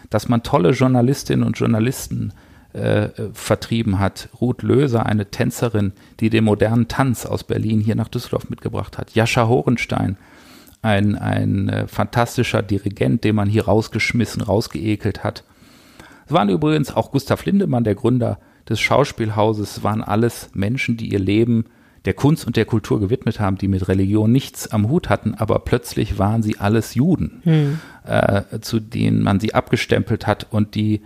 dass 0.10 0.30
man 0.30 0.44
tolle 0.44 0.72
Journalistinnen 0.72 1.46
und 1.46 1.58
Journalisten 1.58 2.34
äh, 2.74 3.10
vertrieben 3.34 4.00
hat. 4.00 4.30
Ruth 4.42 4.62
Löser, 4.62 5.06
eine 5.06 5.32
Tänzerin, 5.32 5.94
die 6.20 6.30
den 6.30 6.44
modernen 6.44 6.88
Tanz 6.88 7.26
aus 7.26 7.44
Berlin 7.44 7.80
hier 7.80 7.96
nach 7.96 8.10
Düsseldorf 8.10 8.50
mitgebracht 8.50 8.98
hat. 8.98 9.16
Jascha 9.16 9.48
Horenstein, 9.48 10.18
ein, 10.82 11.16
ein 11.16 11.70
äh, 11.70 11.88
fantastischer 11.88 12.62
Dirigent, 12.62 13.24
den 13.24 13.36
man 13.36 13.50
hier 13.50 13.66
rausgeschmissen, 13.66 14.42
rausgeekelt 14.42 15.24
hat. 15.24 15.44
Es 16.28 16.34
waren 16.34 16.50
übrigens 16.50 16.94
auch 16.94 17.12
Gustav 17.12 17.46
Lindemann, 17.46 17.84
der 17.84 17.96
Gründer 17.96 18.40
des 18.68 18.82
Schauspielhauses, 18.82 19.84
waren 19.84 20.04
alles 20.04 20.50
Menschen, 20.54 20.98
die 20.98 21.12
ihr 21.12 21.20
Leben 21.20 21.66
der 22.06 22.14
Kunst 22.14 22.46
und 22.46 22.56
der 22.56 22.66
Kultur 22.66 23.00
gewidmet 23.00 23.40
haben, 23.40 23.58
die 23.58 23.68
mit 23.68 23.88
Religion 23.88 24.32
nichts 24.32 24.68
am 24.68 24.90
Hut 24.90 25.10
hatten, 25.10 25.34
aber 25.34 25.60
plötzlich 25.60 26.18
waren 26.20 26.44
sie 26.44 26.58
alles 26.60 26.94
Juden, 26.96 27.42
hm. 27.44 27.80
äh, 28.06 28.60
zu 28.62 28.80
denen 28.80 29.24
man 29.24 29.40
sie 29.40 29.54
abgestempelt 29.54 30.28
hat 30.28 30.48
und 30.52 30.76
die 30.76 31.02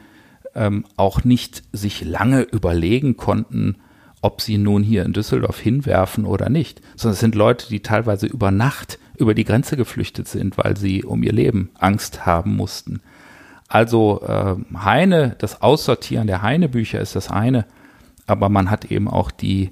ähm, 0.55 0.85
auch 0.97 1.23
nicht 1.23 1.63
sich 1.71 2.03
lange 2.03 2.41
überlegen 2.41 3.17
konnten, 3.17 3.77
ob 4.21 4.41
sie 4.41 4.57
nun 4.57 4.83
hier 4.83 5.05
in 5.05 5.13
Düsseldorf 5.13 5.59
hinwerfen 5.59 6.25
oder 6.25 6.49
nicht, 6.49 6.81
sondern 6.95 7.13
es 7.13 7.19
sind 7.19 7.35
Leute, 7.35 7.69
die 7.69 7.81
teilweise 7.81 8.27
über 8.27 8.51
Nacht 8.51 8.99
über 9.17 9.33
die 9.33 9.43
Grenze 9.45 9.77
geflüchtet 9.77 10.27
sind, 10.27 10.57
weil 10.57 10.77
sie 10.77 11.03
um 11.03 11.23
ihr 11.23 11.33
Leben 11.33 11.69
Angst 11.77 12.25
haben 12.25 12.55
mussten. 12.55 13.01
Also 13.67 14.21
äh, 14.25 14.55
Heine, 14.77 15.35
das 15.39 15.61
Aussortieren 15.61 16.27
der 16.27 16.41
Heine-Bücher 16.41 16.99
ist 16.99 17.15
das 17.15 17.29
eine, 17.29 17.65
aber 18.27 18.49
man 18.49 18.69
hat 18.69 18.85
eben 18.85 19.07
auch 19.07 19.31
die 19.31 19.71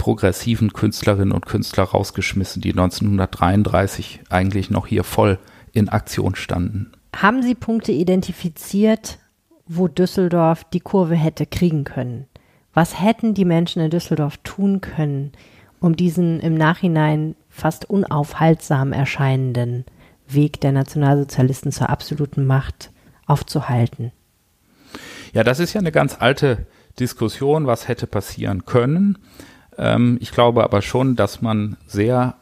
progressiven 0.00 0.72
Künstlerinnen 0.72 1.32
und 1.32 1.44
Künstler 1.44 1.84
rausgeschmissen, 1.84 2.62
die 2.62 2.70
1933 2.70 4.20
eigentlich 4.30 4.70
noch 4.70 4.86
hier 4.86 5.04
voll 5.04 5.38
in 5.72 5.90
Aktion 5.90 6.36
standen. 6.36 6.90
Haben 7.14 7.42
Sie 7.42 7.54
Punkte 7.54 7.92
identifiziert, 7.92 9.18
wo 9.66 9.88
Düsseldorf 9.88 10.64
die 10.64 10.80
Kurve 10.80 11.16
hätte 11.16 11.44
kriegen 11.44 11.84
können? 11.84 12.26
Was 12.72 12.98
hätten 12.98 13.34
die 13.34 13.44
Menschen 13.44 13.82
in 13.82 13.90
Düsseldorf 13.90 14.38
tun 14.38 14.80
können, 14.80 15.32
um 15.80 15.96
diesen 15.96 16.40
im 16.40 16.54
Nachhinein 16.54 17.36
fast 17.50 17.90
unaufhaltsam 17.90 18.94
erscheinenden 18.94 19.84
Weg 20.26 20.62
der 20.62 20.72
Nationalsozialisten 20.72 21.72
zur 21.72 21.90
absoluten 21.90 22.46
Macht 22.46 22.90
aufzuhalten? 23.26 24.12
Ja, 25.34 25.44
das 25.44 25.60
ist 25.60 25.74
ja 25.74 25.80
eine 25.80 25.92
ganz 25.92 26.16
alte 26.18 26.66
Diskussion, 26.98 27.66
was 27.66 27.86
hätte 27.86 28.06
passieren 28.06 28.64
können. 28.64 29.18
Ähm, 29.80 30.18
ich 30.20 30.30
glaube 30.30 30.62
aber 30.62 30.82
schon, 30.82 31.16
dass 31.16 31.40
man 31.42 31.76
sehr 31.86 32.36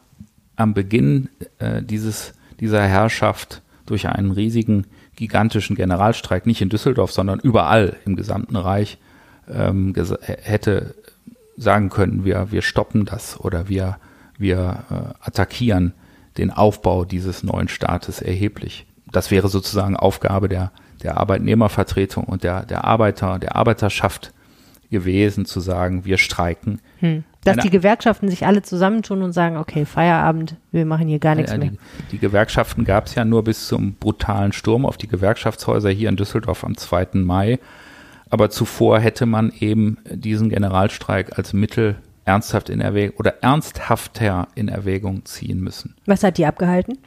am 0.57 0.73
Beginn 0.73 1.29
äh, 1.57 1.81
dieses, 1.81 2.33
dieser 2.59 2.85
Herrschaft 2.85 3.61
durch 3.85 4.07
einen 4.07 4.31
riesigen, 4.31 4.85
gigantischen 5.15 5.75
Generalstreik, 5.75 6.45
nicht 6.45 6.61
in 6.61 6.69
Düsseldorf, 6.69 7.11
sondern 7.11 7.39
überall 7.39 7.95
im 8.05 8.15
gesamten 8.15 8.57
Reich, 8.57 8.97
ähm, 9.49 9.95
hätte 10.43 10.95
sagen 11.57 11.89
können, 11.89 12.25
wir, 12.25 12.51
wir 12.51 12.61
stoppen 12.61 13.05
das 13.05 13.39
oder 13.39 13.67
wir, 13.67 13.97
wir 14.37 14.83
äh, 14.91 15.25
attackieren 15.25 15.93
den 16.37 16.51
Aufbau 16.51 17.05
dieses 17.05 17.43
neuen 17.43 17.67
Staates 17.67 18.21
erheblich. 18.21 18.85
Das 19.11 19.31
wäre 19.31 19.49
sozusagen 19.49 19.95
Aufgabe 19.95 20.49
der, 20.49 20.71
der 21.01 21.17
Arbeitnehmervertretung 21.17 22.25
und 22.25 22.43
der, 22.43 22.65
der 22.65 22.85
Arbeiter, 22.85 23.39
der 23.39 23.55
Arbeiterschaft 23.55 24.33
gewesen, 24.91 25.45
zu 25.45 25.59
sagen, 25.59 26.05
wir 26.05 26.17
streiken. 26.17 26.79
Hm. 26.99 27.23
Dass 27.43 27.53
Eine, 27.53 27.61
die 27.63 27.69
Gewerkschaften 27.69 28.29
sich 28.29 28.45
alle 28.45 28.61
zusammentun 28.61 29.21
und 29.21 29.31
sagen, 29.31 29.57
okay, 29.57 29.85
Feierabend, 29.85 30.55
wir 30.71 30.85
machen 30.85 31.07
hier 31.07 31.19
gar 31.19 31.35
nichts 31.35 31.51
ja, 31.51 31.57
mehr. 31.57 31.69
Die, 31.69 31.77
die 32.11 32.19
Gewerkschaften 32.19 32.83
gab 32.83 33.05
es 33.05 33.15
ja 33.15 33.23
nur 33.23 33.43
bis 33.45 33.67
zum 33.67 33.93
brutalen 33.93 34.51
Sturm 34.51 34.85
auf 34.85 34.97
die 34.97 35.07
Gewerkschaftshäuser 35.07 35.89
hier 35.89 36.09
in 36.09 36.17
Düsseldorf 36.17 36.65
am 36.65 36.75
2. 36.75 37.07
Mai. 37.13 37.59
Aber 38.29 38.49
zuvor 38.49 38.99
hätte 38.99 39.25
man 39.25 39.51
eben 39.57 39.97
diesen 40.05 40.49
Generalstreik 40.49 41.37
als 41.37 41.53
Mittel 41.53 41.95
ernsthaft 42.25 42.69
in 42.69 42.81
Erwägung 42.81 43.17
oder 43.17 43.41
ernsthafter 43.41 44.47
in 44.55 44.67
Erwägung 44.67 45.25
ziehen 45.25 45.61
müssen. 45.61 45.95
Was 46.05 46.23
hat 46.23 46.37
die 46.37 46.45
abgehalten? 46.45 46.97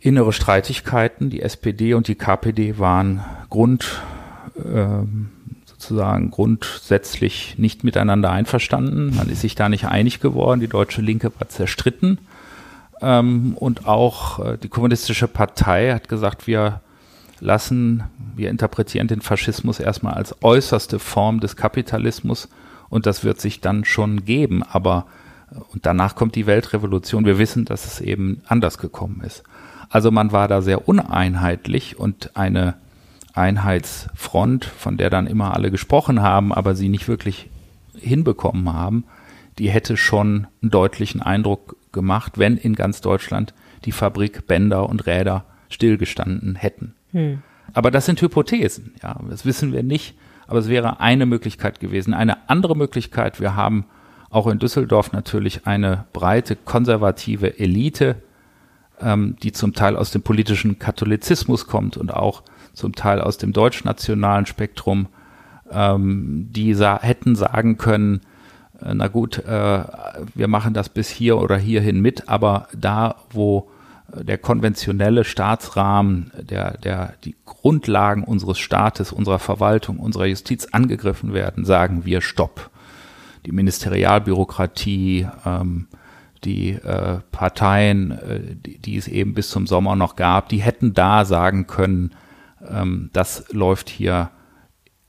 Innere 0.00 0.32
Streitigkeiten. 0.32 1.30
Die 1.30 1.42
SPD 1.42 1.94
und 1.94 2.08
die 2.08 2.14
KPD 2.16 2.78
waren 2.78 3.24
Grund, 3.50 4.00
ähm, 4.56 5.30
sozusagen 5.80 6.30
grundsätzlich 6.30 7.54
nicht 7.56 7.84
miteinander 7.84 8.30
einverstanden. 8.30 9.16
Man 9.16 9.30
ist 9.30 9.40
sich 9.40 9.54
da 9.54 9.70
nicht 9.70 9.86
einig 9.86 10.20
geworden. 10.20 10.60
Die 10.60 10.68
deutsche 10.68 11.00
Linke 11.00 11.32
war 11.38 11.48
zerstritten. 11.48 12.18
Ähm, 13.00 13.54
und 13.56 13.86
auch 13.86 14.44
äh, 14.44 14.58
die 14.58 14.68
kommunistische 14.68 15.26
Partei 15.26 15.92
hat 15.92 16.08
gesagt, 16.08 16.46
wir 16.46 16.80
lassen, 17.40 18.04
wir 18.36 18.50
interpretieren 18.50 19.08
den 19.08 19.22
Faschismus 19.22 19.80
erstmal 19.80 20.14
als 20.14 20.36
äußerste 20.42 20.98
Form 20.98 21.40
des 21.40 21.56
Kapitalismus 21.56 22.50
und 22.90 23.06
das 23.06 23.24
wird 23.24 23.40
sich 23.40 23.62
dann 23.62 23.86
schon 23.86 24.26
geben. 24.26 24.62
Aber 24.62 25.06
äh, 25.50 25.54
und 25.72 25.86
danach 25.86 26.14
kommt 26.14 26.34
die 26.34 26.46
Weltrevolution. 26.46 27.24
Wir 27.24 27.38
wissen, 27.38 27.64
dass 27.64 27.86
es 27.86 28.02
eben 28.02 28.42
anders 28.46 28.76
gekommen 28.76 29.22
ist. 29.24 29.44
Also 29.88 30.10
man 30.10 30.30
war 30.30 30.46
da 30.46 30.60
sehr 30.60 30.86
uneinheitlich 30.86 31.98
und 31.98 32.36
eine 32.36 32.74
Einheitsfront, 33.32 34.64
von 34.64 34.96
der 34.96 35.10
dann 35.10 35.26
immer 35.26 35.54
alle 35.54 35.70
gesprochen 35.70 36.22
haben, 36.22 36.52
aber 36.52 36.74
sie 36.74 36.88
nicht 36.88 37.08
wirklich 37.08 37.48
hinbekommen 37.94 38.72
haben, 38.72 39.04
die 39.58 39.70
hätte 39.70 39.96
schon 39.96 40.46
einen 40.62 40.70
deutlichen 40.70 41.22
Eindruck 41.22 41.76
gemacht, 41.92 42.38
wenn 42.38 42.56
in 42.56 42.74
ganz 42.74 43.00
Deutschland 43.00 43.54
die 43.84 43.92
Fabrik, 43.92 44.46
Bänder 44.46 44.88
und 44.88 45.06
Räder 45.06 45.44
stillgestanden 45.68 46.56
hätten. 46.56 46.94
Hm. 47.12 47.42
Aber 47.72 47.90
das 47.90 48.06
sind 48.06 48.20
Hypothesen, 48.20 48.94
ja, 49.02 49.18
das 49.28 49.44
wissen 49.44 49.72
wir 49.72 49.82
nicht, 49.82 50.14
aber 50.46 50.58
es 50.58 50.68
wäre 50.68 51.00
eine 51.00 51.26
Möglichkeit 51.26 51.78
gewesen. 51.78 52.14
Eine 52.14 52.48
andere 52.48 52.76
Möglichkeit, 52.76 53.40
wir 53.40 53.54
haben 53.54 53.84
auch 54.30 54.46
in 54.46 54.58
Düsseldorf 54.58 55.12
natürlich 55.12 55.66
eine 55.66 56.04
breite 56.12 56.56
konservative 56.56 57.58
Elite, 57.58 58.16
ähm, 59.00 59.36
die 59.42 59.52
zum 59.52 59.74
Teil 59.74 59.96
aus 59.96 60.10
dem 60.10 60.22
politischen 60.22 60.78
Katholizismus 60.78 61.66
kommt 61.66 61.96
und 61.96 62.12
auch 62.12 62.42
zum 62.72 62.94
Teil 62.94 63.20
aus 63.20 63.38
dem 63.38 63.52
deutschnationalen 63.52 64.46
Spektrum, 64.46 65.06
ähm, 65.70 66.48
die 66.50 66.74
sa 66.74 67.00
hätten 67.00 67.36
sagen 67.36 67.78
können, 67.78 68.20
äh, 68.82 68.94
na 68.94 69.08
gut, 69.08 69.38
äh, 69.38 69.84
wir 70.34 70.48
machen 70.48 70.74
das 70.74 70.88
bis 70.88 71.08
hier 71.08 71.38
oder 71.38 71.56
hierhin 71.56 72.00
mit, 72.00 72.28
aber 72.28 72.68
da, 72.76 73.16
wo 73.30 73.70
äh, 74.16 74.24
der 74.24 74.38
konventionelle 74.38 75.24
Staatsrahmen, 75.24 76.32
der, 76.38 76.76
der, 76.78 77.14
die 77.24 77.36
Grundlagen 77.44 78.24
unseres 78.24 78.58
Staates, 78.58 79.12
unserer 79.12 79.38
Verwaltung, 79.38 79.98
unserer 79.98 80.26
Justiz 80.26 80.66
angegriffen 80.72 81.32
werden, 81.32 81.64
sagen 81.64 82.04
wir 82.04 82.20
Stopp. 82.20 82.70
Die 83.46 83.52
Ministerialbürokratie, 83.52 85.26
ähm, 85.46 85.86
die 86.44 86.70
äh, 86.70 87.20
Parteien, 87.32 88.12
äh, 88.12 88.40
die, 88.54 88.78
die 88.78 88.96
es 88.96 89.08
eben 89.08 89.34
bis 89.34 89.50
zum 89.50 89.66
Sommer 89.66 89.96
noch 89.96 90.16
gab, 90.16 90.48
die 90.48 90.58
hätten 90.58 90.94
da 90.94 91.24
sagen 91.24 91.66
können, 91.66 92.12
das 93.12 93.44
läuft 93.52 93.88
hier 93.88 94.30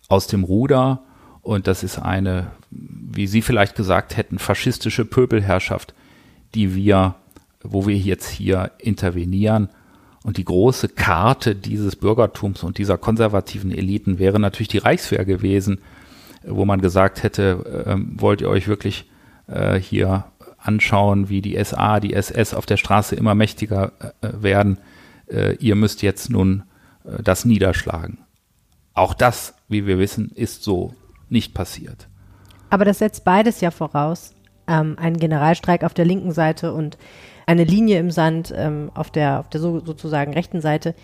aus 0.08 0.28
dem 0.28 0.44
Ruder 0.44 1.04
und 1.42 1.68
das 1.68 1.84
ist 1.84 2.00
eine, 2.00 2.52
wie 2.70 3.28
Sie 3.28 3.42
vielleicht 3.42 3.76
gesagt 3.76 4.16
hätten, 4.16 4.40
faschistische 4.40 5.06
Pöbelherrschaft, 5.06 5.94
die 6.54 6.76
wir, 6.76 7.16
wo 7.64 7.88
wir 7.88 7.98
jetzt 7.98 8.30
hier 8.30 8.72
intervenieren. 8.78 9.70
Und 10.24 10.38
die 10.38 10.46
große 10.46 10.90
Karte 10.90 11.56
dieses 11.56 11.96
Bürgertums 11.96 12.62
und 12.62 12.78
dieser 12.78 13.00
konservativen 13.00 13.72
Eliten 13.72 14.20
wäre 14.20 14.40
natürlich 14.40 14.68
die 14.68 14.78
Reichswehr 14.78 15.26
gewesen, 15.26 15.80
wo 16.46 16.64
man 16.64 16.80
gesagt 16.80 17.24
hätte, 17.24 17.86
äh, 17.88 17.96
wollt 18.20 18.42
ihr 18.42 18.50
euch 18.50 18.68
wirklich 18.68 19.10
äh, 19.48 19.80
hier 19.80 20.26
anschauen, 20.60 21.30
wie 21.30 21.42
die 21.42 21.62
SA, 21.64 22.00
die 22.00 22.14
SS 22.14 22.54
auf 22.54 22.68
der 22.68 22.78
Straße 22.78 23.16
immer 23.16 23.34
mächtiger 23.34 23.94
äh, 24.22 24.30
werden. 24.44 24.78
Äh, 25.28 25.56
ihr 25.56 25.76
müsst 25.76 26.04
jetzt 26.04 26.30
nun 26.30 26.64
das 27.04 27.46
niederschlagen. 27.46 28.20
Auch 28.94 29.14
das, 29.14 29.54
wie 29.68 29.86
wir 29.86 29.98
wissen, 29.98 30.32
ist 30.36 30.64
so 30.64 30.94
nicht 31.30 31.54
passiert. 31.54 32.08
Aber 32.70 32.86
das 32.86 33.00
setzt 33.00 33.24
beides 33.24 33.62
ja 33.62 33.72
voraus. 33.72 34.34
Ähm, 34.68 34.98
einen 35.00 35.18
Generalstreik 35.18 35.84
auf 35.84 35.94
der 35.94 36.06
linken 36.06 36.32
Seite 36.32 36.74
und 36.74 36.98
eine 37.46 37.64
Linie 37.64 38.00
im 38.00 38.12
Sand 38.12 38.54
ähm, 38.56 38.92
auf 38.94 39.10
der, 39.10 39.40
auf 39.40 39.50
der 39.50 39.60
so, 39.60 39.84
sozusagen 39.84 40.34
rechten 40.34 40.62
Seite, 40.62 40.96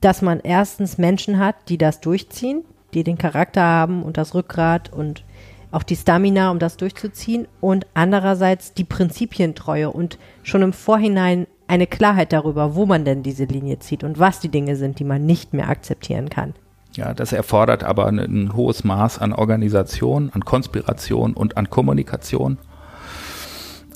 dass 0.00 0.22
man 0.22 0.40
erstens 0.40 0.98
Menschen 0.98 1.38
hat, 1.38 1.56
die 1.68 1.78
das 1.78 2.00
durchziehen, 2.00 2.64
die 2.94 3.04
den 3.04 3.18
Charakter 3.18 3.62
haben 3.62 4.02
und 4.02 4.16
das 4.16 4.34
Rückgrat 4.34 4.92
und 4.92 5.24
auch 5.70 5.82
die 5.84 5.96
Stamina, 5.96 6.50
um 6.50 6.58
das 6.58 6.76
durchzuziehen 6.76 7.46
und 7.60 7.86
andererseits 7.94 8.74
die 8.74 8.84
Prinzipientreue 8.84 9.90
und 9.90 10.18
schon 10.42 10.62
im 10.62 10.72
Vorhinein 10.72 11.46
eine 11.70 11.86
Klarheit 11.86 12.32
darüber, 12.32 12.74
wo 12.74 12.84
man 12.84 13.04
denn 13.04 13.22
diese 13.22 13.44
Linie 13.44 13.78
zieht 13.78 14.04
und 14.04 14.18
was 14.18 14.40
die 14.40 14.48
Dinge 14.48 14.76
sind, 14.76 14.98
die 14.98 15.04
man 15.04 15.24
nicht 15.24 15.54
mehr 15.54 15.68
akzeptieren 15.68 16.28
kann. 16.28 16.54
Ja, 16.94 17.14
das 17.14 17.32
erfordert 17.32 17.84
aber 17.84 18.06
ein, 18.06 18.18
ein 18.18 18.52
hohes 18.54 18.82
Maß 18.82 19.20
an 19.20 19.32
Organisation, 19.32 20.30
an 20.34 20.44
Konspiration 20.44 21.34
und 21.34 21.56
an 21.56 21.70
Kommunikation. 21.70 22.58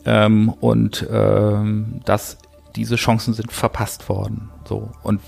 Ähm, 0.06 0.50
und 0.50 1.06
ähm, 1.10 2.00
das, 2.04 2.38
diese 2.76 2.94
Chancen 2.94 3.34
sind 3.34 3.50
verpasst 3.50 4.08
worden. 4.08 4.50
So. 4.64 4.90
Und 5.02 5.20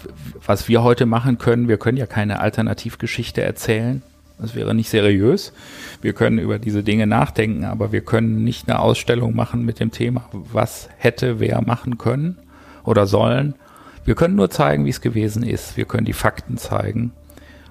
was 0.44 0.68
wir 0.68 0.84
heute 0.84 1.06
machen 1.06 1.38
können, 1.38 1.66
wir 1.66 1.78
können 1.78 1.98
ja 1.98 2.06
keine 2.06 2.38
Alternativgeschichte 2.38 3.42
erzählen. 3.42 4.02
Das 4.38 4.54
wäre 4.54 4.74
nicht 4.74 4.90
seriös. 4.90 5.52
Wir 6.02 6.12
können 6.12 6.38
über 6.38 6.58
diese 6.58 6.82
Dinge 6.82 7.06
nachdenken, 7.06 7.64
aber 7.64 7.92
wir 7.92 8.02
können 8.02 8.44
nicht 8.44 8.68
eine 8.68 8.80
Ausstellung 8.80 9.34
machen 9.34 9.64
mit 9.64 9.80
dem 9.80 9.90
Thema, 9.90 10.28
was 10.32 10.88
hätte 10.98 11.40
wer 11.40 11.62
machen 11.62 11.96
können 11.96 12.38
oder 12.84 13.06
sollen. 13.06 13.54
Wir 14.04 14.14
können 14.14 14.36
nur 14.36 14.50
zeigen, 14.50 14.84
wie 14.84 14.90
es 14.90 15.00
gewesen 15.00 15.42
ist. 15.42 15.76
Wir 15.76 15.86
können 15.86 16.04
die 16.04 16.12
Fakten 16.12 16.58
zeigen. 16.58 17.12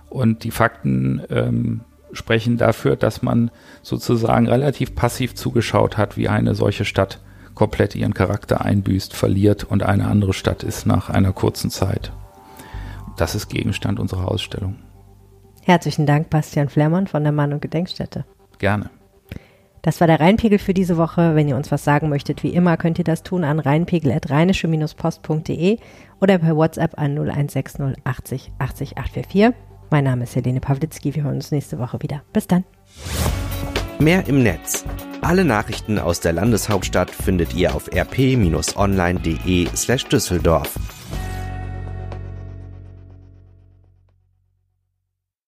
Und 0.10 0.44
die 0.44 0.52
Fakten 0.52 1.22
ähm, 1.30 1.82
sprechen 2.14 2.58
dafür, 2.58 2.96
dass 2.96 3.22
man 3.22 3.52
sozusagen 3.84 4.48
relativ 4.48 4.96
passiv 4.96 5.36
zugeschaut 5.36 5.98
hat, 5.98 6.18
wie 6.18 6.30
eine 6.30 6.56
solche 6.56 6.86
Stadt 6.86 7.20
komplett 7.54 7.96
ihren 7.96 8.14
Charakter 8.14 8.66
einbüßt, 8.66 9.14
verliert 9.14 9.64
und 9.64 9.84
eine 9.84 10.08
andere 10.08 10.34
Stadt 10.34 10.64
ist 10.64 10.86
nach 10.86 11.10
einer 11.10 11.32
kurzen 11.32 11.70
Zeit. 11.70 12.12
Das 13.18 13.34
ist 13.34 13.48
Gegenstand 13.50 14.00
unserer 14.00 14.30
Ausstellung. 14.30 14.76
Herzlichen 15.66 16.06
Dank, 16.06 16.30
Bastian 16.30 16.70
Flemmann 16.70 17.08
von 17.08 17.24
der 17.24 17.32
Mann- 17.32 17.52
und 17.52 17.60
Gedenkstätte. 17.60 18.24
Gerne. 18.60 18.92
Das 19.82 20.00
war 20.00 20.06
der 20.06 20.20
Rheinpegel 20.20 20.60
für 20.60 20.76
diese 20.76 20.98
Woche. 20.98 21.34
Wenn 21.34 21.48
ihr 21.48 21.56
uns 21.56 21.72
was 21.72 21.84
sagen 21.84 22.10
möchtet, 22.10 22.44
wie 22.44 22.54
immer, 22.54 22.78
könnt 22.78 23.00
ihr 23.00 23.04
das 23.04 23.24
tun 23.24 23.44
an 23.44 23.60
rheinpegel.rheinische-post.de 23.60 25.80
oder 26.22 26.38
per 26.38 26.56
WhatsApp 26.56 27.00
an 27.00 27.18
0160 27.18 27.96
80 28.04 28.52
80 28.60 29.00
844. 29.00 29.56
Mein 29.90 30.04
Name 30.04 30.26
ist 30.26 30.36
Helene 30.36 30.60
Pawlitzki. 30.60 31.16
Wir 31.16 31.24
hören 31.24 31.38
uns 31.38 31.50
nächste 31.50 31.80
Woche 31.80 32.00
wieder. 32.00 32.22
Bis 32.32 32.46
dann. 32.46 32.64
Mehr 33.98 34.28
im 34.28 34.44
Netz. 34.44 34.86
Alle 35.22 35.46
Nachrichten 35.46 35.98
aus 35.98 36.20
der 36.20 36.34
Landeshauptstadt 36.34 37.10
findet 37.10 37.56
ihr 37.56 37.74
auf 37.74 37.92
rp-online.de 37.92 39.68
slash 39.76 40.06
Düsseldorf. 40.06 40.76